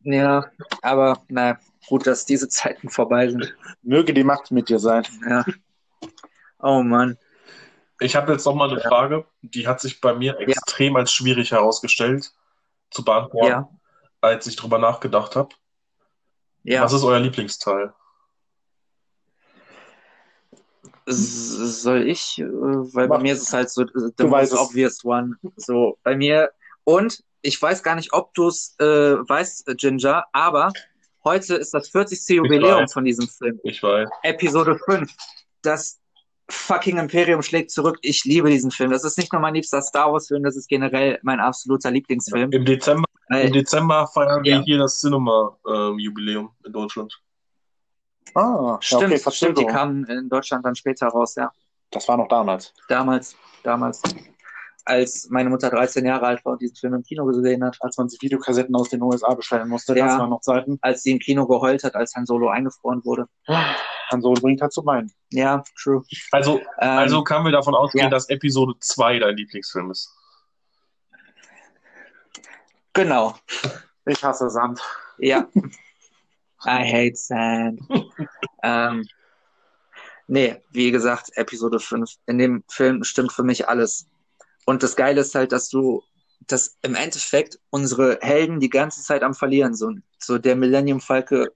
ja. 0.02 0.44
Aber, 0.82 1.22
na, 1.28 1.58
gut, 1.88 2.06
dass 2.06 2.24
diese 2.24 2.48
Zeiten 2.48 2.88
vorbei 2.88 3.28
sind. 3.28 3.54
Möge 3.82 4.14
die 4.14 4.24
Macht 4.24 4.50
mit 4.50 4.68
dir 4.68 4.78
sein. 4.78 5.04
Ja. 5.28 5.44
Oh 6.60 6.82
Mann. 6.82 7.18
Ich 8.00 8.14
habe 8.16 8.32
jetzt 8.32 8.44
noch 8.46 8.54
mal 8.54 8.70
eine 8.70 8.80
Frage, 8.80 9.24
die 9.42 9.66
hat 9.66 9.80
sich 9.80 10.00
bei 10.00 10.14
mir 10.14 10.38
extrem 10.40 10.96
als 10.96 11.12
schwierig 11.12 11.52
herausgestellt 11.52 12.32
zu 12.90 13.04
beantworten, 13.04 13.48
Ja. 13.48 13.68
als 14.20 14.46
ich 14.46 14.56
drüber 14.56 14.78
nachgedacht 14.78 15.34
habe. 15.36 15.50
Ja. 16.64 16.82
Was 16.82 16.92
ist 16.92 17.02
euer 17.04 17.18
Lieblingsteil? 17.20 17.92
Soll 21.14 22.08
ich? 22.08 22.38
Äh, 22.38 22.44
Weil 22.44 23.08
bei 23.08 23.16
Mach. 23.16 23.22
mir 23.22 23.32
ist 23.34 23.42
es 23.42 23.52
halt 23.52 23.70
so, 23.70 23.82
äh, 23.82 23.86
the 23.94 24.10
Du 24.16 24.24
most 24.24 24.32
weißt 24.32 24.52
es. 24.52 24.58
obvious 24.58 25.04
one. 25.04 25.36
So, 25.56 25.98
bei 26.02 26.16
mir. 26.16 26.50
Und 26.84 27.22
ich 27.42 27.60
weiß 27.60 27.82
gar 27.82 27.94
nicht, 27.94 28.12
ob 28.12 28.32
du 28.34 28.48
es 28.48 28.74
äh, 28.78 28.84
weißt, 28.84 29.68
äh, 29.68 29.74
Ginger, 29.74 30.24
aber 30.32 30.72
heute 31.24 31.54
ist 31.56 31.74
das 31.74 31.88
40. 31.88 32.36
Jubiläum 32.36 32.88
von 32.88 33.04
diesem 33.04 33.28
Film. 33.28 33.58
Ich 33.64 33.82
weiß. 33.82 34.08
Episode 34.22 34.78
5. 34.84 35.12
Das 35.62 35.98
fucking 36.50 36.98
Imperium 36.98 37.40
schlägt 37.42 37.70
zurück. 37.70 37.98
Ich 38.02 38.24
liebe 38.24 38.50
diesen 38.50 38.70
Film. 38.70 38.90
Das 38.90 39.04
ist 39.04 39.16
nicht 39.16 39.32
nur 39.32 39.40
mein 39.40 39.54
liebster 39.54 39.80
Star 39.80 40.12
Wars-Film, 40.12 40.42
das 40.42 40.56
ist 40.56 40.68
generell 40.68 41.18
mein 41.22 41.40
absoluter 41.40 41.90
Lieblingsfilm. 41.90 42.50
Im 42.52 42.64
Dezember, 42.64 43.04
Weil, 43.28 43.46
im 43.46 43.52
Dezember 43.52 44.06
feiern 44.08 44.42
wir 44.44 44.52
Ja. 44.56 44.62
hier 44.62 44.78
das 44.78 45.00
Cinema-Jubiläum 45.00 46.50
in 46.66 46.72
Deutschland. 46.72 47.16
Ah, 48.34 48.78
stimmt, 48.80 49.02
ja, 49.02 49.08
okay, 49.18 49.30
stimmt, 49.30 49.58
die 49.58 49.66
kamen 49.66 50.04
in 50.06 50.28
Deutschland 50.28 50.64
dann 50.64 50.74
später 50.74 51.08
raus, 51.08 51.34
ja. 51.34 51.50
Das 51.90 52.08
war 52.08 52.16
noch 52.16 52.28
damals. 52.28 52.72
Damals, 52.88 53.36
damals. 53.62 54.00
Als 54.84 55.28
meine 55.30 55.48
Mutter 55.50 55.70
13 55.70 56.04
Jahre 56.04 56.26
alt 56.26 56.44
war 56.44 56.54
und 56.54 56.62
diesen 56.62 56.74
Film 56.74 56.94
im 56.94 57.02
Kino 57.04 57.24
gesehen 57.26 57.62
hat. 57.62 57.76
Als 57.80 57.96
man 57.98 58.08
sich 58.08 58.20
Videokassetten 58.20 58.74
aus 58.74 58.88
den 58.88 59.00
USA 59.02 59.32
bestellen 59.34 59.68
musste, 59.68 59.96
Ja. 59.96 60.06
das 60.06 60.18
waren 60.18 60.30
noch 60.30 60.40
Zeiten. 60.40 60.78
als 60.80 61.02
sie 61.02 61.12
im 61.12 61.18
Kino 61.20 61.46
geheult 61.46 61.84
hat, 61.84 61.94
als 61.94 62.14
Han 62.16 62.26
Solo 62.26 62.48
eingefroren 62.48 63.04
wurde. 63.04 63.26
Han 63.46 64.22
Solo 64.22 64.40
bringt 64.40 64.60
halt 64.60 64.72
zu 64.72 64.82
meinen. 64.82 65.12
Ja, 65.30 65.62
true. 65.80 66.02
Also, 66.32 66.58
Ähm, 66.58 66.98
also 66.98 67.22
kann 67.22 67.44
wir 67.44 67.52
davon 67.52 67.74
ausgehen, 67.76 68.04
ja. 68.04 68.10
dass 68.10 68.28
Episode 68.28 68.74
2 68.80 69.18
dein 69.20 69.36
Lieblingsfilm 69.36 69.90
ist. 69.92 70.10
genau. 72.92 73.34
Ich 74.06 74.22
hasse 74.24 74.50
Sand. 74.50 74.80
Ja. 75.18 75.46
I 76.66 76.84
hate 76.84 77.16
sand. 77.16 77.80
ähm, 78.62 79.06
nee, 80.26 80.56
wie 80.70 80.90
gesagt, 80.90 81.36
Episode 81.36 81.80
5. 81.80 82.10
In 82.26 82.38
dem 82.38 82.64
Film 82.68 83.04
stimmt 83.04 83.32
für 83.32 83.42
mich 83.42 83.68
alles. 83.68 84.06
Und 84.64 84.82
das 84.82 84.96
Geile 84.96 85.20
ist 85.20 85.34
halt, 85.34 85.52
dass 85.52 85.68
du, 85.68 86.02
dass 86.46 86.76
im 86.82 86.94
Endeffekt 86.94 87.58
unsere 87.70 88.18
Helden 88.20 88.60
die 88.60 88.70
ganze 88.70 89.02
Zeit 89.02 89.22
am 89.22 89.34
Verlieren 89.34 89.74
sind. 89.74 90.02
So 90.18 90.38
der 90.38 90.56
Millennium 90.56 91.00
Falke 91.00 91.52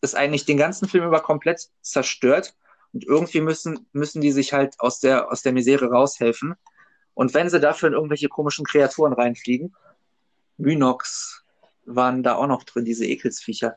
ist 0.00 0.16
eigentlich 0.16 0.44
den 0.44 0.56
ganzen 0.56 0.88
Film 0.88 1.04
über 1.04 1.20
komplett 1.20 1.68
zerstört. 1.82 2.54
Und 2.92 3.04
irgendwie 3.04 3.40
müssen, 3.40 3.86
müssen 3.92 4.20
die 4.20 4.32
sich 4.32 4.52
halt 4.52 4.74
aus 4.78 5.00
der, 5.00 5.30
aus 5.30 5.42
der 5.42 5.52
Misere 5.52 5.90
raushelfen. 5.90 6.54
Und 7.14 7.34
wenn 7.34 7.50
sie 7.50 7.60
dafür 7.60 7.88
in 7.88 7.94
irgendwelche 7.94 8.28
komischen 8.28 8.64
Kreaturen 8.64 9.12
reinfliegen, 9.12 9.74
Mynox 10.56 11.44
waren 11.84 12.22
da 12.22 12.36
auch 12.36 12.46
noch 12.46 12.64
drin, 12.64 12.84
diese 12.84 13.06
Ekelsviecher. 13.06 13.76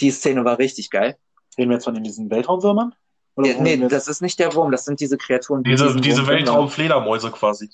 Die 0.00 0.10
Szene 0.10 0.44
war 0.44 0.58
richtig 0.58 0.90
geil. 0.90 1.16
Reden 1.56 1.70
wir 1.70 1.76
jetzt 1.76 1.84
von 1.84 1.96
in 1.96 2.04
diesen 2.04 2.30
Weltraumwürmern? 2.30 2.94
Oder 3.36 3.50
Ja, 3.50 3.60
nee, 3.60 3.76
das 3.88 4.08
ist 4.08 4.20
nicht 4.22 4.38
der 4.38 4.54
Wurm, 4.54 4.70
das 4.72 4.84
sind 4.84 5.00
diese 5.00 5.16
Kreaturen. 5.16 5.62
die 5.62 5.70
Diese, 5.70 5.94
diese 5.96 6.26
waren. 6.26 6.36
Weltraumfledermäuse 6.36 7.30
quasi. 7.30 7.70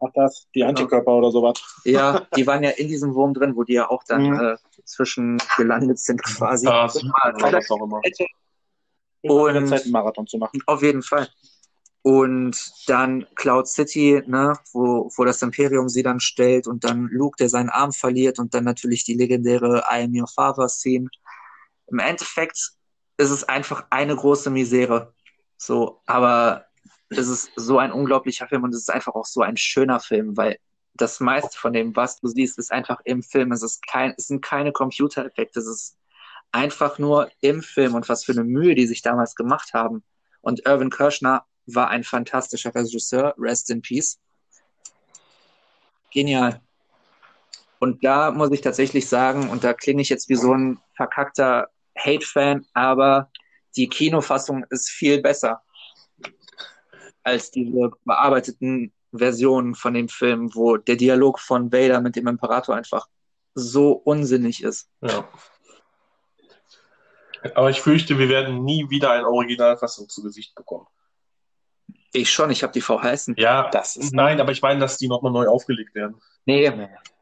Ach, 0.00 0.08
das, 0.14 0.46
die 0.54 0.60
Genau. 0.60 0.68
Antikörper 0.70 1.12
oder 1.12 1.30
sowas. 1.32 1.54
Ja, 1.84 2.20
die 2.36 2.46
waren 2.46 2.62
ja 2.62 2.70
in 2.70 2.86
diesem 2.86 3.14
Wurm 3.14 3.34
drin, 3.34 3.56
wo 3.56 3.64
die 3.64 3.72
ja 3.74 3.90
auch 3.90 4.04
dann 4.04 4.22
Mhm. 4.30 4.40
äh, 4.40 4.56
zwischen 4.84 5.38
gelandet 5.56 5.98
sind 5.98 6.22
quasi. 6.22 6.66
Parasiten 6.66 7.10
war- 7.10 7.52
was 7.52 7.70
auch 7.70 7.84
immer. 7.84 8.00
Und 9.24 9.30
Und- 9.30 9.66
Zeit, 9.68 9.82
einen 9.82 9.92
Marathon 9.92 10.26
zu 10.26 10.38
machen. 10.38 10.60
Auf 10.66 10.82
jeden 10.82 11.02
Fall. 11.02 11.28
Und 12.02 12.72
dann 12.88 13.26
Cloud 13.36 13.68
City, 13.68 14.22
ne, 14.26 14.54
wo, 14.72 15.08
wo 15.16 15.24
das 15.24 15.40
Imperium 15.40 15.88
sie 15.88 16.02
dann 16.02 16.18
stellt 16.18 16.66
und 16.66 16.82
dann 16.82 17.08
Luke, 17.12 17.36
der 17.38 17.48
seinen 17.48 17.68
Arm 17.68 17.92
verliert 17.92 18.40
und 18.40 18.54
dann 18.54 18.64
natürlich 18.64 19.04
die 19.04 19.14
legendäre 19.14 19.84
I 19.88 20.02
am 20.02 20.12
your 20.12 20.26
father 20.26 20.68
Scene. 20.68 21.08
Im 21.86 21.98
Endeffekt 22.00 22.72
ist 23.18 23.30
es 23.30 23.44
einfach 23.44 23.86
eine 23.90 24.16
große 24.16 24.50
Misere. 24.50 25.14
So, 25.56 26.00
aber 26.06 26.66
es 27.08 27.28
ist 27.28 27.52
so 27.54 27.78
ein 27.78 27.92
unglaublicher 27.92 28.48
Film 28.48 28.64
und 28.64 28.74
es 28.74 28.80
ist 28.80 28.90
einfach 28.90 29.14
auch 29.14 29.26
so 29.26 29.42
ein 29.42 29.56
schöner 29.56 30.00
Film, 30.00 30.36
weil 30.36 30.58
das 30.94 31.20
meiste 31.20 31.56
von 31.56 31.72
dem, 31.72 31.94
was 31.94 32.20
du 32.20 32.26
siehst, 32.26 32.58
ist 32.58 32.72
einfach 32.72 33.00
im 33.04 33.22
Film. 33.22 33.52
Es, 33.52 33.62
ist 33.62 33.86
kein, 33.86 34.14
es 34.16 34.26
sind 34.26 34.42
keine 34.42 34.72
Computereffekte, 34.72 35.60
es 35.60 35.66
ist 35.66 35.98
einfach 36.50 36.98
nur 36.98 37.30
im 37.40 37.62
Film 37.62 37.94
und 37.94 38.08
was 38.08 38.24
für 38.24 38.32
eine 38.32 38.44
Mühe 38.44 38.74
die 38.74 38.86
sich 38.86 39.02
damals 39.02 39.34
gemacht 39.34 39.72
haben. 39.72 40.02
Und 40.40 40.66
Irvin 40.66 40.90
Kirschner 40.90 41.44
war 41.66 41.88
ein 41.88 42.04
fantastischer 42.04 42.74
Regisseur, 42.74 43.34
rest 43.38 43.70
in 43.70 43.82
peace. 43.82 44.18
Genial. 46.10 46.60
Und 47.78 48.04
da 48.04 48.30
muss 48.30 48.52
ich 48.52 48.60
tatsächlich 48.60 49.08
sagen, 49.08 49.50
und 49.50 49.64
da 49.64 49.72
klinge 49.72 50.02
ich 50.02 50.08
jetzt 50.08 50.28
wie 50.28 50.36
so 50.36 50.54
ein 50.54 50.78
verkackter 50.94 51.68
Hate-Fan, 51.98 52.66
aber 52.74 53.30
die 53.76 53.88
Kinofassung 53.88 54.64
ist 54.70 54.88
viel 54.88 55.20
besser 55.20 55.62
als 57.24 57.50
diese 57.50 57.90
bearbeiteten 58.04 58.92
Versionen 59.12 59.74
von 59.74 59.94
dem 59.94 60.08
Film, 60.08 60.54
wo 60.54 60.76
der 60.76 60.96
Dialog 60.96 61.38
von 61.38 61.72
Vader 61.72 62.00
mit 62.00 62.16
dem 62.16 62.26
Imperator 62.26 62.74
einfach 62.74 63.08
so 63.54 63.92
unsinnig 63.92 64.62
ist. 64.62 64.88
Ja. 65.00 65.28
Aber 67.54 67.70
ich 67.70 67.80
fürchte, 67.80 68.18
wir 68.18 68.28
werden 68.28 68.64
nie 68.64 68.88
wieder 68.88 69.10
eine 69.10 69.28
Originalfassung 69.28 70.08
zu 70.08 70.22
Gesicht 70.22 70.54
bekommen. 70.54 70.86
Ich 72.12 72.30
schon, 72.30 72.50
ich 72.50 72.62
habe 72.62 72.72
die 72.72 72.82
VHS. 72.82 73.32
Ja, 73.36 73.70
das 73.70 73.96
ist. 73.96 74.12
Nein, 74.12 74.40
aber 74.40 74.52
ich 74.52 74.60
meine, 74.60 74.80
dass 74.80 74.98
die 74.98 75.08
nochmal 75.08 75.32
neu 75.32 75.46
aufgelegt 75.46 75.94
werden. 75.94 76.16
Nee, 76.44 76.70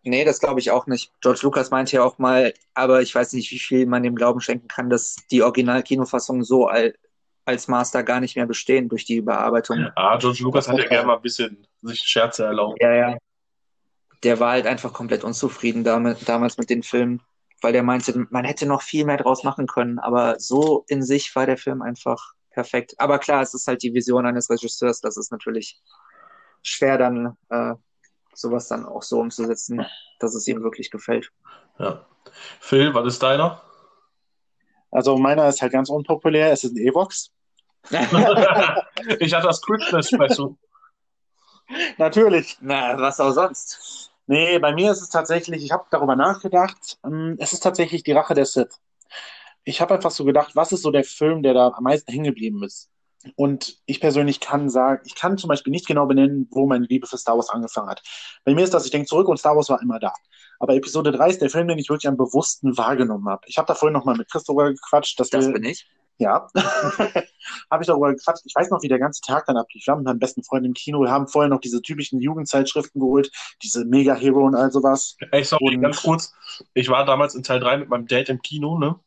nee, 0.03 0.25
das 0.25 0.41
glaube 0.41 0.59
ich 0.59 0.71
auch 0.71 0.87
nicht. 0.87 1.13
George 1.21 1.41
Lucas 1.43 1.71
meinte 1.71 1.97
ja 1.97 2.03
auch 2.03 2.19
mal, 2.19 2.53
aber 2.75 3.01
ich 3.01 3.15
weiß 3.15 3.33
nicht, 3.35 3.51
wie 3.53 3.59
viel 3.59 3.87
man 3.87 4.03
dem 4.03 4.17
Glauben 4.17 4.41
schenken 4.41 4.67
kann, 4.67 4.91
dass 4.91 5.17
die 5.31 5.43
Original-Kinofassungen 5.43 6.43
so 6.43 6.67
all, 6.67 6.95
als 7.45 7.69
Master 7.69 8.03
gar 8.03 8.19
nicht 8.21 8.35
mehr 8.35 8.47
bestehen 8.47 8.89
durch 8.89 9.05
die 9.05 9.21
Bearbeitung. 9.21 9.91
Ah, 9.95 10.17
George 10.17 10.43
Lucas 10.43 10.69
hat 10.69 10.79
ja 10.79 10.87
gerne 10.87 11.07
mal 11.07 11.17
ein 11.17 11.23
bisschen 11.23 11.67
sich 11.83 12.01
Scherze 12.01 12.45
erlaubt. 12.45 12.83
Ja, 12.83 12.93
ja. 12.93 13.17
Der 14.25 14.41
war 14.41 14.53
halt 14.53 14.67
einfach 14.67 14.93
komplett 14.93 15.23
unzufrieden 15.23 15.85
damit, 15.85 16.29
damals 16.29 16.59
mit 16.59 16.69
den 16.69 16.83
Filmen, 16.83 17.23
weil 17.63 17.73
der 17.73 17.83
meinte, 17.83 18.27
man 18.31 18.45
hätte 18.45 18.67
noch 18.67 18.83
viel 18.83 19.05
mehr 19.05 19.17
draus 19.19 19.45
machen 19.45 19.67
können, 19.67 19.99
aber 19.99 20.41
so 20.41 20.85
in 20.89 21.03
sich 21.03 21.35
war 21.37 21.47
der 21.47 21.57
Film 21.57 21.81
einfach 21.81 22.35
perfekt. 22.51 22.95
Aber 22.99 23.19
klar, 23.19 23.43
es 23.43 23.55
ist 23.55 23.67
halt 23.67 23.83
die 23.83 23.95
Vision 23.95 24.27
eines 24.27 24.51
Regisseurs, 24.51 25.01
das 25.01 25.17
ist 25.17 25.33
natürlich 25.33 25.81
schwer 26.63 26.99
dann 26.99 27.37
äh, 27.49 27.75
sowas 28.35 28.69
dann 28.69 28.87
auch 28.87 29.03
so 29.03 29.21
umzusetzen, 29.21 29.85
dass 30.19 30.35
es 30.35 30.47
ihm 30.49 30.63
wirklich 30.63 30.91
gefällt. 30.91 31.31
Ja. 31.79 32.07
Phil, 32.61 32.95
was 32.95 33.07
ist 33.07 33.23
deiner? 33.23 33.63
Also 34.91 35.17
meiner 35.17 35.49
ist 35.49 35.63
halt 35.63 35.73
ganz 35.73 35.89
unpopulär, 35.89 36.53
es 36.53 36.65
ist 36.65 36.75
ein 36.75 36.79
Evox. 36.79 37.31
ich 37.91 39.35
hatte 39.35 39.47
das 39.47 39.63
Christmas 39.63 40.09
Special. 40.09 40.57
Natürlich. 41.99 42.59
Na, 42.61 42.99
was 42.99 43.21
auch 43.21 43.33
sonst. 43.33 44.11
Nee, 44.27 44.59
bei 44.59 44.73
mir 44.73 44.93
ist 44.93 45.01
es 45.01 45.09
tatsächlich, 45.09 45.65
ich 45.65 45.73
habe 45.73 45.87
darüber 45.91 46.17
nachgedacht, 46.17 46.99
ähm, 47.05 47.37
es 47.39 47.53
ist 47.53 47.61
tatsächlich 47.61 48.03
die 48.03 48.13
Rache 48.13 48.35
der 48.35 48.47
Sith. 48.47 48.79
Ich 49.65 49.81
habe 49.81 49.95
einfach 49.95 50.11
so 50.11 50.25
gedacht, 50.25 50.57
was 50.57 50.73
ist 50.73 50.83
so 50.83 50.91
der 50.91 51.05
Film, 51.05 51.43
der 51.43 51.55
da 51.55 51.69
am 51.69 51.85
meisten 51.85 52.11
hängen 52.11 52.25
geblieben 52.25 52.63
ist? 52.63 52.89
Und 53.37 53.77
ich 53.85 54.01
persönlich 54.01 54.41
kann 54.41 54.71
sagen, 54.71 55.03
ich 55.05 55.15
kann 55.15 55.37
zum 55.37 55.49
Beispiel 55.49 55.71
nicht 55.71 55.87
genau 55.87 56.07
benennen, 56.07 56.49
wo 56.51 56.67
meine 56.67 56.87
Liebe 56.87 57.07
für 57.07 57.19
Star 57.19 57.37
Wars 57.37 57.51
angefangen 57.51 57.91
hat. 57.91 58.03
Bei 58.45 58.55
mir 58.55 58.65
ist 58.65 58.73
das, 58.73 58.87
ich 58.87 58.91
denke 58.91 59.07
zurück 59.09 59.29
und 59.29 59.37
Star 59.37 59.55
Wars 59.57 59.69
war 59.69 59.83
immer 59.83 59.99
da. 59.99 60.15
Aber 60.59 60.75
Episode 60.75 61.13
3 61.13 61.29
ist 61.31 61.43
der 61.43 61.51
Film, 61.51 61.69
den 61.69 61.79
ich 61.79 61.91
wirklich 61.91 62.09
am 62.09 62.17
bewussten 62.17 62.77
wahrgenommen 62.79 63.29
habe. 63.29 63.43
Ich 63.47 63.59
habe 63.59 63.67
da 63.67 63.75
vorhin 63.75 63.93
nochmal 63.93 64.17
mit 64.17 64.31
Chris 64.31 64.45
darüber 64.45 64.71
gequatscht. 64.71 65.21
Dass 65.21 65.29
Das 65.29 65.47
wir, 65.47 65.53
bin 65.53 65.65
ich. 65.65 65.87
Ja. 66.19 66.49
habe 67.71 67.83
ich 67.83 67.87
darüber 67.87 68.11
gequatscht. 68.15 68.43
Ich 68.47 68.55
weiß 68.55 68.71
noch, 68.71 68.83
wie 68.83 68.89
der 68.89 68.99
ganze 68.99 69.21
Tag 69.21 69.45
dann 69.47 69.57
ablief. 69.59 69.87
Wir 69.87 69.93
haben 69.93 69.99
mit 70.01 70.07
meinem 70.07 70.19
besten 70.19 70.43
Freund 70.43 70.65
im 70.65 70.73
Kino, 70.75 71.01
wir 71.03 71.11
haben 71.11 71.29
vorher 71.29 71.49
noch 71.51 71.61
diese 71.61 71.83
typischen 71.83 72.21
Jugendzeitschriften 72.21 73.01
geholt, 73.01 73.31
diese 73.63 73.85
Mega 73.85 74.15
Hero 74.15 74.47
und 74.47 74.55
all 74.55 74.71
sowas. 74.71 75.17
Ey, 75.31 75.45
sorry, 75.45 75.77
Und- 75.77 75.83
ganz 75.83 76.03
kurz. 76.03 76.33
Ich 76.75 76.89
war 76.89 77.05
damals 77.05 77.35
in 77.35 77.43
Teil 77.43 77.61
3 77.61 77.79
mit 77.79 77.89
meinem 77.91 78.07
Dad 78.07 78.29
im 78.31 78.41
Kino, 78.43 78.79
ne? 78.79 78.99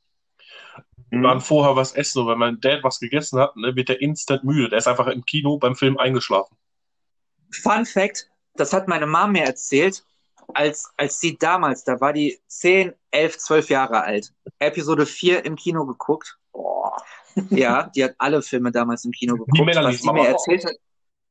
Wir 1.14 1.20
Mhm. 1.20 1.24
waren 1.26 1.41
vorher 1.41 1.76
was 1.76 1.91
essen 1.93 2.24
und 2.24 2.28
wenn 2.28 2.39
mein 2.39 2.59
Dad 2.59 2.84
was 2.84 2.99
gegessen 2.99 3.38
hat, 3.39 3.55
ne, 3.55 3.76
wird 3.76 3.88
der 3.88 4.01
instant 4.01 4.43
müde. 4.43 4.70
Der 4.70 4.80
ist 4.80 4.88
einfach 4.88 5.05
im 5.05 5.24
Kino 5.24 5.57
beim 5.57 5.76
Film 5.76 5.99
eingeschlafen. 5.99 6.57
Fun 7.51 7.86
Fact, 7.86 8.32
das 8.55 8.74
hat 8.74 8.88
meine 8.88 9.05
Mom 9.05 9.34
mir 9.34 9.43
erzählt, 9.43 10.03
als, 10.55 10.91
als 10.97 11.20
sie 11.20 11.38
damals, 11.38 11.84
da 11.84 12.01
war 12.01 12.14
die 12.14 12.39
10, 12.47 12.93
11, 13.11 13.38
12 13.38 13.70
Jahre 13.70 14.01
alt, 14.03 14.34
Episode 14.57 15.05
4 15.05 15.45
im 15.45 15.55
Kino 15.55 15.86
geguckt. 15.86 16.36
Ja, 17.51 17.91
die 17.95 18.03
hat 18.03 18.16
alle 18.18 18.41
Filme 18.41 18.72
damals 18.72 19.05
im 19.05 19.11
Kino 19.11 19.36
geguckt. 19.36 19.55
Melanies 19.64 19.97
was 19.97 20.01
die 20.01 20.07
mir 20.07 20.14
Mama 20.14 20.30
erzählt 20.30 20.66
hat, 20.66 20.76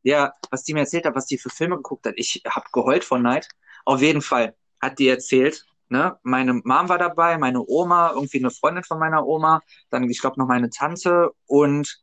ja, 0.04 0.32
was 0.50 0.62
die 0.62 0.74
mir 0.74 0.80
erzählt 0.80 1.06
hat, 1.06 1.16
was 1.16 1.26
die 1.26 1.38
für 1.38 1.50
Filme 1.50 1.74
geguckt 1.76 2.06
hat. 2.06 2.14
Ich 2.16 2.40
hab 2.48 2.70
geheult 2.70 3.02
vor 3.02 3.18
Neid. 3.18 3.48
Auf 3.84 4.00
jeden 4.00 4.22
Fall 4.22 4.54
hat 4.80 5.00
die 5.00 5.08
erzählt, 5.08 5.66
ne, 5.92 6.18
meine 6.24 6.54
Mom 6.54 6.88
war 6.88 6.98
dabei, 6.98 7.38
meine 7.38 7.62
Oma, 7.64 8.10
irgendwie 8.14 8.38
eine 8.38 8.50
Freundin 8.50 8.82
von 8.82 8.98
meiner 8.98 9.24
Oma, 9.24 9.60
dann, 9.90 10.10
ich 10.10 10.20
glaube, 10.20 10.40
noch 10.40 10.48
meine 10.48 10.70
Tante 10.70 11.30
und 11.46 12.00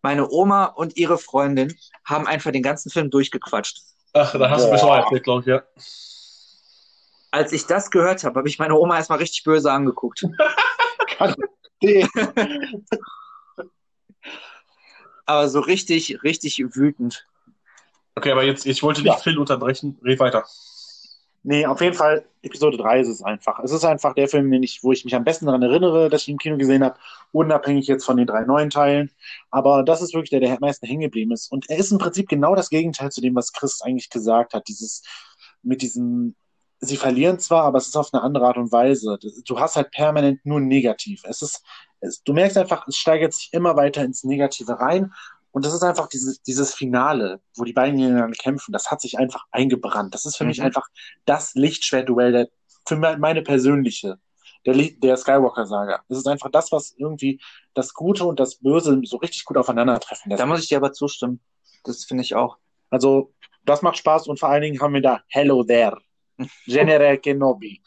meine 0.00 0.30
Oma 0.30 0.64
und 0.64 0.96
ihre 0.96 1.18
Freundin 1.18 1.76
haben 2.04 2.26
einfach 2.26 2.52
den 2.52 2.62
ganzen 2.62 2.90
Film 2.90 3.10
durchgequatscht. 3.10 3.82
Ach, 4.14 4.32
da 4.32 4.48
hast 4.48 4.62
du 4.62 4.66
Boah. 4.68 4.72
mir 4.72 4.78
schon 4.78 4.88
mal 4.88 5.00
erzählt, 5.00 5.24
glaube 5.24 5.40
ich, 5.42 5.46
ja. 5.48 5.62
Als 7.30 7.52
ich 7.52 7.66
das 7.66 7.90
gehört 7.90 8.24
habe, 8.24 8.38
habe 8.38 8.48
ich 8.48 8.58
meine 8.58 8.74
Oma 8.74 8.96
erstmal 8.96 9.18
richtig 9.18 9.44
böse 9.44 9.70
angeguckt. 9.70 10.24
Aber 15.26 15.48
so 15.48 15.60
richtig, 15.60 16.22
richtig 16.22 16.58
wütend. 16.58 17.26
Okay, 18.14 18.32
aber 18.32 18.44
jetzt, 18.44 18.64
ich 18.66 18.82
wollte 18.82 19.02
nicht 19.02 19.12
Ja. 19.12 19.18
Phil 19.18 19.38
unterbrechen. 19.38 19.98
Red 20.02 20.18
weiter. 20.18 20.44
Nee, 21.44 21.66
auf 21.66 21.80
jeden 21.80 21.94
Fall, 21.94 22.26
Episode 22.42 22.76
3 22.76 23.00
ist 23.00 23.08
es 23.08 23.22
einfach. 23.22 23.60
Es 23.60 23.70
ist 23.72 23.84
einfach 23.84 24.14
der 24.14 24.28
Film, 24.28 24.50
den 24.50 24.62
ich, 24.62 24.82
wo 24.82 24.92
ich 24.92 25.04
mich 25.04 25.14
am 25.14 25.24
besten 25.24 25.46
daran 25.46 25.62
erinnere, 25.62 26.10
dass 26.10 26.22
ich 26.22 26.28
ihn 26.28 26.32
im 26.32 26.38
Kino 26.38 26.56
gesehen 26.56 26.84
habe, 26.84 26.98
unabhängig 27.32 27.86
jetzt 27.86 28.04
von 28.04 28.16
den 28.16 28.26
drei 28.26 28.44
neuen 28.44 28.70
Teilen. 28.70 29.10
Aber 29.50 29.82
das 29.84 30.02
ist 30.02 30.14
wirklich 30.14 30.30
der, 30.30 30.40
der 30.40 30.52
am 30.52 30.58
meisten 30.60 30.86
hängen 30.86 31.02
geblieben 31.02 31.32
ist. 31.32 31.50
Und 31.50 31.70
er 31.70 31.78
ist 31.78 31.92
im 31.92 31.98
Prinzip 31.98 32.28
genau 32.28 32.54
das 32.54 32.70
Gegenteil 32.70 33.10
zu 33.10 33.20
dem, 33.20 33.34
was 33.36 33.52
Chris 33.52 33.80
eigentlich 33.82 34.10
gesagt 34.10 34.52
hat. 34.52 34.66
Dieses, 34.68 35.02
mit 35.62 35.82
diesem, 35.82 36.34
sie 36.80 36.96
verlieren 36.96 37.38
zwar, 37.38 37.64
aber 37.64 37.78
es 37.78 37.88
ist 37.88 37.96
auf 37.96 38.12
eine 38.12 38.22
andere 38.22 38.46
Art 38.46 38.56
und 38.56 38.72
Weise. 38.72 39.18
Du 39.46 39.60
hast 39.60 39.76
halt 39.76 39.90
permanent 39.92 40.44
nur 40.44 40.60
negativ. 40.60 41.22
Es 41.24 41.42
ist, 41.42 41.62
es, 42.00 42.22
du 42.22 42.32
merkst 42.32 42.58
einfach, 42.58 42.86
es 42.88 42.96
steigert 42.96 43.32
sich 43.32 43.50
immer 43.52 43.76
weiter 43.76 44.02
ins 44.02 44.24
Negative 44.24 44.80
rein. 44.80 45.12
Und 45.58 45.64
das 45.64 45.74
ist 45.74 45.82
einfach 45.82 46.06
dieses, 46.06 46.40
dieses 46.42 46.72
Finale, 46.72 47.40
wo 47.56 47.64
die 47.64 47.72
beiden 47.72 47.96
gegeneinander 47.98 48.36
kämpfen, 48.36 48.70
das 48.70 48.92
hat 48.92 49.00
sich 49.00 49.18
einfach 49.18 49.44
eingebrannt. 49.50 50.14
Das 50.14 50.24
ist 50.24 50.36
für 50.36 50.44
mich 50.44 50.58
Mhm. 50.60 50.66
einfach 50.66 50.86
das 51.24 51.54
Lichtschwertduell 51.54 52.30
der, 52.30 52.48
für 52.86 52.94
me- 52.94 53.18
meine 53.18 53.42
persönliche, 53.42 54.20
der, 54.64 54.74
der 54.76 55.16
Skywalker-Saga. 55.16 56.04
Das 56.08 56.18
ist 56.18 56.28
einfach 56.28 56.48
das, 56.52 56.70
was 56.70 56.92
irgendwie 56.96 57.40
das 57.74 57.92
Gute 57.92 58.24
und 58.24 58.38
das 58.38 58.54
Böse 58.60 59.00
so 59.02 59.16
richtig 59.16 59.44
gut 59.46 59.56
aufeinandertreffen 59.56 60.30
lässt. 60.30 60.40
Da 60.40 60.46
muss 60.46 60.62
ich 60.62 60.68
dir 60.68 60.78
aber 60.78 60.92
zustimmen. 60.92 61.40
Das 61.82 62.04
finde 62.04 62.22
ich 62.22 62.36
auch. 62.36 62.56
Also, 62.88 63.32
das 63.64 63.82
macht 63.82 63.96
Spaß 63.96 64.28
und 64.28 64.38
vor 64.38 64.50
allen 64.50 64.62
Dingen 64.62 64.80
haben 64.80 64.94
wir 64.94 65.02
da 65.02 65.22
Hello 65.26 65.64
There, 65.64 65.98
General 66.66 67.18
Kenobi. 67.18 67.82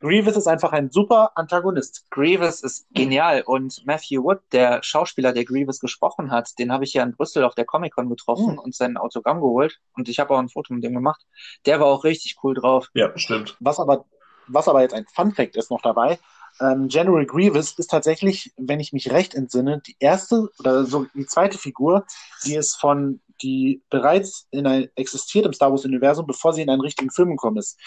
Grievous 0.00 0.36
ist 0.36 0.46
einfach 0.46 0.72
ein 0.72 0.90
super 0.90 1.32
Antagonist. 1.36 2.06
Grievous 2.10 2.62
ist 2.62 2.86
genial 2.92 3.42
und 3.44 3.82
Matthew 3.86 4.22
Wood, 4.24 4.38
der 4.52 4.82
Schauspieler, 4.82 5.32
der 5.32 5.44
Grievous 5.44 5.78
gesprochen 5.78 6.30
hat, 6.30 6.58
den 6.58 6.72
habe 6.72 6.84
ich 6.84 6.94
ja 6.94 7.02
in 7.02 7.12
Brüssel 7.12 7.44
auf 7.44 7.54
der 7.54 7.66
Comic-Con 7.66 8.08
getroffen 8.08 8.52
Mhm. 8.52 8.58
und 8.58 8.74
sein 8.74 8.96
Autogramm 8.96 9.40
geholt 9.40 9.78
und 9.96 10.08
ich 10.08 10.18
habe 10.18 10.34
auch 10.34 10.38
ein 10.38 10.48
Foto 10.48 10.72
mit 10.72 10.82
dem 10.84 10.94
gemacht. 10.94 11.20
Der 11.66 11.80
war 11.80 11.86
auch 11.86 12.04
richtig 12.04 12.36
cool 12.42 12.54
drauf. 12.54 12.88
Ja, 12.94 13.16
stimmt. 13.18 13.56
Was 13.60 13.78
aber, 13.78 14.06
was 14.48 14.68
aber 14.68 14.80
jetzt 14.82 14.94
ein 14.94 15.06
Fun 15.14 15.32
Fact 15.32 15.56
ist 15.56 15.70
noch 15.70 15.82
dabei, 15.82 16.18
ähm, 16.60 16.88
General 16.88 17.24
Grievous 17.26 17.72
ist 17.78 17.90
tatsächlich, 17.90 18.52
wenn 18.56 18.80
ich 18.80 18.92
mich 18.92 19.10
recht 19.12 19.34
entsinne, 19.34 19.80
die 19.86 19.96
erste 20.00 20.48
oder 20.58 20.84
so 20.84 21.06
die 21.14 21.26
zweite 21.26 21.58
Figur, 21.58 22.04
die 22.44 22.56
es 22.56 22.74
von, 22.74 23.20
die 23.42 23.82
bereits 23.88 24.46
in 24.50 24.66
ein, 24.66 24.88
existiert 24.96 25.46
im 25.46 25.52
Star 25.52 25.70
Wars 25.70 25.84
Universum, 25.84 26.26
bevor 26.26 26.52
sie 26.52 26.62
in 26.62 26.68
einen 26.70 26.80
richtigen 26.82 27.10
Film 27.10 27.30
gekommen 27.30 27.56
ist. 27.58 27.78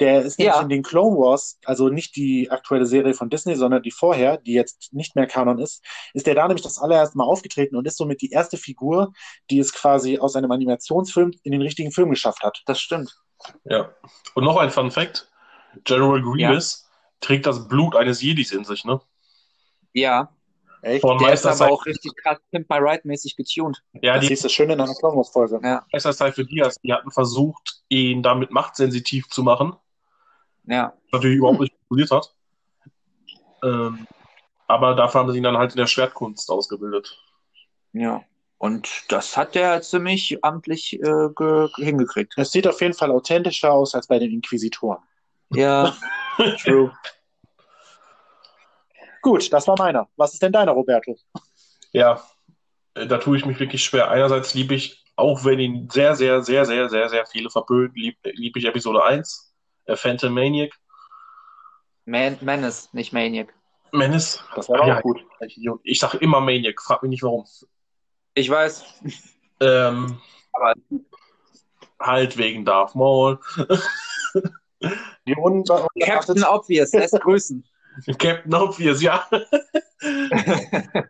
Der 0.00 0.22
ist 0.22 0.38
nämlich 0.38 0.54
Ja. 0.54 0.60
in 0.62 0.68
den 0.68 0.82
Clone 0.82 1.16
Wars, 1.16 1.58
also 1.64 1.88
nicht 1.88 2.14
die 2.14 2.50
aktuelle 2.50 2.86
Serie 2.86 3.14
von 3.14 3.30
Disney, 3.30 3.56
sondern 3.56 3.82
die 3.82 3.90
vorher, 3.90 4.36
die 4.36 4.52
jetzt 4.52 4.92
nicht 4.92 5.16
mehr 5.16 5.26
Kanon 5.26 5.58
ist, 5.58 5.84
ist 6.14 6.26
der 6.26 6.34
da 6.36 6.46
nämlich 6.46 6.62
das 6.62 6.78
allererste 6.78 7.18
Mal 7.18 7.24
aufgetreten 7.24 7.74
und 7.76 7.86
ist 7.86 7.96
somit 7.96 8.22
die 8.22 8.30
erste 8.30 8.56
Figur, 8.56 9.12
die 9.50 9.58
es 9.58 9.72
quasi 9.72 10.18
aus 10.18 10.36
einem 10.36 10.52
Animationsfilm 10.52 11.32
in 11.42 11.52
den 11.52 11.62
richtigen 11.62 11.90
Film 11.90 12.10
geschafft 12.10 12.42
hat. 12.42 12.62
Das 12.66 12.80
stimmt. 12.80 13.16
Ja. 13.64 13.92
Und 14.34 14.44
noch 14.44 14.56
ein 14.56 14.70
Fun 14.70 14.90
Fact. 14.90 15.28
General 15.84 16.20
Grievous 16.22 16.88
trägt 17.20 17.46
das 17.46 17.68
Blut 17.68 17.96
eines 17.96 18.22
Jedis 18.22 18.52
in 18.52 18.64
sich, 18.64 18.84
ne? 18.84 19.00
Ja, 19.92 20.32
Echt? 20.82 21.00
Von 21.00 21.18
der 21.18 21.32
ist 21.32 21.44
aber 21.44 21.72
auch 21.72 21.84
richtig 21.86 22.12
krass 22.22 22.38
Pimp 22.50 22.70
My 22.70 22.76
Ride 22.78 23.00
mäßig 23.04 23.36
getuned. 23.36 23.82
Ja, 24.00 24.14
Das 24.14 24.22
die 24.22 24.28
hieß 24.28 24.44
es 24.44 24.52
schön 24.52 24.70
in 24.70 24.80
einer 24.80 24.94
Clone 24.94 25.16
Wars 25.16 25.30
Folge. 25.30 25.60
Ja, 25.62 25.84
Meister 25.92 26.32
für 26.32 26.44
Diaz, 26.44 26.76
die 26.82 26.92
hatten 26.92 27.10
versucht, 27.10 27.82
ihn 27.88 28.22
damit 28.22 28.50
machtsensitiv 28.52 29.28
zu 29.28 29.42
machen. 29.42 29.74
Ja. 30.68 30.92
Natürlich 31.12 31.38
überhaupt 31.38 31.60
nicht 31.60 31.74
funktioniert 31.88 32.10
hat. 32.10 32.34
Ähm, 33.64 34.06
aber 34.66 34.94
dafür 34.94 35.20
haben 35.20 35.32
sie 35.32 35.38
ihn 35.38 35.42
dann 35.42 35.56
halt 35.56 35.72
in 35.72 35.78
der 35.78 35.86
Schwertkunst 35.86 36.50
ausgebildet. 36.50 37.18
Ja. 37.92 38.22
Und 38.58 39.04
das 39.08 39.36
hat 39.36 39.54
der 39.54 39.80
ziemlich 39.82 40.44
amtlich 40.44 40.94
äh, 40.94 41.28
ge 41.34 41.68
hingekriegt. 41.76 42.34
Es 42.36 42.50
sieht 42.50 42.66
auf 42.66 42.80
jeden 42.80 42.94
Fall 42.94 43.10
authentischer 43.12 43.72
aus 43.72 43.94
als 43.94 44.08
bei 44.08 44.18
den 44.18 44.32
Inquisitoren. 44.32 45.02
Ja, 45.50 45.96
true. 46.62 46.92
Gut, 49.22 49.52
das 49.52 49.66
war 49.68 49.76
meiner. 49.78 50.08
Was 50.16 50.34
ist 50.34 50.42
denn 50.42 50.52
deiner, 50.52 50.72
Roberto? 50.72 51.16
Ja, 51.92 52.22
äh, 52.94 53.06
da 53.06 53.18
tue 53.18 53.36
ich 53.36 53.46
mich 53.46 53.58
wirklich 53.58 53.82
schwer. 53.82 54.10
Einerseits 54.10 54.54
liebe 54.54 54.74
ich, 54.74 55.04
auch 55.16 55.44
wenn 55.44 55.60
ihn 55.60 55.88
sehr, 55.90 56.16
sehr, 56.16 56.42
sehr, 56.42 56.66
sehr, 56.66 56.88
sehr, 56.88 57.08
sehr 57.08 57.26
viele 57.26 57.50
verbögen, 57.50 57.94
liebe 57.94 58.30
lieb 58.32 58.56
ich 58.56 58.64
Episode 58.64 59.04
1, 59.04 59.47
äh, 59.88 59.96
Phantom 59.96 60.32
Maniac. 60.32 60.72
Man 62.04 62.38
Menace, 62.40 62.88
nicht 62.92 63.12
Maniac. 63.12 63.52
Menace? 63.92 64.42
Das 64.54 64.68
war 64.68 64.80
auch 64.82 64.86
Ja. 64.86 65.00
gut. 65.00 65.24
Ich 65.82 65.98
sage 65.98 66.18
immer 66.18 66.40
Maniac, 66.40 66.80
frag 66.80 67.02
mich 67.02 67.10
nicht 67.10 67.22
warum. 67.22 67.44
Ich 68.34 68.48
weiß. 68.48 68.84
Ähm, 69.60 70.20
Aber- 70.52 70.74
halt 72.00 72.36
wegen 72.38 72.64
Darth 72.64 72.94
Maul. 72.94 73.40
Die 75.26 75.34
unbe 75.34 75.86
Captain 76.00 76.44
Obvious, 76.44 76.92
lässt 76.92 77.20
grüßen. 77.20 77.66
Captain 78.18 78.54
Obvious, 78.54 79.02
ja. 79.02 79.26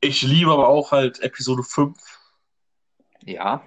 ich 0.00 0.22
liebe 0.22 0.50
aber 0.50 0.68
auch 0.68 0.92
halt 0.92 1.20
Episode 1.20 1.62
5. 1.62 1.96
Ja, 3.24 3.62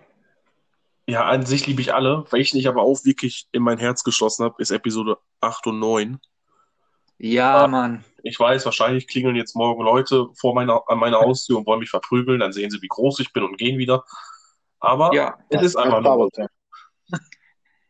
Ja, 1.09 1.25
an 1.25 1.45
sich 1.45 1.65
liebe 1.67 1.81
ich 1.81 1.93
alle. 1.93 2.25
Welchen 2.31 2.57
ich 2.57 2.67
aber 2.67 2.81
auch 2.81 3.05
wirklich 3.05 3.47
in 3.51 3.63
mein 3.63 3.77
Herz 3.77 4.03
geschlossen 4.03 4.43
habe, 4.43 4.61
ist 4.61 4.71
Episode 4.71 5.17
8 5.41 5.67
und 5.67 5.79
9. 5.79 6.19
ja, 7.17 7.61
Ja. 7.61 7.67
Mann. 7.67 8.03
Ich 8.23 8.37
weiß, 8.39 8.65
wahrscheinlich 8.65 9.07
klingeln 9.07 9.37
jetzt 9.37 9.55
morgen 9.55 9.83
Leute 9.83 10.27
vor 10.35 10.53
meiner, 10.53 10.81
an 10.87 10.99
meiner 10.99 11.19
Haustür 11.21 11.57
und 11.59 11.65
wollen 11.65 11.79
mich 11.79 11.89
verprügeln. 11.89 12.41
Dann 12.41 12.51
sehen 12.51 12.69
sie, 12.69 12.81
wie 12.81 12.87
groß 12.89 13.19
ich 13.21 13.31
bin 13.31 13.43
und 13.43 13.57
gehen 13.57 13.77
wieder. 13.77 14.03
Aber 14.79 15.13
Ja. 15.13 15.37
es 15.49 15.61
ist 15.61 15.75
einfach 15.77 16.01
nur. 16.01 16.29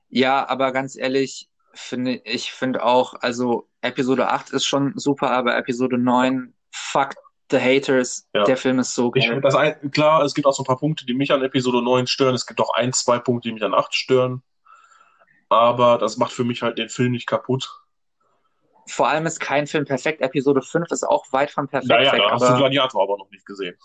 Ja, 0.09 0.47
aber 0.47 0.71
ganz 0.71 0.95
ehrlich, 0.95 1.49
finde 1.73 2.21
ich 2.23 2.53
finde 2.53 2.83
auch, 2.83 3.15
also 3.15 3.67
Episode 3.81 4.29
8 4.29 4.51
ist 4.51 4.65
schon 4.65 4.93
super, 4.97 5.31
aber 5.31 5.57
Episode 5.57 5.97
9, 5.97 6.53
fuck 6.71 7.13
the 7.51 7.59
haters. 7.59 8.27
Ja. 8.33 8.43
Der 8.43 8.57
Film 8.57 8.79
ist 8.79 8.93
so 8.93 9.11
Ich, 9.15 9.27
geil. 9.27 9.41
das 9.41 9.55
ein, 9.55 9.91
klar, 9.91 10.23
es 10.23 10.33
gibt 10.33 10.47
auch 10.47 10.53
so 10.53 10.63
ein 10.63 10.65
paar 10.65 10.77
Punkte, 10.79 11.05
die 11.05 11.13
mich 11.13 11.31
an 11.31 11.43
Episode 11.43 11.81
9 11.81 12.07
stören. 12.07 12.35
Es 12.35 12.45
gibt 12.45 12.59
auch 12.59 12.73
ein, 12.73 12.93
zwei 12.93 13.19
Punkte, 13.19 13.49
die 13.49 13.53
mich 13.53 13.63
an 13.63 13.73
8 13.73 13.93
stören. 13.93 14.43
Aber 15.49 15.97
das 15.97 16.17
macht 16.17 16.33
für 16.33 16.43
mich 16.43 16.61
halt 16.61 16.77
den 16.77 16.89
Film 16.89 17.11
nicht 17.11 17.27
kaputt. 17.27 17.69
Vor 18.89 19.07
allem 19.07 19.25
ist 19.25 19.39
kein 19.39 19.67
Film 19.67 19.85
perfekt. 19.85 20.21
Episode 20.21 20.61
5 20.61 20.91
ist 20.91 21.03
auch 21.03 21.25
weit 21.31 21.51
von 21.51 21.67
perfekt 21.67 21.89
Naja, 21.89 22.13
weg, 22.13 22.21
da 22.21 22.31
hast 22.31 22.41
du 22.41 22.47
aber 22.47 22.57
Gladiator 22.57 23.03
aber 23.03 23.17
noch 23.17 23.29
nicht 23.31 23.45
gesehen. 23.45 23.77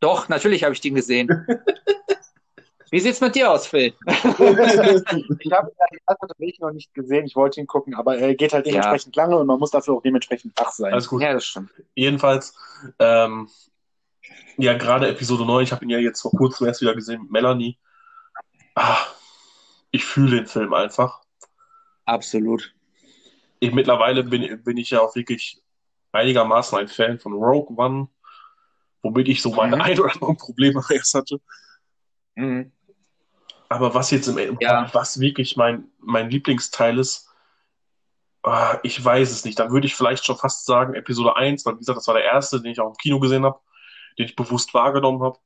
doch, 0.00 0.28
natürlich 0.28 0.64
habe 0.64 0.72
ich 0.74 0.80
den 0.80 0.94
gesehen. 0.94 1.46
Wie 2.96 3.00
sieht's 3.00 3.20
mit 3.20 3.34
dir 3.34 3.50
aus, 3.50 3.66
Phil? 3.66 3.92
ich 4.06 4.24
habe 4.24 4.40
die 4.40 5.98
erste 6.08 6.16
tatsächlich 6.18 6.58
noch 6.60 6.70
nicht 6.72 6.94
gesehen. 6.94 7.26
Ich 7.26 7.36
wollte 7.36 7.60
ihn 7.60 7.66
gucken, 7.66 7.94
aber 7.94 8.16
er 8.16 8.34
geht 8.34 8.54
halt 8.54 8.64
Ja. 8.64 8.72
dementsprechend 8.72 9.14
lange 9.16 9.36
und 9.36 9.46
man 9.46 9.58
muss 9.58 9.70
dafür 9.70 9.92
auch 9.92 10.00
dementsprechend 10.00 10.58
wach 10.58 10.70
sein. 10.72 10.94
Alles 10.94 11.06
gut. 11.06 11.20
Ja, 11.20 11.34
das 11.34 11.44
stimmt. 11.44 11.70
Jedenfalls, 11.94 12.54
ähm, 12.98 13.50
ja, 14.56 14.72
gerade 14.78 15.08
Episode 15.10 15.44
9, 15.44 15.64
ich 15.64 15.72
habe 15.72 15.84
ihn 15.84 15.90
ja 15.90 15.98
jetzt 15.98 16.22
vor 16.22 16.30
kurzem 16.30 16.68
erst 16.68 16.80
wieder 16.80 16.94
gesehen 16.94 17.20
mit 17.20 17.30
Melanie. 17.30 17.78
Ah, 18.74 18.96
ich 19.90 20.02
fühle 20.06 20.36
den 20.36 20.46
Film 20.46 20.72
einfach. 20.72 21.20
Absolut. 22.06 22.74
Ich, 23.60 23.72
mittlerweile 23.74 24.24
bin, 24.24 24.62
bin 24.64 24.78
ich 24.78 24.88
ja 24.88 25.00
auch 25.02 25.14
wirklich 25.14 25.60
einigermaßen 26.12 26.78
ein 26.78 26.88
Fan 26.88 27.18
von 27.18 27.34
Rogue 27.34 27.76
One, 27.76 28.08
womit 29.02 29.28
ich 29.28 29.42
so 29.42 29.52
meine 29.52 29.76
Mhm. 29.76 29.82
ein 29.82 30.00
oder 30.00 30.14
anderen 30.14 30.38
Probleme 30.38 30.80
erst 30.90 31.12
hatte. 31.12 31.38
Mhm. 32.36 32.72
Aber 33.68 33.94
was 33.94 34.10
jetzt 34.10 34.28
im 34.28 34.56
Ja. 34.60 34.88
was 34.92 35.20
wirklich 35.20 35.56
mein, 35.56 35.90
mein 35.98 36.30
Lieblingsteil 36.30 36.98
ist, 36.98 37.28
ah, 38.42 38.78
ich 38.82 39.02
weiß 39.04 39.30
es 39.30 39.44
nicht. 39.44 39.58
Dann 39.58 39.72
würde 39.72 39.86
ich 39.86 39.94
vielleicht 39.94 40.24
schon 40.24 40.36
fast 40.36 40.66
sagen, 40.66 40.94
Episode 40.94 41.36
1, 41.36 41.66
weil 41.66 41.74
wie 41.74 41.78
gesagt, 41.78 41.98
das 41.98 42.06
war 42.06 42.14
der 42.14 42.24
erste, 42.24 42.60
den 42.60 42.70
ich 42.72 42.80
auch 42.80 42.90
im 42.90 42.96
Kino 42.96 43.18
gesehen 43.18 43.44
habe, 43.44 43.60
den 44.18 44.26
ich 44.26 44.36
bewusst 44.36 44.72
wahrgenommen 44.74 45.22
habe, 45.22 45.38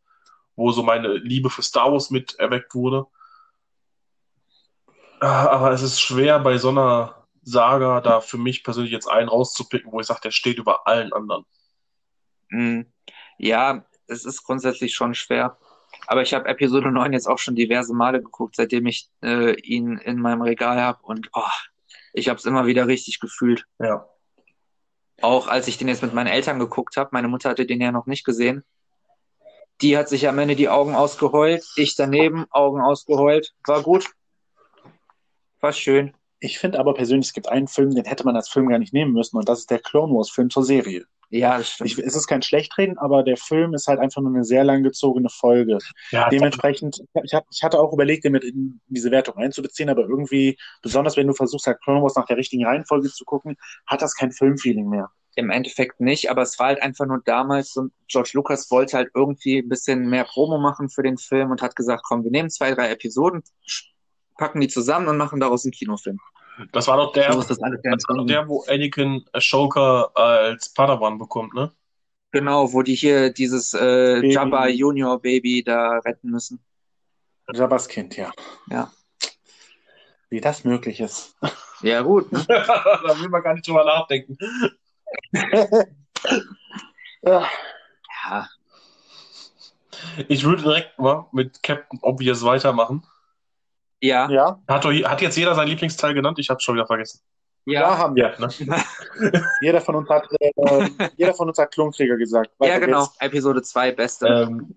wo 0.57 0.71
so 0.71 0.83
meine 0.83 1.15
Liebe 1.15 1.51
für 1.51 1.63
Star 1.63 1.91
Wars 1.93 2.11
mit 2.11 2.39
erweckt 2.39 2.75
wurde. 2.75 3.07
Ah, 5.21 5.47
Aber 5.49 5.71
es 5.73 5.83
ist 5.83 6.01
schwer 6.01 6.39
bei 6.41 6.59
so 6.59 6.69
einer 6.71 7.27
Saga 7.43 8.01
da 8.01 8.21
für 8.21 8.39
mich 8.39 8.65
persönlich 8.65 8.93
jetzt 8.93 9.09
einen 9.09 9.29
rauszupicken, 9.29 9.93
wo 9.93 10.01
ich 10.01 10.07
sage, 10.07 10.21
der 10.23 10.31
steht 10.31 10.59
über 10.59 10.87
allen 10.87 11.13
anderen. 11.13 11.45
Mhm. 12.51 12.93
Ja, 13.39 13.85
es 14.07 14.25
ist 14.25 14.43
grundsätzlich 14.43 14.95
schon 14.95 15.15
schwer. 15.15 15.59
Aber 16.07 16.23
ich 16.23 16.35
habe 16.35 16.49
Episode 16.49 16.91
9 16.91 17.13
jetzt 17.13 17.29
auch 17.29 17.39
schon 17.39 17.55
diverse 17.55 17.95
Male 17.95 18.23
geguckt, 18.23 18.57
seitdem 18.57 18.87
ich 18.87 19.09
äh, 19.23 19.55
ihn 19.61 19.99
in 19.99 20.21
meinem 20.21 20.43
Regal 20.43 20.81
habe. 20.81 20.99
Und 21.03 21.31
oh, 21.35 21.43
ich 22.13 22.29
habe 22.29 22.39
es 22.39 22.45
immer 22.45 22.67
wieder 22.67 22.87
richtig 22.87 23.21
gefühlt. 23.21 23.65
Ja. 23.79 24.09
Auch 25.21 25.49
als 25.49 25.69
ich 25.69 25.79
den 25.79 25.89
jetzt 25.89 26.03
mit 26.03 26.15
meinen 26.15 26.29
Eltern 26.29 26.59
geguckt 26.59 26.97
habe, 26.97 27.11
meine 27.13 27.29
Mutter 27.29 27.51
hatte 27.51 27.67
den 27.67 27.81
ja 27.81 27.93
noch 27.93 28.07
nicht 28.07 28.25
gesehen. 28.25 28.65
Die 29.83 29.97
hat 29.97 30.09
sich 30.09 30.29
am 30.29 30.39
Ende 30.39 30.57
die 30.57 30.69
Augen 30.69 30.95
ausgeheult, 30.95 31.65
ich 31.77 31.97
daneben, 31.97 32.47
Augen 32.51 32.81
ausgeheult. 32.81 33.55
War 33.67 33.83
gut. 33.83 34.11
War 35.61 35.73
schön. 35.73 36.15
Ich 36.39 36.59
finde 36.59 36.79
aber 36.79 36.95
persönlich, 36.95 37.29
es 37.29 37.33
gibt 37.35 37.49
einen 37.49 37.69
Film, 37.69 37.95
den 37.95 38.05
hätte 38.07 38.25
man 38.25 38.37
als 38.37 38.49
Film 38.49 38.69
gar 38.69 38.79
nicht 38.79 38.95
nehmen 38.95 39.13
müssen 39.13 39.37
und 39.37 39.49
das 39.49 39.61
ist 39.61 39.71
der 39.71 39.79
Clone 39.79 40.15
Wars 40.15 40.31
Film 40.31 40.49
zur 40.49 40.65
Serie. 40.65 41.07
Ja, 41.31 41.59
das 41.59 41.71
stimmt. 41.71 41.91
Ich, 41.91 41.99
es 41.99 42.17
ist 42.17 42.27
kein 42.27 42.43
Schlechtreden, 42.43 42.99
aber 42.99 43.23
der 43.23 43.37
Film 43.37 43.73
ist 43.73 43.87
halt 43.87 44.01
einfach 44.01 44.21
nur 44.21 44.35
eine 44.35 44.45
sehr 44.45 44.65
langgezogene 44.65 45.29
Folge. 45.29 45.79
Ja, 46.11 46.29
Dementsprechend, 46.29 47.03
ich, 47.23 47.35
hab, 47.35 47.45
ich 47.53 47.63
hatte 47.63 47.79
auch 47.79 47.93
überlegt, 47.93 48.25
den 48.25 48.33
mit 48.33 48.43
in 48.43 48.81
diese 48.89 49.13
Wertung 49.13 49.37
einzubeziehen, 49.37 49.89
aber 49.89 50.03
irgendwie, 50.03 50.59
besonders 50.83 51.17
wenn 51.17 51.29
du 51.29 51.33
versuchst, 51.33 51.69
halt 51.69 51.81
Clone 51.83 52.03
Wars 52.03 52.17
nach 52.17 52.27
der 52.27 52.37
richtigen 52.37 52.67
Reihenfolge 52.67 53.11
zu 53.11 53.25
gucken, 53.25 53.57
hat 53.87 54.03
das 54.03 54.17
kein 54.17 54.33
Filmfeeling 54.33 54.89
mehr. 54.89 55.11
Im 55.37 55.51
Endeffekt 55.51 56.01
nicht, 56.01 56.29
aber 56.31 56.43
es 56.43 56.59
war 56.59 56.67
halt 56.67 56.83
einfach 56.83 57.07
nur 57.07 57.23
damals 57.25 57.73
so, 57.73 57.87
George 58.09 58.33
Lucas 58.35 58.69
wollte 58.73 58.97
halt 58.97 59.11
irgendwie 59.15 59.59
ein 59.59 59.69
bisschen 59.69 60.11
mehr 60.11 60.25
Promo 60.25 60.59
machen 60.59 60.89
für 60.89 61.05
den 61.05 61.17
Film 61.17 61.53
und 61.53 61.63
hat 61.63 61.77
gesagt, 61.77 62.03
komm, 62.05 62.25
wir 62.25 62.33
nehmen 62.33 62.51
zwei, 62.51 62.75
drei 62.75 62.91
Episoden, 62.91 63.45
packen 64.37 64.61
die 64.61 64.69
zusammen 64.69 65.07
und 65.07 65.17
machen 65.17 65.39
daraus 65.39 65.65
einen 65.65 65.73
Kinofilm. 65.73 66.19
Das 66.73 66.89
war 66.89 66.97
doch 66.97 67.13
der, 67.13 67.33
So 67.33 67.41
ist 67.41 67.51
das 67.51 67.63
alles 67.63 67.81
das 67.83 68.05
war 68.09 68.17
doch 68.17 68.27
der, 68.27 68.49
wo 68.49 68.65
Anakin 68.69 69.25
Ashoka 69.33 70.11
als 70.15 70.73
Padawan 70.73 71.19
bekommt, 71.19 71.55
ne? 71.55 71.73
Genau, 72.33 72.73
wo 72.73 72.83
die 72.83 72.95
hier 72.95 73.33
dieses 73.33 73.75
äh, 73.75 74.21
Baby. 74.21 74.33
Jabba 74.33 74.69
Junior 74.69 75.21
Baby 75.21 75.63
da 75.65 75.99
retten 75.99 76.31
müssen. 76.31 76.65
Jabba's 77.53 77.89
Kind, 77.89 78.17
ja. 78.17 78.31
Ja. 78.71 78.93
Wie 80.29 80.41
das 80.41 80.63
möglich 80.65 81.01
ist. 81.01 81.37
Ja, 81.83 82.03
gut. 82.03 82.31
ne? 82.31 82.45
da 82.49 83.17
will 83.21 83.29
man 83.29 83.43
gar 83.43 83.55
nicht 83.55 83.67
drüber 83.67 83.85
nachdenken. 83.85 84.37
Ja. 87.23 87.47
Ja, 88.25 88.49
Ich 90.29 90.45
würde 90.45 90.63
direkt 90.63 90.99
mal 90.99 91.27
mit 91.33 91.63
Captain 91.63 91.99
Obvious 92.03 92.43
weitermachen. 92.45 93.03
Ja, 94.01 94.29
Ja, 94.31 94.61
Hat, 94.69 94.85
doch, 94.85 94.93
hat 94.93 95.21
jetzt 95.21 95.37
jeder 95.37 95.55
seinen 95.55 95.69
Lieblingsteil 95.69 96.15
genannt? 96.15 96.39
Ich 96.39 96.49
habe 96.51 96.61
schon 96.61 96.75
wieder 96.75 96.87
vergessen. 96.87 97.21
ja, 97.67 97.81
ja. 97.83 97.99
haben 97.99 98.15
wir. 98.17 98.35
ne? 98.39 98.49
Jeder 99.61 99.81
von 99.81 99.95
uns 99.97 100.09
hat, 100.09 100.27
äh, 100.41 100.51
jeder 101.17 101.35
von 101.35 101.49
uns 101.49 101.59
hat 101.59 101.73
Klonkrieger 101.73 102.17
gesagt. 102.17 102.51
Ja, 102.61 102.67
Weiter 102.69 102.81
genau. 102.87 103.05
geht's. 103.07 103.17
Episode 103.21 103.63
2, 103.63 103.93
beste. 103.93 104.27
Ähm, 104.27 104.75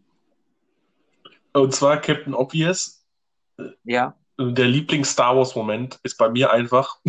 und 1.54 1.74
zwar 1.74 1.98
Captain 2.02 2.34
Obvious. 2.34 3.06
Ja. 3.84 4.16
Der 4.40 4.66
Lieblings-Star 4.68 5.38
Wars-Moment 5.38 6.00
ist 6.04 6.18
bei 6.18 6.28
mir 6.30 6.52
einfach, 6.52 6.98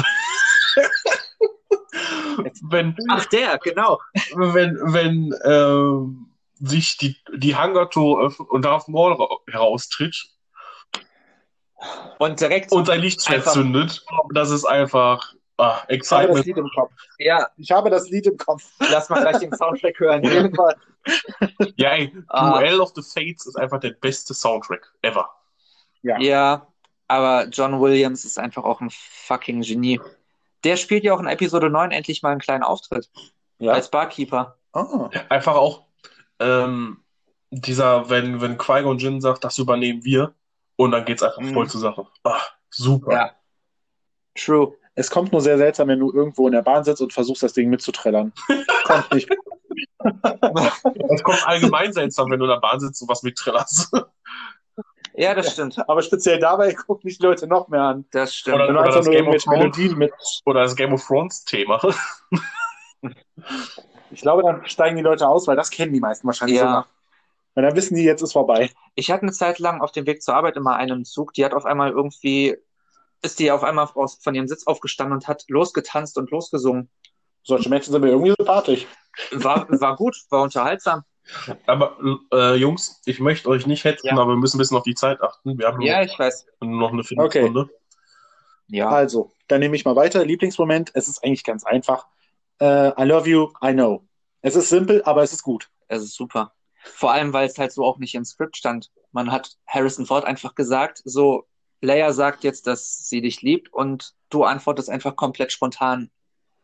wenn, 2.68 2.96
Ach, 3.08 3.24
der, 3.26 3.58
genau. 3.58 3.98
wenn, 4.34 4.76
wenn 4.92 5.34
ähm, 5.44 6.26
sich 6.60 6.96
die, 6.98 7.16
die 7.34 7.56
Hangartore 7.56 8.26
öffnen 8.26 8.48
und 8.48 8.64
Darth 8.64 8.88
Maul 8.88 9.12
ra- 9.14 9.38
heraustritt 9.50 10.28
Und 12.18 12.40
direkt, 12.40 12.72
und 12.72 12.86
sein 12.86 13.00
Lichtschwert 13.00 13.44
zündet. 13.50 14.04
Das 14.32 14.50
ist 14.50 14.64
einfach 14.64 15.32
ah, 15.58 15.76
Ich 15.76 15.78
habe 15.78 15.86
das 15.88 15.96
Excitement. 15.96 16.46
Lied 16.46 16.56
im 16.56 16.70
Kopf. 16.74 16.92
ja, 17.18 17.48
Ich 17.56 17.70
habe 17.70 17.90
das 17.90 18.08
Lied 18.10 18.26
im 18.26 18.36
Kopf. 18.36 18.62
lass 18.90 19.08
mal 19.08 19.20
gleich 19.20 19.38
den 19.38 19.54
Soundtrack 19.56 19.98
hören. 20.00 20.22
Ja, 21.76 21.90
ey, 21.90 22.10
Ah. 22.28 22.58
Duel 22.60 22.80
of 22.80 22.92
the 22.96 23.02
Fates 23.02 23.44
ist 23.46 23.56
einfach 23.56 23.78
der 23.78 23.90
beste 23.90 24.32
Soundtrack 24.32 24.90
ever. 25.02 25.28
Ja. 26.02 26.18
Ja, 26.18 26.66
aber 27.08 27.46
John 27.48 27.78
Williams 27.78 28.24
ist 28.24 28.38
einfach 28.38 28.64
auch 28.64 28.80
ein 28.80 28.88
fucking 28.90 29.60
Genie. 29.60 30.00
Der 30.64 30.76
spielt 30.76 31.04
ja 31.04 31.12
auch 31.14 31.20
in 31.20 31.26
Episode 31.26 31.68
9 31.68 31.90
endlich 31.90 32.22
mal 32.22 32.30
einen 32.30 32.40
kleinen 32.40 32.62
Auftritt 32.62 33.10
Ja. 33.58 33.72
als 33.72 33.90
Barkeeper. 33.90 34.56
Ah. 34.72 35.10
Einfach 35.28 35.56
auch 35.56 35.84
ähm, 36.40 37.04
dieser, 37.50 38.08
wenn, 38.08 38.40
wenn 38.40 38.56
Qui-Gon 38.56 38.96
Jinn 38.98 39.20
sagt, 39.20 39.44
das 39.44 39.58
übernehmen 39.58 40.04
wir 40.04 40.32
und 40.76 40.90
dann 40.90 41.04
geht's 41.04 41.22
einfach 41.22 41.40
Mhm. 41.40 41.54
voll 41.54 41.68
zur 41.68 41.80
Sache. 41.80 42.06
Ah, 42.24 42.40
super. 42.70 43.12
Ja. 43.12 43.30
True. 44.34 44.74
Es 44.96 45.10
kommt 45.10 45.32
nur 45.32 45.40
sehr 45.40 45.58
seltsam, 45.58 45.88
wenn 45.88 45.98
du 46.00 46.12
irgendwo 46.12 46.46
in 46.46 46.52
der 46.52 46.62
Bahn 46.62 46.84
sitzt 46.84 47.00
und 47.02 47.12
versuchst, 47.12 47.42
das 47.42 47.52
Ding 47.52 47.68
mitzuträllern. 47.70 48.32
kommt 48.84 49.12
nicht. 49.14 49.28
Es 51.10 51.22
kommt 51.22 51.46
allgemein 51.46 51.92
seltsam, 51.92 52.30
wenn 52.30 52.38
du 52.38 52.44
in 52.44 52.50
der 52.50 52.60
Bahn 52.60 52.78
sitzt 52.80 53.02
und 53.02 53.08
was 53.08 53.22
mittrillerst. 53.22 53.90
Ja, 55.16 55.34
das 55.34 55.52
stimmt. 55.52 55.78
Aber 55.88 56.02
speziell 56.02 56.38
dabei 56.40 56.74
gucken 56.74 57.02
mich 57.04 57.18
die 57.18 57.24
Leute 57.24 57.46
noch 57.46 57.68
mehr 57.68 57.82
an. 57.82 58.04
Das 58.10 58.34
stimmt. 58.34 58.56
Oder- 58.56 58.68
oder 58.70 58.80
einfach 58.82 58.96
das 58.96 59.08
Game 59.08 59.24
Thrones. 59.26 59.46
Melodien 59.46 59.96
mit. 59.98 60.12
Oder 60.44 60.62
das 60.62 60.74
Game 60.76 60.92
of 60.92 61.04
Thrones 61.06 61.44
Thema. 61.44 61.80
Ich 64.10 64.20
glaube, 64.20 64.42
dann 64.42 64.64
steigen 64.66 64.96
die 64.96 65.02
Leute 65.02 65.28
aus, 65.28 65.46
weil 65.46 65.56
das 65.56 65.70
kennen 65.70 65.92
die 65.92 66.00
meisten 66.00 66.26
wahrscheinlich 66.26 66.56
Ja. 66.58 66.62
sogar. 66.64 66.86
Weil 67.54 67.64
dann 67.64 67.76
wissen 67.76 67.94
die, 67.94 68.02
jetzt 68.02 68.22
ist 68.22 68.32
vorbei. 68.32 68.70
Ich 68.94 69.10
hatte 69.10 69.22
eine 69.22 69.32
Zeit 69.32 69.58
lang 69.58 69.80
auf 69.80 69.92
dem 69.92 70.06
Weg 70.06 70.22
zur 70.22 70.34
Arbeit 70.34 70.56
immer 70.56 70.76
einen 70.76 71.04
Zug, 71.04 71.32
die 71.34 71.44
hat 71.44 71.54
auf 71.54 71.64
einmal 71.64 71.90
irgendwie, 71.90 72.56
ist 73.22 73.38
die 73.38 73.50
auf 73.52 73.62
einmal 73.62 73.88
aus, 73.94 74.18
von 74.22 74.34
ihrem 74.34 74.48
Sitz 74.48 74.66
aufgestanden 74.66 75.14
und 75.14 75.28
hat 75.28 75.44
losgetanzt 75.48 76.18
und 76.18 76.30
losgesungen. 76.30 76.90
Solche 77.44 77.68
Menschen 77.68 77.92
sind 77.92 78.00
mir 78.02 78.08
irgendwie 78.08 78.34
sympathisch. 78.36 78.86
War, 79.32 79.68
war 79.80 79.96
gut, 79.96 80.16
war 80.30 80.42
unterhaltsam. 80.42 81.02
Aber 81.66 81.96
äh, 82.32 82.54
Jungs, 82.56 83.00
ich 83.06 83.20
möchte 83.20 83.48
euch 83.48 83.66
nicht 83.66 83.84
hetzen, 83.84 84.08
Ja. 84.08 84.12
aber 84.14 84.26
wir 84.28 84.36
müssen 84.36 84.56
ein 84.56 84.58
bisschen 84.58 84.76
auf 84.76 84.82
die 84.82 84.94
Zeit 84.94 85.22
achten. 85.22 85.58
Wir 85.58 85.68
haben 85.68 85.80
Ja, 85.80 86.02
ich 86.02 86.18
weiß. 86.18 86.46
nur 86.60 86.80
noch 86.80 86.92
eine 86.92 87.04
Viertelstunde. 87.04 87.70
Ja. 88.66 88.88
Also, 88.88 89.30
dann 89.48 89.60
nehme 89.60 89.76
ich 89.76 89.84
mal 89.84 89.94
weiter. 89.96 90.24
Lieblingsmoment, 90.24 90.90
es 90.94 91.06
ist 91.08 91.22
eigentlich 91.22 91.44
ganz 91.44 91.64
einfach. 91.64 92.06
Äh, 92.60 92.88
I 93.00 93.04
love 93.06 93.28
you, 93.28 93.50
I 93.64 93.72
know. 93.72 94.04
Es 94.40 94.56
ist 94.56 94.68
simpel, 94.70 95.02
aber 95.04 95.22
es 95.22 95.32
ist 95.32 95.42
gut. 95.42 95.70
Es 95.88 96.02
ist 96.02 96.14
super. 96.14 96.52
Vor 96.84 97.12
allem, 97.12 97.32
weil 97.32 97.48
es 97.48 97.58
halt 97.58 97.72
so 97.72 97.84
auch 97.84 97.98
nicht 97.98 98.14
im 98.14 98.24
Skript 98.24 98.56
stand. 98.56 98.90
Man 99.12 99.32
hat 99.32 99.56
Harrison 99.66 100.06
Ford 100.06 100.24
einfach 100.24 100.54
gesagt, 100.54 101.00
so, 101.04 101.46
Leia 101.80 102.12
sagt 102.12 102.44
jetzt, 102.44 102.66
dass 102.66 103.08
sie 103.08 103.20
dich 103.20 103.42
liebt 103.42 103.72
und 103.72 104.14
du 104.30 104.44
antwortest 104.44 104.90
einfach 104.90 105.16
komplett 105.16 105.52
spontan. 105.52 106.10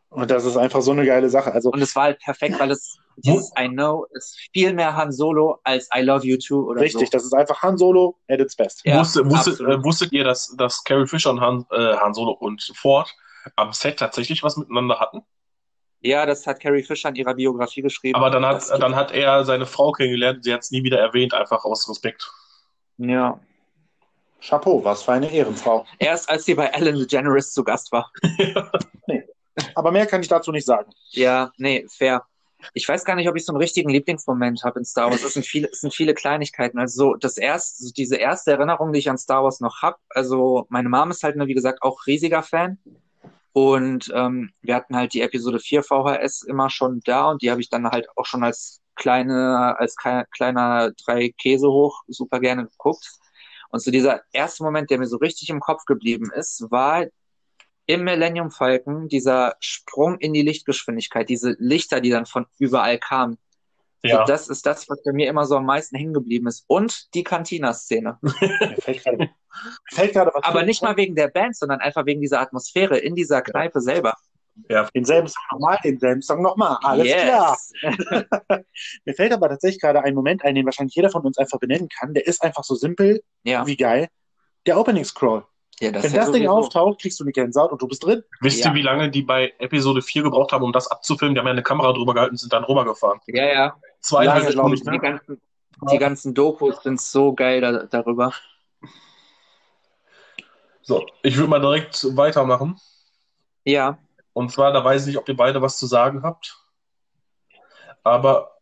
Und 0.09 0.29
das 0.29 0.43
ist 0.43 0.57
einfach 0.57 0.81
so 0.81 0.91
eine 0.91 1.05
geile 1.05 1.29
Sache. 1.29 1.53
Also, 1.53 1.71
Und 1.71 1.81
es 1.81 1.95
war 1.95 2.03
halt 2.03 2.19
perfekt, 2.19 2.59
weil 2.59 2.71
es, 2.71 2.97
dieses 3.15 3.51
I 3.57 3.69
know 3.69 4.05
ist 4.11 4.37
viel 4.53 4.73
mehr 4.73 4.95
Han 4.95 5.11
Solo 5.11 5.59
als 5.63 5.87
I 5.95 6.01
love 6.01 6.25
you 6.25 6.37
too 6.37 6.69
oder 6.69 6.81
richtig, 6.81 7.07
so. 7.07 7.11
das 7.11 7.23
ist 7.23 7.33
einfach 7.33 7.61
Han 7.61 7.77
Solo 7.77 8.17
at 8.27 8.39
its 8.41 8.55
best. 8.55 8.81
Ja, 8.83 8.99
Wusstet, 8.99 9.29
wusstet, 9.29 9.59
äh, 9.61 9.83
wusstet 9.83 10.11
ihr, 10.11 10.25
dass, 10.25 10.53
dass 10.57 10.83
Carrie 10.83 11.07
Fisher 11.07 11.29
und 11.29 11.39
Han, 11.39 11.65
äh, 11.71 11.95
Han 11.95 12.13
Solo 12.13 12.31
und 12.31 12.61
Ford 12.75 13.09
am 13.55 13.71
Set 13.71 13.97
tatsächlich 13.99 14.43
was 14.43 14.57
miteinander 14.57 14.99
hatten? 14.99 15.21
Ja, 16.01 16.25
das 16.25 16.47
hat 16.47 16.59
Carrie 16.59 16.83
Fisher 16.83 17.09
in 17.09 17.15
ihrer 17.15 17.35
Biografie 17.35 17.81
geschrieben. 17.81 18.15
Aber 18.15 18.31
dann 18.31 18.45
hat, 18.45 18.67
dann 18.69 18.95
hat 18.95 19.11
er 19.11 19.45
seine 19.45 19.67
Frau 19.67 19.91
kennengelernt, 19.91 20.43
sie 20.43 20.53
hat 20.53 20.61
es 20.61 20.71
nie 20.71 20.83
wieder 20.83 20.99
erwähnt, 20.99 21.33
einfach 21.33 21.63
aus 21.63 21.87
Respekt. 21.87 22.31
Ja. 22.97 23.39
Chapeau, 24.41 24.83
was 24.83 25.03
für 25.03 25.13
eine 25.13 25.31
Ehrenfrau. 25.31 25.85
Erst 25.99 26.27
als 26.29 26.45
sie 26.45 26.55
bei 26.55 26.65
Ellen 26.67 26.97
DeGeneres 26.97 27.53
zu 27.53 27.63
Gast 27.63 27.91
war. 27.91 28.11
Aber 29.75 29.91
mehr 29.91 30.07
kann 30.07 30.21
ich 30.21 30.27
dazu 30.27 30.51
nicht 30.51 30.65
sagen. 30.65 30.91
Ja, 31.11 31.51
nee, 31.57 31.85
fair. 31.87 32.25
Ich 32.73 32.87
weiß 32.87 33.05
gar 33.05 33.15
nicht, 33.15 33.27
ob 33.27 33.35
ich 33.35 33.45
so 33.45 33.51
einen 33.51 33.61
richtigen 33.61 33.89
Lieblingsmoment 33.89 34.63
habe 34.63 34.79
in 34.79 34.85
Star 34.85 35.09
Wars. 35.09 35.23
Es 35.23 35.33
sind 35.33 35.45
viele, 35.45 35.69
es 35.71 35.81
sind 35.81 35.93
viele 35.93 36.13
Kleinigkeiten. 36.13 36.79
Also 36.79 37.11
so 37.11 37.15
das 37.15 37.37
erste, 37.37 37.85
so 37.85 37.91
diese 37.91 38.15
erste 38.17 38.51
Erinnerung, 38.51 38.93
die 38.93 38.99
ich 38.99 39.09
an 39.09 39.17
Star 39.17 39.43
Wars 39.43 39.59
noch 39.59 39.81
hab. 39.81 39.99
Also 40.09 40.65
meine 40.69 40.89
Mom 40.89 41.11
ist 41.11 41.23
halt, 41.23 41.35
wie 41.37 41.53
gesagt, 41.53 41.81
auch 41.81 42.05
riesiger 42.07 42.43
Fan. 42.43 42.77
Und 43.53 44.11
ähm, 44.15 44.51
wir 44.61 44.75
hatten 44.75 44.95
halt 44.95 45.13
die 45.13 45.21
Episode 45.21 45.59
4 45.59 45.83
VHS 45.83 46.43
immer 46.43 46.69
schon 46.69 47.01
da 47.03 47.29
und 47.29 47.41
die 47.41 47.51
habe 47.51 47.61
ich 47.61 47.69
dann 47.69 47.87
halt 47.87 48.07
auch 48.15 48.25
schon 48.25 48.43
als 48.43 48.81
kleine, 48.95 49.77
als 49.77 49.95
kleiner 49.95 50.91
drei 51.05 51.33
Käse 51.37 51.67
hoch 51.67 52.03
super 52.07 52.39
gerne 52.39 52.67
geguckt. 52.67 53.09
Und 53.69 53.81
so 53.81 53.91
dieser 53.91 54.21
erste 54.31 54.63
Moment, 54.63 54.89
der 54.89 54.99
mir 54.99 55.07
so 55.07 55.17
richtig 55.17 55.49
im 55.49 55.59
Kopf 55.59 55.85
geblieben 55.85 56.29
ist, 56.33 56.65
war 56.71 57.05
im 57.85 58.03
Millennium 58.03 58.51
Falcon 58.51 59.07
dieser 59.07 59.55
Sprung 59.59 60.17
in 60.19 60.33
die 60.33 60.43
Lichtgeschwindigkeit, 60.43 61.27
diese 61.29 61.55
Lichter, 61.59 61.99
die 61.99 62.09
dann 62.09 62.25
von 62.25 62.45
überall 62.57 62.99
kamen. 62.99 63.37
Ja. 64.03 64.17
So, 64.17 64.23
das 64.25 64.47
ist 64.47 64.65
das, 64.65 64.89
was 64.89 65.03
bei 65.03 65.11
mir 65.11 65.29
immer 65.29 65.45
so 65.45 65.57
am 65.57 65.65
meisten 65.65 65.95
hängen 65.95 66.13
geblieben 66.13 66.47
ist. 66.47 66.63
Und 66.67 67.13
die 67.13 67.23
Cantina-Szene. 67.23 68.17
Mir 68.21 68.31
fällt 68.81 69.03
gerade, 69.03 69.17
mir 69.17 69.29
fällt 69.91 70.13
gerade 70.13 70.31
was 70.33 70.43
Aber 70.43 70.63
nicht 70.63 70.81
mal 70.81 70.97
wegen 70.97 71.15
der 71.15 71.27
Band, 71.27 71.55
sondern 71.55 71.79
einfach 71.79 72.05
wegen 72.05 72.21
dieser 72.21 72.41
Atmosphäre 72.41 72.97
in 72.97 73.15
dieser 73.15 73.41
Kneipe 73.41 73.79
selber. 73.79 74.15
Denselben 74.93 75.27
Song 75.27 75.43
nochmal, 75.51 75.77
denselben 75.83 76.21
Song 76.21 76.41
nochmal. 76.41 76.77
Alles 76.81 77.07
yes. 77.07 77.23
klar. 77.23 77.57
Mir 79.05 79.13
fällt 79.13 79.33
aber 79.33 79.49
tatsächlich 79.49 79.81
gerade 79.81 80.03
ein 80.03 80.13
Moment 80.13 80.43
ein, 80.43 80.55
den 80.55 80.65
wahrscheinlich 80.65 80.95
jeder 80.95 81.09
von 81.09 81.23
uns 81.23 81.37
einfach 81.37 81.59
benennen 81.59 81.87
kann. 81.87 82.13
Der 82.13 82.27
ist 82.27 82.43
einfach 82.43 82.63
so 82.63 82.75
simpel 82.75 83.21
Ja, 83.43 83.65
wie 83.65 83.77
geil. 83.77 84.07
Der 84.65 84.77
Opening 84.77 85.05
Scroll. 85.05 85.45
Ja 85.81 85.91
das 85.91 86.03
Wenn 86.03 86.13
ja 86.13 86.21
das 86.21 86.31
Ding 86.31 86.47
auftaucht, 86.47 87.01
kriegst 87.01 87.19
du 87.19 87.23
eine 87.23 87.31
Gänsehaut 87.31 87.71
und 87.71 87.81
du 87.81 87.87
bist 87.87 88.03
drin. 88.05 88.23
Wisst 88.41 88.59
Ja. 88.63 88.69
ihr, 88.69 88.75
wie 88.75 88.81
lange 88.81 89.09
die 89.09 89.21
bei 89.23 89.53
Episode 89.59 90.01
4 90.01 90.23
gebraucht 90.23 90.51
haben, 90.51 90.63
um 90.63 90.71
das 90.71 90.87
abzufilmen? 90.87 91.35
Die 91.35 91.39
haben 91.39 91.47
ja 91.47 91.51
eine 91.53 91.63
Kamera 91.63 91.91
drüber 91.93 92.13
gehalten 92.13 92.33
und 92.33 92.37
sind 92.37 92.53
dann 92.53 92.63
rübergefahren. 92.63 93.19
Ja, 93.27 93.45
ja. 93.45 93.75
Zwei, 93.99 94.25
Lange, 94.25 94.45
drei 94.45 94.51
glaub 94.51 94.73
ich, 94.73 94.79
Sekunden. 94.79 94.99
Die 95.01 95.07
ganzen, 95.07 95.41
die 95.91 95.97
ganzen 95.97 96.33
Dokus 96.33 96.83
sind 96.83 96.99
so 97.01 97.33
geil 97.33 97.61
da, 97.61 97.83
darüber. 97.83 98.33
So, 100.81 101.05
ich 101.23 101.35
würde 101.37 101.49
mal 101.49 101.59
direkt 101.61 102.05
weitermachen. 102.17 102.79
Ja, 103.63 103.99
Und 104.33 104.51
zwar, 104.51 104.71
da 104.73 104.83
weiß 104.83 105.01
ich 105.01 105.07
nicht, 105.07 105.17
ob 105.17 105.27
ihr 105.29 105.35
beide 105.37 105.61
was 105.61 105.77
zu 105.77 105.85
sagen 105.85 106.23
habt. 106.23 106.57
Aber 108.03 108.57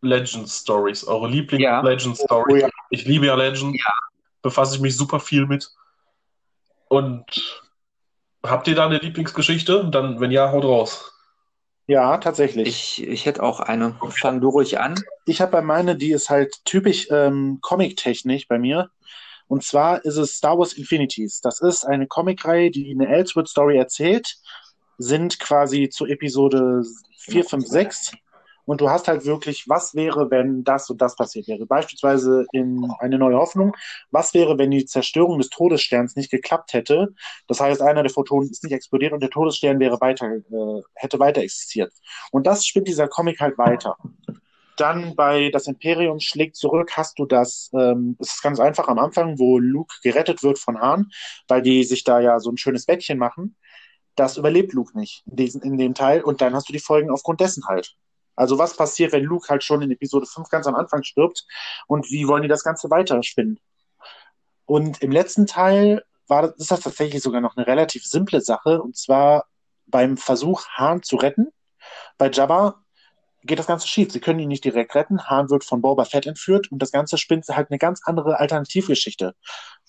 Legend 0.00 0.48
Stories, 0.48 1.04
eure 1.06 1.26
Ja. 1.28 1.32
Lieblings-Legend 1.32 2.18
Oh, 2.20 2.24
Stories. 2.24 2.62
ja. 2.62 2.68
Ich 2.90 3.04
liebe 3.04 3.26
ja 3.26 3.34
Legend. 3.34 3.78
Befasse 4.42 4.76
ich 4.76 4.80
mich 4.80 4.96
super 4.96 5.20
viel 5.20 5.46
mit. 5.46 5.68
Und 6.88 7.62
habt 8.42 8.68
ihr 8.68 8.74
da 8.74 8.86
eine 8.86 8.98
Lieblingsgeschichte? 8.98 9.88
Dann, 9.90 10.20
wenn 10.20 10.30
ja, 10.30 10.52
haut 10.52 10.64
raus. 10.64 11.12
Ja, 11.88 12.18
tatsächlich. 12.18 12.66
ich, 12.66 13.06
ich 13.06 13.26
hätte 13.26 13.42
auch 13.42 13.60
eine. 13.60 13.96
Fang 14.10 14.40
du 14.40 14.48
ruhig 14.48 14.80
an. 14.80 14.96
Ich 15.24 15.40
habe 15.40 15.52
bei 15.52 15.62
meine, 15.62 15.96
die 15.96 16.10
ist 16.10 16.30
halt 16.30 16.64
typisch 16.64 17.08
ähm, 17.10 17.58
Comic-technisch 17.62 18.48
bei 18.48 18.58
mir. 18.58 18.90
Und 19.48 19.62
zwar 19.62 20.04
ist 20.04 20.16
es 20.16 20.36
Star 20.36 20.58
Wars 20.58 20.72
Infinities. 20.72 21.40
Das 21.40 21.60
ist 21.60 21.84
eine 21.84 22.08
Comicreihe, 22.08 22.72
die 22.72 22.90
eine 22.90 23.06
Ellsworth-Story 23.08 23.76
erzählt, 23.76 24.36
sind 24.98 25.38
quasi 25.38 25.88
zu 25.88 26.06
Episode 26.06 26.82
4, 27.18 27.44
5, 27.44 27.66
6. 27.66 28.12
Und 28.66 28.80
du 28.80 28.90
hast 28.90 29.08
halt 29.08 29.24
wirklich, 29.24 29.68
was 29.68 29.94
wäre, 29.94 30.30
wenn 30.30 30.64
das 30.64 30.90
und 30.90 31.00
das 31.00 31.16
passiert 31.16 31.48
wäre. 31.48 31.66
Beispielsweise 31.66 32.46
in 32.52 32.90
Eine 32.98 33.18
neue 33.18 33.36
Hoffnung. 33.36 33.74
Was 34.10 34.34
wäre, 34.34 34.58
wenn 34.58 34.70
die 34.70 34.84
Zerstörung 34.84 35.38
des 35.38 35.50
Todessterns 35.50 36.16
nicht 36.16 36.30
geklappt 36.30 36.72
hätte? 36.74 37.14
Das 37.46 37.60
heißt, 37.60 37.80
einer 37.80 38.02
der 38.02 38.12
Photonen 38.12 38.50
ist 38.50 38.64
nicht 38.64 38.72
explodiert 38.72 39.12
und 39.12 39.20
der 39.20 39.30
Todesstern 39.30 39.80
wäre 39.80 40.00
weiter, 40.00 40.26
äh, 40.26 40.82
hätte 40.94 41.18
weiter 41.18 41.42
existiert. 41.42 41.92
Und 42.32 42.46
das 42.46 42.66
spinnt 42.66 42.88
dieser 42.88 43.08
Comic 43.08 43.40
halt 43.40 43.56
weiter. 43.56 43.96
Dann 44.76 45.16
bei 45.16 45.50
Das 45.50 45.68
Imperium 45.68 46.20
schlägt 46.20 46.56
zurück 46.56 46.92
hast 46.96 47.18
du 47.18 47.24
das, 47.24 47.70
ähm, 47.72 48.16
es 48.20 48.34
ist 48.34 48.42
ganz 48.42 48.60
einfach 48.60 48.88
am 48.88 48.98
Anfang, 48.98 49.38
wo 49.38 49.58
Luke 49.58 49.94
gerettet 50.02 50.42
wird 50.42 50.58
von 50.58 50.80
Han, 50.80 51.10
weil 51.48 51.62
die 51.62 51.84
sich 51.84 52.04
da 52.04 52.20
ja 52.20 52.40
so 52.40 52.50
ein 52.50 52.58
schönes 52.58 52.84
Bettchen 52.84 53.18
machen. 53.18 53.56
Das 54.16 54.36
überlebt 54.36 54.72
Luke 54.72 54.98
nicht 54.98 55.22
in, 55.26 55.36
diesen, 55.36 55.62
in 55.62 55.78
dem 55.78 55.94
Teil 55.94 56.22
und 56.22 56.40
dann 56.40 56.54
hast 56.54 56.68
du 56.68 56.72
die 56.72 56.78
Folgen 56.78 57.10
aufgrund 57.10 57.40
dessen 57.40 57.66
halt. 57.66 57.96
Also 58.36 58.58
was 58.58 58.76
passiert, 58.76 59.12
wenn 59.12 59.24
Luke 59.24 59.48
halt 59.48 59.64
schon 59.64 59.82
in 59.82 59.90
Episode 59.90 60.26
5 60.26 60.48
ganz 60.48 60.66
am 60.66 60.74
Anfang 60.74 61.02
stirbt 61.02 61.46
und 61.86 62.10
wie 62.10 62.28
wollen 62.28 62.42
die 62.42 62.48
das 62.48 62.62
Ganze 62.62 62.90
weiterspinnen? 62.90 63.58
Und 64.66 65.02
im 65.02 65.10
letzten 65.10 65.46
Teil 65.46 66.04
war 66.28 66.42
das, 66.42 66.56
ist 66.56 66.70
das 66.70 66.80
tatsächlich 66.80 67.22
sogar 67.22 67.40
noch 67.40 67.56
eine 67.56 67.66
relativ 67.66 68.04
simple 68.04 68.40
Sache 68.40 68.82
und 68.82 68.96
zwar 68.96 69.46
beim 69.86 70.16
Versuch, 70.16 70.66
Han 70.76 71.02
zu 71.02 71.16
retten. 71.16 71.48
Bei 72.18 72.30
Jabba 72.30 72.82
geht 73.46 73.58
das 73.58 73.66
Ganze 73.66 73.86
schief. 73.86 74.12
Sie 74.12 74.20
können 74.20 74.40
ihn 74.40 74.48
nicht 74.48 74.64
direkt 74.64 74.94
retten. 74.94 75.28
Han 75.28 75.50
wird 75.50 75.64
von 75.64 75.80
Boba 75.80 76.04
Fett 76.04 76.26
entführt 76.26 76.70
und 76.70 76.80
das 76.80 76.90
Ganze 76.90 77.16
spinnt 77.16 77.46
halt 77.48 77.70
eine 77.70 77.78
ganz 77.78 78.00
andere 78.04 78.38
Alternativgeschichte. 78.38 79.34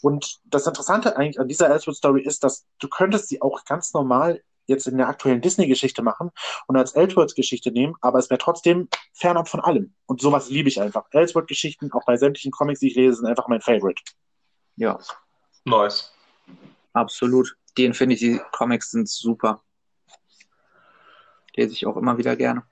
Und 0.01 0.37
das 0.45 0.67
Interessante 0.67 1.17
eigentlich 1.17 1.39
an 1.39 1.47
dieser 1.47 1.69
Elseworld 1.69 1.97
Story 1.97 2.21
ist, 2.21 2.43
dass 2.43 2.65
du 2.79 2.87
könntest 2.87 3.29
sie 3.29 3.41
auch 3.41 3.65
ganz 3.65 3.93
normal 3.93 4.41
jetzt 4.67 4.87
in 4.87 4.97
der 4.97 5.07
aktuellen 5.07 5.41
Disney-Geschichte 5.41 6.01
machen 6.03 6.31
und 6.67 6.75
als 6.77 6.93
Elseworlds-Geschichte 6.93 7.71
nehmen, 7.71 7.95
aber 8.01 8.19
es 8.19 8.29
wäre 8.29 8.37
trotzdem 8.37 8.87
fernab 9.13 9.47
von 9.49 9.59
allem. 9.61 9.93
Und 10.05 10.21
sowas 10.21 10.49
liebe 10.49 10.69
ich 10.69 10.79
einfach. 10.81 11.05
Elseworld-Geschichten, 11.11 11.91
auch 11.93 12.05
bei 12.05 12.15
sämtlichen 12.17 12.51
Comics, 12.51 12.79
die 12.81 12.87
ich 12.89 12.95
lese, 12.95 13.17
sind 13.17 13.25
einfach 13.25 13.47
mein 13.47 13.61
Favorite. 13.61 14.01
Ja, 14.75 14.99
Nice. 15.65 16.13
absolut. 16.93 17.57
Die 17.77 17.85
Infinity 17.85 18.39
Comics 18.51 18.91
sind 18.91 19.09
super. 19.09 19.61
Lese 21.55 21.73
ich 21.73 21.85
auch 21.85 21.97
immer 21.97 22.17
wieder 22.17 22.35
gerne. 22.35 22.63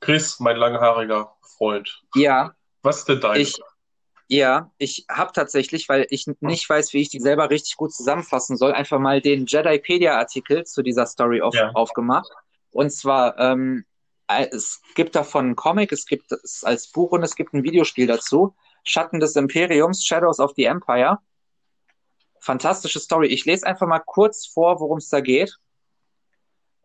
Chris, 0.00 0.38
mein 0.40 0.56
langhaariger 0.56 1.34
Freund. 1.56 2.02
Ja, 2.14 2.54
Was 2.82 2.98
ist 2.98 3.08
denn 3.08 3.20
dein? 3.20 3.40
Ich, 3.40 3.60
ja, 4.28 4.70
ich 4.76 5.06
habe 5.10 5.32
tatsächlich, 5.32 5.88
weil 5.88 6.06
ich 6.10 6.26
nicht 6.40 6.68
weiß, 6.68 6.92
wie 6.92 7.00
ich 7.00 7.08
die 7.08 7.18
selber 7.20 7.48
richtig 7.50 7.76
gut 7.76 7.94
zusammenfassen 7.94 8.56
soll, 8.58 8.72
einfach 8.72 8.98
mal 8.98 9.22
den 9.22 9.46
Jedipedia-Artikel 9.46 10.64
zu 10.64 10.82
dieser 10.82 11.06
Story 11.06 11.40
auf, 11.40 11.54
Ja. 11.54 11.70
aufgemacht. 11.72 12.30
Und 12.70 12.90
zwar, 12.90 13.38
ähm, 13.38 13.86
äh, 14.28 14.46
es 14.52 14.82
gibt 14.94 15.14
davon 15.16 15.46
einen 15.46 15.56
Comic, 15.56 15.92
es 15.92 16.04
gibt 16.04 16.30
es 16.30 16.62
als 16.62 16.88
Buch 16.92 17.12
und 17.12 17.22
es 17.22 17.34
gibt 17.36 17.54
ein 17.54 17.64
Videospiel 17.64 18.06
dazu. 18.06 18.54
Schatten 18.84 19.18
des 19.18 19.34
Imperiums, 19.34 20.04
Shadows 20.04 20.40
of 20.40 20.52
the 20.56 20.64
Empire. 20.64 21.18
Fantastische 22.40 23.00
Story. 23.00 23.28
Ich 23.28 23.46
lese 23.46 23.66
einfach 23.66 23.86
mal 23.86 23.98
kurz 24.00 24.46
vor, 24.46 24.78
worum 24.80 24.98
es 24.98 25.08
da 25.08 25.20
geht. 25.20 25.56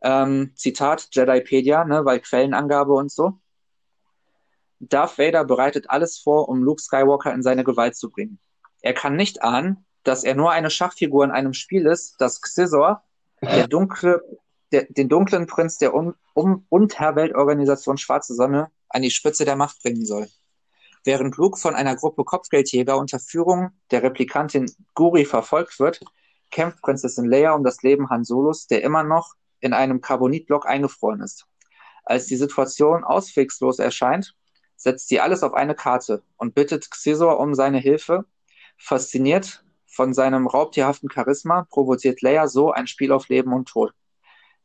Ähm, 0.01 0.53
Zitat 0.55 1.09
Jedipedia, 1.11 1.83
ne, 1.83 2.05
weil 2.05 2.19
Quellenangabe 2.21 2.93
und 2.93 3.11
so. 3.11 3.39
Darth 4.89 5.17
Vader 5.17 5.45
bereitet 5.45 5.89
alles 5.89 6.17
vor, 6.17 6.49
um 6.49 6.63
Luke 6.63 6.81
Skywalker 6.81 7.34
in 7.34 7.43
seine 7.43 7.63
Gewalt 7.63 7.95
zu 7.95 8.09
bringen. 8.09 8.39
Er 8.81 8.93
kann 8.93 9.15
nicht 9.15 9.43
ahnen, 9.43 9.86
dass 10.03 10.23
er 10.23 10.36
nur 10.36 10.51
eine 10.51 10.69
Schachfigur 10.69 11.23
in 11.23 11.31
einem 11.31 11.53
Spiel 11.53 11.86
ist, 11.86 12.15
das 12.19 12.41
Xizor, 12.41 13.03
der 13.41 13.67
dunkle, 13.67 14.21
der, 14.71 14.86
den 14.89 15.09
dunklen 15.09 15.47
Prinz 15.47 15.77
der 15.77 15.93
um, 15.93 16.15
um 16.34 16.65
Unterweltorganisation 16.69 17.97
Schwarze 17.97 18.34
Sonne, 18.34 18.69
an 18.89 19.01
die 19.01 19.11
Spitze 19.11 19.45
der 19.45 19.55
Macht 19.55 19.81
bringen 19.81 20.05
soll. 20.05 20.27
Während 21.03 21.36
Luke 21.38 21.59
von 21.59 21.75
einer 21.75 21.95
Gruppe 21.95 22.23
Kopfgeldjäger 22.23 22.97
unter 22.97 23.19
Führung 23.19 23.71
der 23.91 24.03
Replikantin 24.03 24.71
Guri 24.93 25.25
verfolgt 25.25 25.79
wird, 25.79 25.99
kämpft 26.51 26.81
Prinzessin 26.81 27.25
Leia 27.25 27.53
um 27.53 27.63
das 27.63 27.81
Leben 27.81 28.09
Han 28.09 28.23
Solos, 28.23 28.67
der 28.67 28.84
immer 28.84 29.03
noch 29.03 29.34
in 29.59 29.73
einem 29.73 30.01
Carbonitblock 30.01 30.65
eingefroren 30.65 31.21
ist. 31.21 31.45
Als 32.05 32.27
die 32.27 32.36
Situation 32.36 33.03
auswegslos 33.03 33.79
erscheint, 33.79 34.36
setzt 34.84 35.07
sie 35.07 35.21
alles 35.21 35.43
auf 35.43 35.53
eine 35.53 35.75
Karte 35.75 36.21
und 36.38 36.53
bittet 36.53 36.91
Xizor 36.91 37.39
um 37.39 37.55
seine 37.55 37.79
Hilfe. 37.79 38.25
Fasziniert 38.77 39.63
von 39.88 40.13
seinem 40.13 40.45
raubtierhaften 40.45 41.09
Charisma 41.09 41.65
provoziert 41.69 42.21
Leia 42.21 42.47
so 42.47 42.71
ein 42.71 42.88
Spiel 42.88 43.13
auf 43.13 43.29
Leben 43.29 43.53
und 43.53 43.69
Tod. 43.69 43.93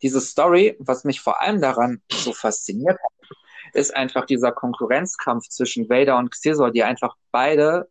Diese 0.02 0.20
Story, 0.20 0.76
was 0.80 1.04
mich 1.04 1.20
vor 1.20 1.40
allem 1.40 1.60
daran 1.60 2.02
so 2.10 2.32
fasziniert 2.32 2.98
hat, 2.98 3.28
ist 3.74 3.94
einfach 3.94 4.26
dieser 4.26 4.50
Konkurrenzkampf 4.50 5.48
zwischen 5.48 5.88
Vader 5.88 6.18
und 6.18 6.30
Xizor, 6.30 6.72
die 6.72 6.82
einfach 6.82 7.16
beide 7.30 7.88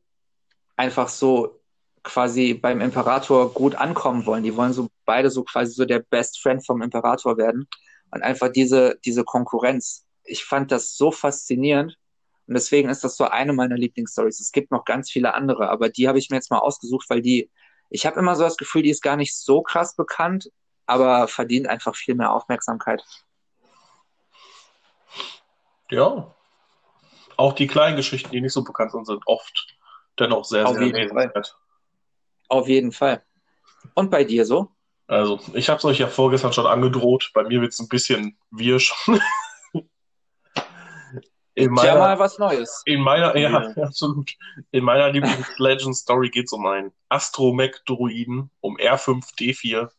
einfach 0.76 1.08
so 1.08 1.62
quasi 2.04 2.54
beim 2.54 2.82
Imperator 2.82 3.54
gut 3.54 3.76
ankommen 3.76 4.26
wollen. 4.26 4.44
Die 4.44 4.56
wollen 4.56 4.74
so 4.74 4.90
beide 5.06 5.30
so 5.30 5.44
quasi 5.44 5.74
so 5.74 5.86
der 5.86 6.00
Best 6.00 6.42
Friend 6.42 6.66
vom 6.66 6.82
Imperator 6.82 7.38
werden 7.38 7.68
und 8.12 8.22
einfach 8.22 8.50
diese 8.50 8.98
diese 9.06 9.24
Konkurrenz. 9.24 10.06
Ich 10.24 10.44
fand 10.44 10.72
das 10.72 10.98
so 10.98 11.12
faszinierend 11.12 11.98
und 12.48 12.54
deswegen 12.54 12.90
ist 12.90 13.04
das 13.04 13.18
so 13.18 13.26
eine 13.26 13.54
meiner 13.54 13.78
Lieblingsstories. 13.78 14.40
Es 14.40 14.52
gibt 14.52 14.72
noch 14.72 14.86
ganz 14.86 15.12
viele 15.12 15.34
andere, 15.34 15.70
aber 15.70 15.90
die 15.90 16.08
habe 16.08 16.20
ich 16.20 16.30
mir 16.30 16.38
jetzt 16.38 16.52
mal 16.52 16.60
ausgesucht, 16.60 17.10
weil 17.10 17.22
die 17.22 17.50
ich 17.90 18.06
habe 18.06 18.20
immer 18.20 18.36
so 18.36 18.44
das 18.44 18.58
Gefühl, 18.58 18.84
die 18.84 18.90
ist 18.90 19.02
gar 19.02 19.16
nicht 19.16 19.36
so 19.36 19.62
krass 19.62 19.96
bekannt, 19.96 20.52
aber 20.86 21.28
verdient 21.28 21.68
einfach 21.68 21.96
viel 21.96 22.16
mehr 22.16 22.34
Aufmerksamkeit. 22.34 23.04
Ja. 25.90 26.34
Auch 27.38 27.54
die 27.54 27.68
kleinen 27.68 27.96
Geschichten, 27.96 28.32
die 28.32 28.42
nicht 28.42 28.54
so 28.54 28.64
bekannt 28.64 28.92
sind, 28.92 29.06
sind 29.06 29.22
oft 29.26 29.78
dennoch 30.20 30.44
sehr, 30.44 30.68
Auf 30.68 30.76
sehr 30.76 30.88
lesenswert. 30.88 31.58
Auf 32.50 32.68
jeden 32.68 32.92
Fall. 32.92 33.24
Und 33.94 34.10
bei 34.10 34.24
dir 34.24 34.46
so? 34.46 34.70
Also, 35.08 35.40
ich 35.54 35.70
habe 35.70 35.78
es 35.78 35.86
euch 35.86 36.00
ja 36.00 36.08
vorgestern 36.08 36.52
schon 36.52 36.66
angedroht. 36.66 37.32
Bei 37.34 37.44
mir 37.44 37.62
wird 37.62 37.72
es 37.72 37.80
ein 37.80 37.88
bisschen 37.88 38.38
wirsch. 38.52 38.94
In 41.58 41.76
Tja, 41.76 41.96
mal 41.96 42.00
meiner, 42.00 42.20
was 42.20 42.38
Neues. 42.38 42.84
in 42.86 43.02
meiner, 43.02 43.36
ja, 43.36 43.50
Ja. 43.50 43.84
absolut. 43.84 44.32
In 44.70 44.84
meiner 44.84 45.10
Lieblings-Legend-Story 45.10 46.30
geht 46.30 46.46
es 46.46 46.54
um 46.54 46.64
einen 46.68 46.92
Astromech-Druiden, 47.10 48.52
um 48.62 48.78
R5D4, 48.78 49.90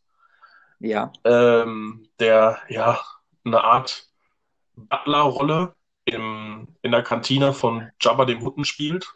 Ja, 0.78 1.12
ähm, 1.24 2.08
der 2.20 2.60
ja 2.68 3.00
eine 3.44 3.64
Art 3.64 4.06
Butler-Rolle 4.76 5.74
in 6.04 6.68
der 6.84 7.02
Kantine 7.02 7.52
von 7.52 7.90
Jabba 8.00 8.24
dem 8.24 8.40
Hutten 8.42 8.64
spielt, 8.64 9.12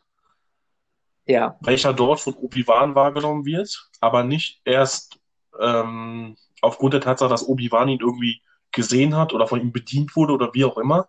ja, 1.26 1.57
welcher 1.61 1.93
dort 1.93 2.20
von 2.20 2.34
Obi-Wan 2.34 2.97
wahrgenommen 2.97 3.45
wird, 3.45 3.88
aber 4.01 4.24
nicht 4.24 4.61
erst 4.64 5.20
ähm, 5.61 6.36
aufgrund 6.61 6.95
der 6.95 7.01
Tatsache, 7.01 7.30
dass 7.30 7.47
Obi-Wan 7.47 7.88
ihn 7.88 8.01
irgendwie 8.01 8.43
gesehen 8.72 9.16
hat 9.16 9.32
oder 9.32 9.47
von 9.47 9.61
ihm 9.61 9.70
bedient 9.70 10.16
wurde 10.16 10.32
oder 10.32 10.53
wie 10.55 10.64
auch 10.64 10.76
immer. 10.76 11.09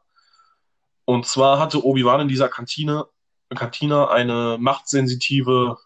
Und 1.05 1.25
zwar 1.25 1.59
hatte 1.59 1.83
Obi-Wan 1.83 2.21
in 2.21 2.27
dieser 2.27 2.49
Kantine, 2.49 3.07
Kantine 3.55 4.09
eine 4.09 4.57
machtsensitive 4.59 5.77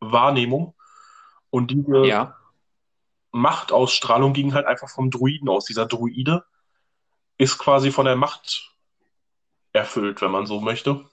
Wahrnehmung 0.00 0.74
und 1.50 1.70
diese 1.70 2.06
ja. 2.06 2.36
Machtausstrahlung 3.30 4.32
ging 4.32 4.54
halt 4.54 4.66
einfach 4.66 4.90
vom 4.90 5.10
Druiden 5.10 5.48
aus. 5.48 5.64
Dieser 5.64 5.86
Druide 5.86 6.44
ist 7.38 7.58
quasi 7.58 7.90
von 7.90 8.06
der 8.06 8.16
Macht 8.16 8.72
erfüllt, 9.72 10.20
wenn 10.20 10.30
man 10.30 10.46
so 10.46 10.60
möchte. 10.60 11.04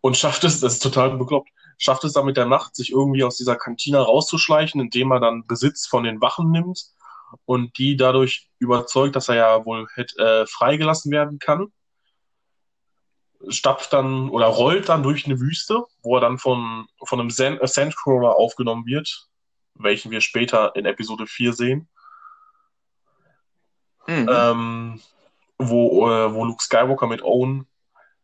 Und 0.00 0.16
schafft 0.16 0.44
es, 0.44 0.60
das 0.60 0.74
ist 0.74 0.82
total 0.82 1.16
bekloppt, 1.16 1.50
schafft 1.78 2.04
es 2.04 2.12
dann 2.12 2.26
mit 2.26 2.36
der 2.36 2.46
Macht, 2.46 2.74
sich 2.74 2.90
irgendwie 2.90 3.24
aus 3.24 3.36
dieser 3.36 3.56
Kantine 3.56 3.98
rauszuschleichen, 3.98 4.80
indem 4.80 5.12
er 5.12 5.20
dann 5.20 5.46
Besitz 5.46 5.86
von 5.86 6.02
den 6.04 6.20
Wachen 6.20 6.50
nimmt 6.50 6.86
und 7.44 7.78
die 7.78 7.96
dadurch 7.96 8.50
überzeugt, 8.62 9.16
dass 9.16 9.28
er 9.28 9.34
ja 9.34 9.64
wohl 9.64 9.86
hätte, 9.94 10.18
äh, 10.18 10.46
freigelassen 10.46 11.10
werden 11.12 11.38
kann. 11.38 11.72
Stapft 13.48 13.92
dann 13.92 14.30
oder 14.30 14.46
rollt 14.46 14.88
dann 14.88 15.02
durch 15.02 15.26
eine 15.26 15.40
Wüste, 15.40 15.84
wo 16.02 16.16
er 16.16 16.20
dann 16.20 16.38
von, 16.38 16.86
von 17.04 17.20
einem 17.20 17.30
Sand, 17.30 17.60
äh, 17.60 17.66
Sandcrawler 17.66 18.36
aufgenommen 18.36 18.86
wird, 18.86 19.28
welchen 19.74 20.10
wir 20.10 20.20
später 20.20 20.74
in 20.76 20.86
Episode 20.86 21.26
4 21.26 21.52
sehen, 21.52 21.88
Mhm. 24.06 24.28
ähm, 24.30 25.00
wo, 25.58 26.08
äh, 26.10 26.34
wo 26.34 26.44
Luke 26.44 26.62
Skywalker 26.62 27.06
mit 27.06 27.22
Owen 27.22 27.68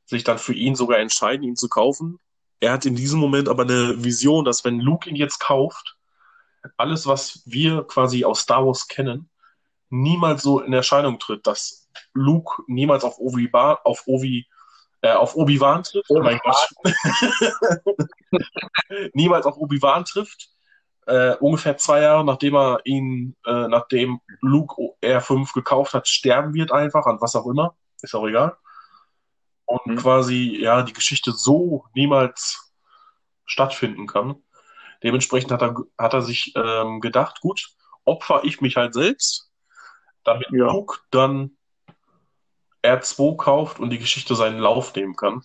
sich 0.07 0.25
dann 0.25 0.39
für 0.39 0.55
ihn 0.55 0.75
sogar 0.75 0.99
entscheiden, 0.99 1.45
ihn 1.45 1.57
zu 1.57 1.69
kaufen. 1.69 2.19
Er 2.61 2.73
hat 2.73 2.87
in 2.87 2.97
diesem 2.97 3.21
Moment 3.21 3.49
aber 3.49 3.63
eine 3.63 4.03
Vision, 4.03 4.45
dass 4.45 4.65
wenn 4.65 4.81
Luke 4.81 5.09
ihn 5.09 5.17
jetzt 5.17 5.39
kauft, 5.39 5.97
alles, 6.77 7.07
was 7.07 7.43
wir 7.47 7.85
quasi 7.85 8.25
aus 8.25 8.41
Star 8.41 8.67
Wars 8.67 8.89
kennen, 8.89 9.31
niemals 9.91 10.43
so 10.43 10.61
in 10.61 10.73
Erscheinung 10.73 11.19
tritt, 11.19 11.47
dass 11.47 11.89
Luke 12.13 12.63
niemals 12.67 13.05
auf 13.05 13.19
Obi-Wan 13.19 13.77
auf 13.85 14.03
Obi, 14.07 14.47
äh, 15.03 15.13
auf 15.13 15.37
Obi-Wan 15.37 15.83
trifft. 15.83 16.11
Oh 16.11 16.21
mein 16.21 16.39
Gott. 16.39 16.69
niemals 19.15 19.47
auf 19.47 19.57
Obi-Wan 19.57 20.05
trifft. 20.05 20.51
Äh, 21.07 21.37
ungefähr 21.37 21.77
zwei 21.79 22.03
Jahre 22.03 22.25
nachdem 22.25 22.55
er 22.55 22.81
ihn, 22.85 23.35
äh, 23.47 23.69
nachdem 23.69 24.21
Luke 24.41 24.75
R5 25.03 25.55
gekauft 25.55 25.95
hat, 25.95 26.07
sterben 26.07 26.53
wird 26.53 26.71
einfach, 26.71 27.07
an 27.07 27.21
was 27.21 27.35
auch 27.35 27.47
immer. 27.47 27.77
Ist 28.03 28.15
auch 28.15 28.27
egal. 28.27 28.57
Und 29.65 29.87
Mhm. 29.87 29.97
quasi, 29.97 30.59
ja, 30.61 30.83
die 30.83 30.93
Geschichte 30.93 31.33
so 31.33 31.85
niemals 31.95 32.73
stattfinden 33.47 34.07
kann. 34.07 34.37
Dementsprechend 35.03 35.53
hat 35.53 35.63
er, 35.63 35.77
hat 35.97 36.13
er 36.13 36.23
sich 36.23 36.53
ähm, 36.57 37.01
gedacht, 37.01 37.41
gut, 37.41 37.71
opfer 38.05 38.43
ich 38.45 38.61
mich 38.61 38.77
halt 38.77 38.95
selbst, 38.95 39.48
damit 40.29 40.49
Ja. 40.51 40.67
Luke 40.73 40.99
dann 41.11 41.57
R2 42.85 43.37
kauft 43.37 43.81
und 43.81 43.91
die 43.91 43.99
Geschichte 43.99 44.35
seinen 44.35 44.59
Lauf 44.61 44.95
nehmen 44.95 45.17
kann. 45.17 45.43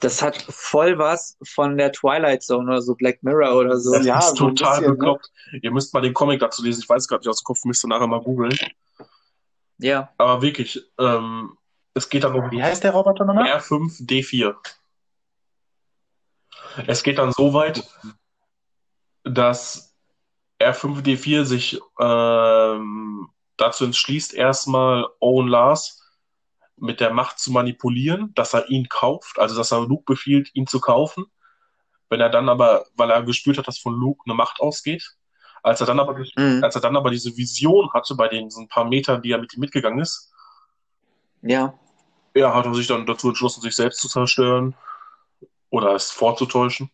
Das 0.00 0.22
hat 0.22 0.36
voll 0.48 0.98
was 0.98 1.36
von 1.44 1.76
der 1.76 1.92
Twilight 1.92 2.42
Zone 2.42 2.64
oder 2.70 2.82
so, 2.82 2.94
Black 2.94 3.22
Mirror 3.22 3.54
oder 3.56 3.78
so. 3.78 3.92
Das 3.92 4.04
Ja, 4.06 4.18
ist 4.18 4.36
so 4.36 4.48
total 4.50 4.78
bisschen, 4.78 4.84
ne? 4.92 4.96
bekloppt. 4.96 5.30
Ihr 5.60 5.70
müsst 5.70 5.94
mal 5.94 6.00
den 6.00 6.14
Comic 6.14 6.40
dazu 6.40 6.62
lesen. 6.62 6.80
Ich 6.82 6.88
weiß 6.88 7.06
gerade 7.06 7.20
nicht 7.20 7.28
aus 7.28 7.40
dem 7.42 7.44
Kopf, 7.44 7.64
müsst 7.64 7.84
ihr 7.84 7.88
nachher 7.88 8.06
mal 8.06 8.20
googeln. 8.20 8.56
Ja, 9.78 10.12
Aber 10.18 10.42
wirklich, 10.42 10.80
ähm, 10.98 11.56
es 11.94 12.08
geht 12.08 12.24
dann 12.24 12.34
um 12.34 12.50
Wie 12.50 12.62
heißt 12.62 12.82
der 12.84 12.92
Roboter 12.92 13.24
nochmal? 13.24 13.46
R5D4. 13.58 14.54
Es 16.86 17.02
geht 17.02 17.18
dann 17.18 17.32
so 17.32 17.52
weit, 17.52 17.84
dass 19.24 19.91
R5D4 20.70 21.44
sich 21.44 21.80
ähm, 21.98 23.28
dazu 23.56 23.84
entschließt, 23.84 24.34
erstmal 24.34 25.06
Owen 25.20 25.48
Lars 25.48 26.02
mit 26.76 27.00
der 27.00 27.12
Macht 27.12 27.38
zu 27.38 27.52
manipulieren, 27.52 28.32
dass 28.34 28.54
er 28.54 28.68
ihn 28.68 28.88
kauft, 28.88 29.38
also 29.38 29.56
dass 29.56 29.72
er 29.72 29.86
Luke 29.86 30.04
befiehlt, 30.06 30.50
ihn 30.54 30.66
zu 30.66 30.80
kaufen. 30.80 31.26
Wenn 32.08 32.20
er 32.20 32.28
dann 32.28 32.48
aber, 32.48 32.86
weil 32.96 33.10
er 33.10 33.22
gespürt 33.22 33.58
hat, 33.58 33.68
dass 33.68 33.78
von 33.78 33.94
Luke 33.94 34.22
eine 34.26 34.34
Macht 34.34 34.60
ausgeht, 34.60 35.16
als 35.62 35.80
er 35.80 35.86
dann 35.86 36.00
aber, 36.00 36.18
Mhm. 36.36 36.62
als 36.62 36.74
er 36.74 36.80
dann 36.80 36.96
aber 36.96 37.10
diese 37.10 37.36
Vision 37.36 37.92
hatte 37.92 38.14
bei 38.16 38.28
den 38.28 38.48
diesen 38.48 38.68
paar 38.68 38.84
Metern, 38.84 39.22
die 39.22 39.30
er 39.30 39.38
mit 39.38 39.54
ihm 39.54 39.60
mitgegangen 39.60 40.00
ist, 40.00 40.32
ja, 41.42 41.74
ja, 42.34 42.54
hat 42.54 42.66
er 42.66 42.74
sich 42.74 42.86
dann 42.86 43.06
dazu 43.06 43.28
entschlossen, 43.28 43.60
sich 43.60 43.76
selbst 43.76 44.00
zu 44.00 44.08
zerstören 44.08 44.74
oder 45.70 45.94
es 45.94 46.10
vorzutäuschen, 46.10 46.90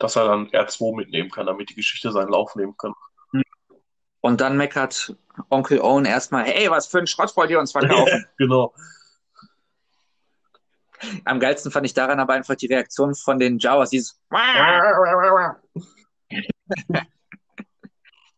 dass 0.00 0.16
er 0.16 0.26
dann 0.26 0.48
R2 0.48 0.96
mitnehmen 0.96 1.30
kann, 1.30 1.46
damit 1.46 1.70
die 1.70 1.74
Geschichte 1.74 2.10
seinen 2.10 2.30
Lauf 2.30 2.56
nehmen 2.56 2.76
kann. 2.76 2.94
Und 4.20 4.40
dann 4.40 4.56
meckert 4.56 5.14
Onkel 5.48 5.80
Owen 5.80 6.04
erstmal, 6.04 6.44
hey, 6.44 6.70
was 6.70 6.86
für 6.86 6.98
ein 6.98 7.06
Schrott 7.06 7.34
wollt 7.36 7.50
ihr 7.50 7.58
uns 7.58 7.72
verkaufen? 7.72 8.26
genau. 8.38 8.74
Am 11.24 11.40
geilsten 11.40 11.72
fand 11.72 11.86
ich 11.86 11.94
daran 11.94 12.20
aber 12.20 12.34
einfach 12.34 12.56
die 12.56 12.66
Reaktion 12.66 13.14
von 13.14 13.38
den 13.38 13.58
Jawas, 13.58 13.88
dieses 13.88 14.20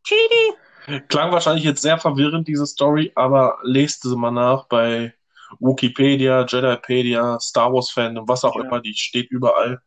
Chidi. 0.05 1.03
Klang 1.09 1.33
wahrscheinlich 1.33 1.65
jetzt 1.65 1.83
sehr 1.83 1.99
verwirrend, 1.99 2.47
diese 2.47 2.67
Story, 2.67 3.11
aber 3.15 3.59
lest 3.63 4.03
sie 4.03 4.17
mal 4.17 4.31
nach 4.31 4.67
bei 4.69 5.15
Wikipedia, 5.59 6.45
Jedipedia, 6.47 7.39
Star 7.41 7.73
Wars 7.73 7.91
Fandom, 7.91 8.27
was 8.29 8.45
auch 8.45 8.57
Ja. 8.57 8.63
immer, 8.63 8.81
die 8.81 8.95
steht 8.95 9.31
überall. 9.31 9.81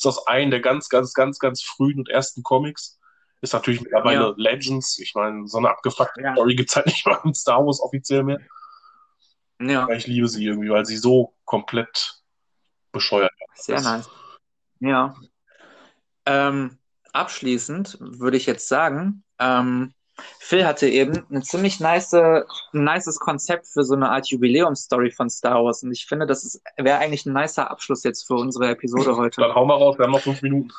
Ist 0.00 0.06
aus 0.06 0.26
einem 0.26 0.50
der 0.50 0.60
ganz, 0.60 0.88
ganz, 0.88 1.12
ganz, 1.12 1.38
ganz 1.38 1.62
frühen 1.62 1.98
und 1.98 2.08
ersten 2.08 2.42
Comics. 2.42 2.98
Ist 3.42 3.52
natürlich 3.52 3.82
mittlerweile 3.82 4.28
Ja. 4.28 4.34
Legends. 4.38 4.98
Ich 4.98 5.14
meine, 5.14 5.46
so 5.46 5.58
eine 5.58 5.68
abgefuckte 5.68 6.22
Ja. 6.22 6.32
Story 6.32 6.54
gibt's 6.54 6.74
halt 6.74 6.86
nicht 6.86 7.04
mal 7.06 7.20
in 7.24 7.34
Star 7.34 7.64
Wars 7.66 7.80
offiziell 7.82 8.22
mehr. 8.22 8.38
Ja, 9.60 9.86
Ich 9.90 10.06
liebe 10.06 10.26
sie 10.26 10.46
irgendwie, 10.46 10.70
weil 10.70 10.86
sie 10.86 10.96
so 10.96 11.34
komplett 11.44 12.22
bescheuert 12.92 13.30
sehr 13.56 13.76
ist. 13.76 13.84
nice. 13.84 14.08
Ja. 14.80 15.14
Ähm, 16.24 16.78
abschließend 17.12 17.98
würde 18.00 18.38
ich 18.38 18.46
jetzt 18.46 18.68
sagen, 18.68 19.22
ähm, 19.38 19.92
Phil 20.38 20.66
hatte 20.66 20.88
eben 20.88 21.26
eine 21.30 21.42
ziemlich 21.42 21.80
nice, 21.80 22.14
ein 22.14 22.44
nices 22.72 23.18
Konzept 23.18 23.66
für 23.66 23.84
so 23.84 23.94
eine 23.94 24.10
Art 24.10 24.28
Jubiläumsstory 24.28 25.10
von 25.10 25.30
Star 25.30 25.64
Wars. 25.64 25.82
Und 25.82 25.92
ich 25.92 26.06
finde, 26.06 26.26
das 26.26 26.60
wäre 26.76 26.98
eigentlich 26.98 27.26
ein 27.26 27.32
nicer 27.32 27.70
Abschluss 27.70 28.04
jetzt 28.04 28.26
für 28.26 28.34
unsere 28.34 28.70
Episode 28.70 29.16
heute. 29.16 29.40
Dann 29.40 29.54
hau 29.54 29.64
mal 29.64 29.74
raus, 29.74 29.98
wir 29.98 30.04
haben 30.04 30.12
noch 30.12 30.20
fünf 30.20 30.42
Minuten. 30.42 30.70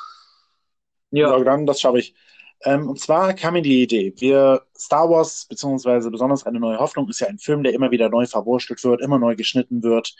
Ja, 1.10 1.38
dann, 1.40 1.66
das 1.66 1.80
schaffe 1.80 1.98
ich. 1.98 2.14
Ähm, 2.64 2.88
und 2.88 3.00
zwar 3.00 3.34
kam 3.34 3.54
mir 3.54 3.62
die 3.62 3.82
Idee, 3.82 4.14
wir 4.18 4.62
Star 4.76 5.08
Wars, 5.10 5.46
beziehungsweise 5.48 6.10
besonders 6.10 6.44
eine 6.46 6.60
neue 6.60 6.78
Hoffnung, 6.78 7.08
ist 7.08 7.20
ja 7.20 7.26
ein 7.26 7.38
Film, 7.38 7.62
der 7.62 7.74
immer 7.74 7.90
wieder 7.90 8.08
neu 8.08 8.26
verwurstelt 8.26 8.82
wird, 8.84 9.00
immer 9.00 9.18
neu 9.18 9.36
geschnitten 9.36 9.82
wird. 9.82 10.14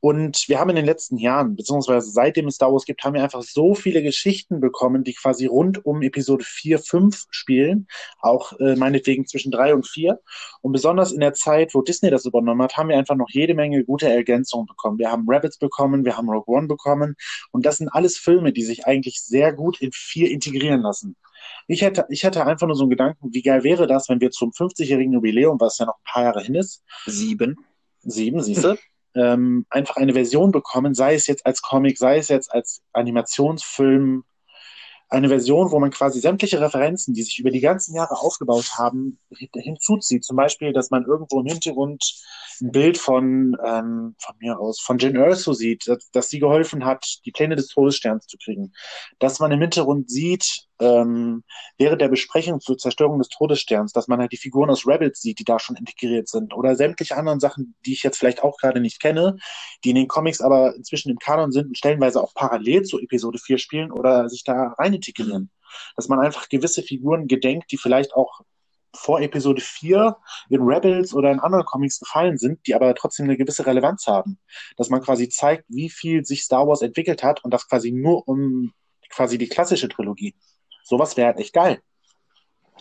Und 0.00 0.48
wir 0.48 0.60
haben 0.60 0.70
in 0.70 0.76
den 0.76 0.84
letzten 0.84 1.16
Jahren, 1.16 1.56
beziehungsweise 1.56 2.10
seitdem 2.10 2.48
es 2.48 2.56
Star 2.56 2.72
Wars 2.72 2.84
gibt, 2.84 3.02
haben 3.02 3.14
wir 3.14 3.22
einfach 3.22 3.42
so 3.42 3.74
viele 3.74 4.02
Geschichten 4.02 4.60
bekommen, 4.60 5.04
die 5.04 5.14
quasi 5.14 5.46
rund 5.46 5.84
um 5.84 6.02
Episode 6.02 6.44
4, 6.46 6.78
5 6.78 7.24
spielen, 7.30 7.88
auch 8.20 8.52
äh, 8.60 8.76
meinetwegen 8.76 9.26
zwischen 9.26 9.50
3 9.50 9.74
und 9.74 9.86
4. 9.86 10.20
Und 10.60 10.72
besonders 10.72 11.12
in 11.12 11.20
der 11.20 11.32
Zeit, 11.32 11.74
wo 11.74 11.82
Disney 11.82 12.10
das 12.10 12.26
übernommen 12.26 12.62
hat, 12.62 12.76
haben 12.76 12.90
wir 12.90 12.98
einfach 12.98 13.16
noch 13.16 13.30
jede 13.30 13.54
Menge 13.54 13.84
gute 13.84 14.08
Ergänzungen 14.08 14.66
bekommen. 14.66 14.98
Wir 14.98 15.10
haben 15.10 15.24
Rabbits 15.26 15.58
bekommen, 15.58 16.04
wir 16.04 16.16
haben 16.16 16.28
Rogue 16.28 16.54
One 16.54 16.68
bekommen. 16.68 17.16
Und 17.50 17.66
das 17.66 17.78
sind 17.78 17.88
alles 17.88 18.18
Filme, 18.18 18.52
die 18.52 18.62
sich 18.62 18.86
eigentlich 18.86 19.20
sehr 19.22 19.52
gut 19.52 19.80
in 19.80 19.90
4 19.92 20.30
integrieren 20.30 20.82
lassen. 20.82 21.16
Ich 21.68 21.82
hätte, 21.82 22.06
ich 22.10 22.22
hätte 22.22 22.46
einfach 22.46 22.66
nur 22.66 22.76
so 22.76 22.84
einen 22.84 22.90
Gedanken, 22.90 23.32
wie 23.32 23.42
geil 23.42 23.64
wäre 23.64 23.86
das, 23.86 24.08
wenn 24.08 24.20
wir 24.20 24.30
zum 24.30 24.52
50-jährigen 24.52 25.12
Jubiläum, 25.12 25.60
was 25.60 25.78
ja 25.78 25.86
noch 25.86 25.96
ein 25.98 26.12
paar 26.12 26.22
Jahre 26.24 26.42
hin 26.42 26.54
ist, 26.54 26.82
sieben. 27.06 27.56
sieben, 28.02 28.42
siehste, 28.42 28.78
ähm, 29.14 29.66
einfach 29.70 29.96
eine 29.96 30.12
Version 30.12 30.52
bekommen, 30.52 30.94
sei 30.94 31.14
es 31.14 31.26
jetzt 31.26 31.44
als 31.46 31.62
Comic, 31.62 31.98
sei 31.98 32.18
es 32.18 32.28
jetzt 32.28 32.52
als 32.52 32.82
Animationsfilm, 32.92 34.24
eine 35.08 35.28
Version, 35.28 35.70
wo 35.70 35.78
man 35.78 35.90
quasi 35.92 36.18
sämtliche 36.18 36.60
Referenzen, 36.60 37.14
die 37.14 37.22
sich 37.22 37.38
über 37.38 37.50
die 37.52 37.60
ganzen 37.60 37.94
Jahre 37.94 38.18
aufgebaut 38.18 38.72
haben, 38.76 39.20
hin- 39.30 39.48
hinzuzieht. 39.54 40.24
Zum 40.24 40.36
Beispiel, 40.36 40.72
dass 40.72 40.90
man 40.90 41.04
irgendwo 41.04 41.40
im 41.40 41.46
Hintergrund 41.46 42.02
ein 42.60 42.72
Bild 42.72 42.98
von, 42.98 43.56
ähm, 43.64 44.16
von 44.18 44.34
mir 44.40 44.58
aus, 44.58 44.80
von 44.80 44.98
Jyn 44.98 45.14
Erso 45.14 45.52
sieht, 45.52 45.86
dass, 45.86 46.10
dass 46.10 46.28
sie 46.28 46.40
geholfen 46.40 46.84
hat, 46.84 47.20
die 47.24 47.30
Pläne 47.30 47.54
des 47.54 47.68
Todessterns 47.68 48.26
zu 48.26 48.36
kriegen. 48.36 48.72
Dass 49.20 49.38
man 49.38 49.52
im 49.52 49.60
Hintergrund 49.60 50.10
sieht, 50.10 50.65
ähm, 50.80 51.42
während 51.78 52.00
der 52.00 52.08
Besprechung 52.08 52.60
zur 52.60 52.78
Zerstörung 52.78 53.18
des 53.18 53.28
Todessterns, 53.28 53.92
dass 53.92 54.08
man 54.08 54.20
halt 54.20 54.32
die 54.32 54.36
Figuren 54.36 54.70
aus 54.70 54.86
Rebels 54.86 55.20
sieht, 55.20 55.38
die 55.38 55.44
da 55.44 55.58
schon 55.58 55.76
integriert 55.76 56.28
sind. 56.28 56.54
Oder 56.54 56.76
sämtliche 56.76 57.16
anderen 57.16 57.40
Sachen, 57.40 57.74
die 57.84 57.92
ich 57.92 58.02
jetzt 58.02 58.18
vielleicht 58.18 58.42
auch 58.42 58.58
gerade 58.58 58.80
nicht 58.80 59.00
kenne, 59.00 59.36
die 59.84 59.90
in 59.90 59.96
den 59.96 60.08
Comics 60.08 60.40
aber 60.40 60.74
inzwischen 60.76 61.10
im 61.10 61.18
Kanon 61.18 61.52
sind 61.52 61.68
und 61.68 61.78
stellenweise 61.78 62.22
auch 62.22 62.34
parallel 62.34 62.82
zu 62.82 63.00
Episode 63.00 63.38
4 63.38 63.58
spielen 63.58 63.92
oder 63.92 64.28
sich 64.28 64.44
da 64.44 64.74
rein 64.78 64.94
integrieren. 64.94 65.50
Dass 65.96 66.08
man 66.08 66.20
einfach 66.20 66.48
gewisse 66.48 66.82
Figuren 66.82 67.26
gedenkt, 67.26 67.70
die 67.72 67.78
vielleicht 67.78 68.14
auch 68.14 68.40
vor 68.94 69.20
Episode 69.20 69.60
4 69.60 70.16
in 70.48 70.62
Rebels 70.62 71.14
oder 71.14 71.30
in 71.30 71.40
anderen 71.40 71.64
Comics 71.64 72.00
gefallen 72.00 72.38
sind, 72.38 72.66
die 72.66 72.74
aber 72.74 72.94
trotzdem 72.94 73.24
eine 73.24 73.36
gewisse 73.36 73.66
Relevanz 73.66 74.06
haben. 74.06 74.38
Dass 74.76 74.88
man 74.88 75.02
quasi 75.02 75.28
zeigt, 75.28 75.64
wie 75.68 75.90
viel 75.90 76.24
sich 76.24 76.42
Star 76.42 76.66
Wars 76.66 76.82
entwickelt 76.82 77.22
hat 77.22 77.44
und 77.44 77.52
das 77.52 77.68
quasi 77.68 77.92
nur 77.92 78.26
um 78.26 78.72
quasi 79.08 79.38
die 79.38 79.48
klassische 79.48 79.88
Trilogie. 79.88 80.34
Sowas 80.86 81.16
wäre 81.16 81.26
halt 81.28 81.38
echt 81.38 81.52
geil. 81.52 81.82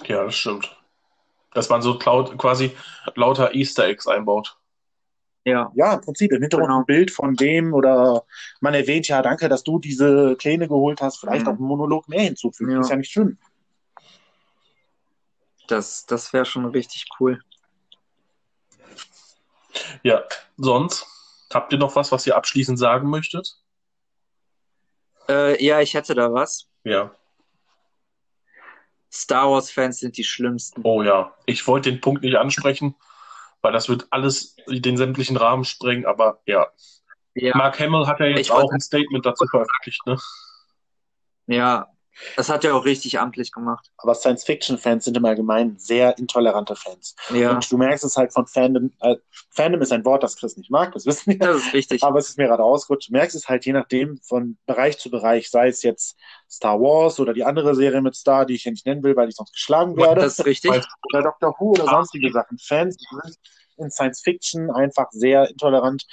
Ja, 0.05 0.25
das 0.25 0.35
stimmt. 0.35 0.77
Dass 1.55 1.69
man 1.69 1.81
so 1.81 1.97
laut, 2.05 2.37
quasi 2.37 2.75
lauter 3.15 3.55
Easter 3.55 3.85
Eggs 3.85 4.05
einbaut. 4.07 4.57
Ja, 5.43 5.71
Ja, 5.75 5.93
im 5.95 6.01
Prinzip 6.01 6.31
im 6.31 6.41
Hintergrund 6.41 6.69
Genau. 6.69 6.79
ein 6.81 6.85
Bild 6.85 7.09
von 7.09 7.35
dem 7.35 7.73
oder 7.73 8.23
man 8.61 8.75
erwähnt, 8.75 9.07
ja, 9.07 9.23
danke, 9.23 9.49
dass 9.49 9.63
du 9.63 9.79
diese 9.79 10.35
Pläne 10.35 10.67
geholt 10.67 11.01
hast, 11.01 11.17
vielleicht 11.17 11.45
Mhm. 11.45 11.51
auch 11.51 11.57
einen 11.57 11.67
Monolog 11.67 12.07
mehr 12.07 12.21
hinzufügen. 12.21 12.71
Ja. 12.73 12.81
Ist 12.81 12.89
ja 12.89 12.95
nicht 12.95 13.11
schlimm. 13.11 13.37
das, 15.67 16.05
das 16.05 16.31
wäre 16.31 16.45
schon 16.45 16.65
richtig 16.67 17.05
cool. 17.19 17.41
Ja, 20.03 20.23
sonst 20.57 21.07
habt 21.51 21.73
ihr 21.73 21.79
noch 21.79 21.95
was, 21.95 22.11
was 22.11 22.27
ihr 22.27 22.35
abschließend 22.35 22.77
sagen 22.77 23.09
möchtet? 23.09 23.57
Äh, 25.27 25.63
ja, 25.65 25.79
ich 25.81 25.95
hätte 25.95 26.13
da 26.13 26.31
was. 26.31 26.67
Ja. 26.83 27.15
Star 29.15 29.49
Wars-Fans 29.49 29.99
sind 29.99 30.17
die 30.17 30.23
schlimmsten. 30.23 30.81
Oh 30.83 31.01
ja. 31.01 31.33
Ich 31.45 31.65
wollte 31.67 31.91
den 31.91 32.01
Punkt 32.01 32.23
nicht 32.23 32.35
ansprechen, 32.35 32.95
weil 33.61 33.71
das 33.71 33.87
wird 33.89 34.07
alles 34.11 34.55
den 34.67 34.97
sämtlichen 34.97 35.37
Rahmen 35.37 35.63
sprengen, 35.63 36.05
aber 36.05 36.41
ja. 36.45 36.67
Ja, 37.33 37.55
Mark 37.57 37.79
Hamill 37.79 38.07
hat 38.07 38.19
ja 38.19 38.27
jetzt 38.27 38.39
Ich 38.39 38.51
auch 38.51 38.71
ein 38.71 38.79
Statement 38.79 39.25
dazu 39.25 39.45
veröffentlicht, 39.47 40.05
ne? 40.05 40.17
ja, 41.47 41.87
das 42.35 42.49
hat 42.49 42.63
er 42.63 42.75
auch 42.75 42.85
richtig 42.85 43.19
amtlich 43.19 43.51
gemacht. 43.51 43.91
Aber 43.97 44.15
Science-Fiction-Fans 44.15 45.05
sind 45.05 45.17
im 45.17 45.25
Allgemeinen 45.25 45.77
sehr 45.77 46.17
intolerante 46.17 46.75
Fans. 46.75 47.15
Ja, 47.33 47.51
Und 47.51 47.71
du 47.71 47.77
merkst 47.77 48.03
es 48.03 48.17
halt 48.17 48.33
von 48.33 48.47
Fandom. 48.47 48.91
Äh, 49.01 49.17
Fandom 49.51 49.81
ist 49.81 49.91
ein 49.91 50.05
Wort, 50.05 50.23
das 50.23 50.37
Chris 50.37 50.57
nicht 50.57 50.71
mag, 50.71 50.93
das 50.93 51.05
wissen 51.05 51.31
wir. 51.33 51.39
das 51.39 51.57
ist 51.57 51.73
richtig. 51.73 52.03
Aber 52.03 52.19
es 52.19 52.29
ist 52.29 52.37
mir 52.37 52.47
gerade 52.47 52.63
ausgerutscht. 52.63 53.09
Du 53.09 53.13
merkst 53.13 53.35
es 53.35 53.47
halt 53.47 53.65
je 53.65 53.73
nachdem 53.73 54.19
von 54.23 54.57
Bereich 54.65 54.97
zu 54.97 55.09
Bereich, 55.09 55.49
sei 55.49 55.67
es 55.67 55.83
jetzt 55.83 56.17
Star 56.49 56.79
Wars 56.79 57.19
oder 57.19 57.33
die 57.33 57.43
andere 57.43 57.75
Serie 57.75 58.01
mit 58.01 58.15
Star, 58.15 58.45
die 58.45 58.55
ich 58.55 58.63
hier 58.63 58.71
nicht 58.71 58.85
nennen 58.85 59.03
will, 59.03 59.15
weil 59.15 59.29
ich 59.29 59.35
sonst 59.35 59.53
geschlagen 59.53 59.97
werde. 59.97 60.21
Das 60.21 60.39
ist 60.39 60.45
richtig. 60.45 60.71
oder 61.03 61.23
Doctor 61.23 61.55
Who 61.59 61.71
oder 61.71 61.85
sonstige 61.85 62.31
Sachen. 62.31 62.57
Fans 62.57 62.97
sind 62.97 63.37
in 63.77 63.91
Science 63.91 64.21
Fiction 64.21 64.71
einfach 64.71 65.07
sehr 65.11 65.49
intolerant. 65.49 66.05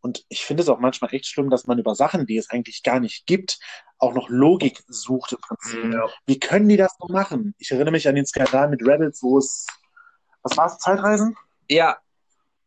Und 0.00 0.24
ich 0.28 0.44
finde 0.44 0.62
es 0.62 0.68
auch 0.68 0.78
manchmal 0.78 1.12
echt 1.14 1.26
schlimm, 1.26 1.50
dass 1.50 1.66
man 1.66 1.78
über 1.78 1.94
Sachen, 1.94 2.26
die 2.26 2.36
es 2.36 2.50
eigentlich 2.50 2.82
gar 2.82 3.00
nicht 3.00 3.26
gibt, 3.26 3.58
auch 3.98 4.14
noch 4.14 4.28
Logik 4.28 4.82
sucht 4.86 5.32
im 5.32 5.38
Prinzip. 5.40 5.84
Mhm. 5.84 6.02
Wie 6.26 6.38
können 6.38 6.68
die 6.68 6.76
das 6.76 6.94
so 6.98 7.08
machen? 7.12 7.54
Ich 7.58 7.70
erinnere 7.72 7.90
mich 7.92 8.06
an 8.08 8.14
den 8.14 8.26
Skandal 8.26 8.68
mit 8.68 8.80
Rebels, 8.82 9.22
wo 9.22 9.38
es, 9.38 9.66
was 10.42 10.56
war 10.56 10.66
es, 10.66 10.78
Zeitreisen? 10.78 11.36
Ja, 11.68 11.98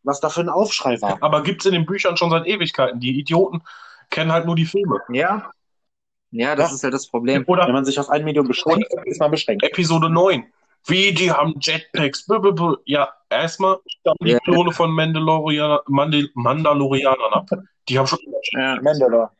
Was 0.04 0.20
da 0.20 0.28
für 0.28 0.40
ein 0.40 0.48
Aufschrei 0.48 1.00
war. 1.00 1.22
Aber 1.22 1.42
gibt's 1.42 1.64
in 1.64 1.72
den 1.72 1.86
Büchern 1.86 2.16
schon 2.16 2.30
seit 2.30 2.46
Ewigkeiten. 2.46 3.00
Die 3.00 3.18
Idioten 3.18 3.62
kennen 4.10 4.32
halt 4.32 4.46
nur 4.46 4.56
die 4.56 4.66
Filme. 4.66 5.00
ja. 5.08 5.50
Ja, 6.34 6.56
das 6.56 6.70
Ja. 6.70 6.74
ist 6.76 6.82
halt 6.84 6.94
das 6.94 7.08
Problem. 7.08 7.42
Wenn 7.42 7.52
Oder 7.54 7.70
man 7.70 7.84
sich 7.84 8.00
auf 8.00 8.08
ein 8.08 8.24
Medium 8.24 8.48
beschränkt, 8.48 8.86
ist 9.04 9.20
man 9.20 9.30
beschränkt. 9.30 9.64
Episode 9.64 10.08
9. 10.08 10.50
Wie, 10.86 11.12
die 11.12 11.30
haben 11.30 11.54
Jetpacks. 11.60 12.26
Ja, 12.86 13.12
erstmal 13.30 13.78
stammen 13.86 14.16
die 14.22 14.30
Ja. 14.32 14.38
Klone 14.40 14.72
von 14.72 14.90
Mandalorian, 14.90 15.78
Mandal 15.86 16.28
Mandalorianern 16.34 17.32
ab. 17.32 17.48
Die 17.88 17.98
haben 17.98 18.06
schon. 18.06 18.18
Ja. 18.52 18.80
Mandalore. 18.82 19.30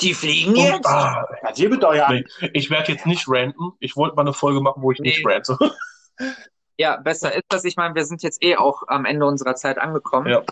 Die 0.00 0.14
fliegen 0.14 0.50
Und, 0.50 0.56
jetzt? 0.58 0.86
ah, 0.86 1.26
Ja, 1.54 1.68
bitte 1.68 1.88
euer 1.88 2.08
nee, 2.10 2.24
ich 2.52 2.70
werde 2.70 2.92
jetzt 2.92 3.04
nicht 3.06 3.24
ranten. 3.28 3.72
Ich 3.80 3.96
wollte 3.96 4.14
mal 4.14 4.22
eine 4.22 4.32
Folge 4.32 4.60
machen, 4.60 4.82
wo 4.82 4.92
ich 4.92 5.00
nicht 5.00 5.24
Nee. 5.24 5.32
rante. 5.32 5.56
Ja, 6.80 6.96
besser 6.96 7.34
ist 7.34 7.42
das. 7.48 7.64
Ich 7.64 7.76
meine, 7.76 7.96
wir 7.96 8.04
sind 8.04 8.22
jetzt 8.22 8.40
eh 8.40 8.54
auch 8.56 8.84
am 8.86 9.04
Ende 9.04 9.26
unserer 9.26 9.56
Zeit 9.56 9.78
angekommen. 9.78 10.28
Ja. 10.28 10.42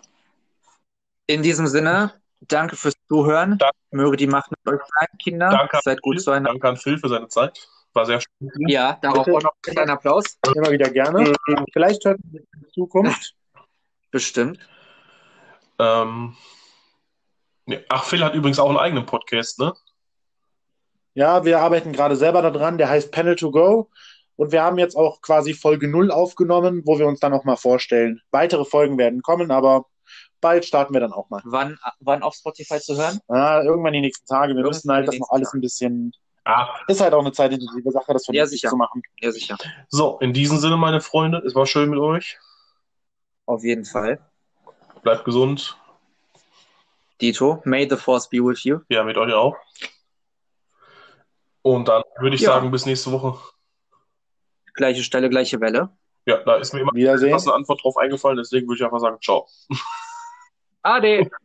In 1.29 1.45
diesem 1.45 1.69
Sinne, 1.69 2.15
danke 2.41 2.75
fürs 2.75 2.95
Zuhören. 3.09 3.59
Danke. 3.59 3.77
Möge 3.93 4.17
die 4.17 4.27
Macht 4.27 4.51
mit 4.51 4.59
euch 4.75 4.81
sein, 4.99 5.07
Kinder. 5.23 5.51
Danke. 5.51 5.79
Seid 5.85 6.03
gut 6.03 6.21
zueinander. 6.21 6.51
Danke 6.51 6.69
an 6.69 6.77
Phil 6.77 6.99
für 6.99 7.09
seine 7.09 7.29
Zeit. 7.29 7.69
War 7.97 8.05
sehr 8.05 8.21
schön. 8.21 8.51
Ja, 8.69 8.99
darauf 9.01 9.25
Bitte. 9.25 9.39
auch 9.39 9.43
noch 9.43 9.53
einen 9.65 9.75
kleinen 9.75 9.91
Applaus. 9.91 10.39
immer 10.55 10.71
wieder 10.71 10.91
gerne. 10.91 11.33
Vielleicht 11.73 12.05
hört 12.05 12.21
ihr 12.31 12.41
in 12.41 12.69
Zukunft. 12.75 13.35
Bestimmt. 14.11 14.59
Ähm, 15.79 16.37
ja. 17.65 17.79
Ach, 17.89 18.05
Phil 18.05 18.23
hat 18.23 18.35
übrigens 18.35 18.59
auch 18.59 18.69
einen 18.69 18.77
eigenen 18.77 19.07
Podcast, 19.07 19.59
ne? 19.61 19.73
Ja, 21.15 21.47
wir 21.47 21.61
arbeiten 21.61 21.95
gerade 21.95 22.17
selber 22.17 22.43
daran. 22.43 22.77
Der 22.77 22.91
heißt 22.91 23.11
Panel 23.13 23.35
to 23.35 23.51
Go. 23.51 23.89
Und 24.37 24.53
wir 24.53 24.63
haben 24.63 24.77
jetzt 24.77 24.95
auch 24.95 25.23
quasi 25.23 25.55
Folge 25.55 25.89
0 25.89 26.11
aufgenommen, 26.11 26.83
wo 26.85 26.99
wir 26.99 27.07
uns 27.07 27.21
dann 27.21 27.33
auch 27.33 27.45
mal 27.45 27.57
vorstellen. 27.57 28.21
Weitere 28.31 28.67
Folgen 28.67 28.99
werden 28.99 29.23
kommen, 29.23 29.51
aber 29.51 29.87
bald 30.43 30.67
starten 30.67 30.93
wir 30.93 31.01
dann 31.01 31.15
auch 31.15 31.31
mal. 31.31 31.41
Wann, 31.47 31.79
wann 32.01 32.23
auf 32.23 32.35
Spotify 32.35 32.79
zu 32.79 32.99
hören? 32.99 33.21
Ah, 33.29 33.63
irgendwann 33.63 33.95
die 33.95 34.03
nächsten 34.03 34.27
Tage. 34.27 34.53
Wir 34.53 34.57
Irgendwann 34.57 34.69
müssen 34.69 34.93
halt 34.93 35.09
das 35.09 35.19
noch 35.19 35.31
alles 35.31 35.55
ein 35.55 35.63
bisschen. 35.63 36.13
Ah, 36.49 36.79
Ist 36.87 37.01
halt 37.01 37.13
auch 37.13 37.21
eine 37.23 37.33
zeitintensive 37.33 37.91
Sache, 37.91 38.13
das 38.13 38.23
Ja, 38.29 38.33
vernünftig 38.33 38.61
sicher. 38.61 38.71
zu 38.71 38.77
machen. 38.77 39.03
Ja, 39.21 39.33
sicher. 39.33 39.57
so, 39.89 40.19
in 40.21 40.33
diesem 40.33 40.59
Sinne, 40.59 40.77
meine 40.77 41.01
Freunde, 41.01 41.39
es 41.39 41.57
war 41.57 41.67
schön 41.67 41.91
mit 41.91 41.99
euch. 41.99 42.39
Auf 43.47 43.65
jeden 43.65 43.85
Fall. 43.85 44.21
Bleibt 45.03 45.25
gesund. 45.25 45.77
Dito, 47.21 47.61
may 47.65 47.89
the 47.91 47.97
force 47.97 48.29
be 48.29 48.39
with 48.39 48.63
you. 48.63 48.79
Ja, 48.89 49.03
mit 49.03 49.17
euch 49.17 49.33
auch. 49.33 49.57
Und 51.63 51.89
dann 51.89 52.05
würde 52.21 52.37
ich 52.37 52.43
Ja. 52.43 52.53
sagen, 52.53 52.71
bis 52.71 52.87
nächste 52.87 53.11
Woche. 53.11 53.41
Gleiche 54.75 55.03
Stelle, 55.03 55.29
gleiche 55.29 55.61
Welle. 55.61 55.97
Ja, 56.27 56.37
da 56.45 56.57
ist 56.57 56.73
mir 56.75 56.81
immer 56.81 56.93
eine 56.93 57.55
Antwort 57.55 57.83
drauf 57.83 57.97
eingefallen, 57.97 58.37
deswegen 58.37 58.69
würde 58.69 58.77
ich 58.79 58.85
einfach 58.85 59.01
sagen, 59.01 59.19
ciao. 59.21 59.49
Ade. 60.83 61.29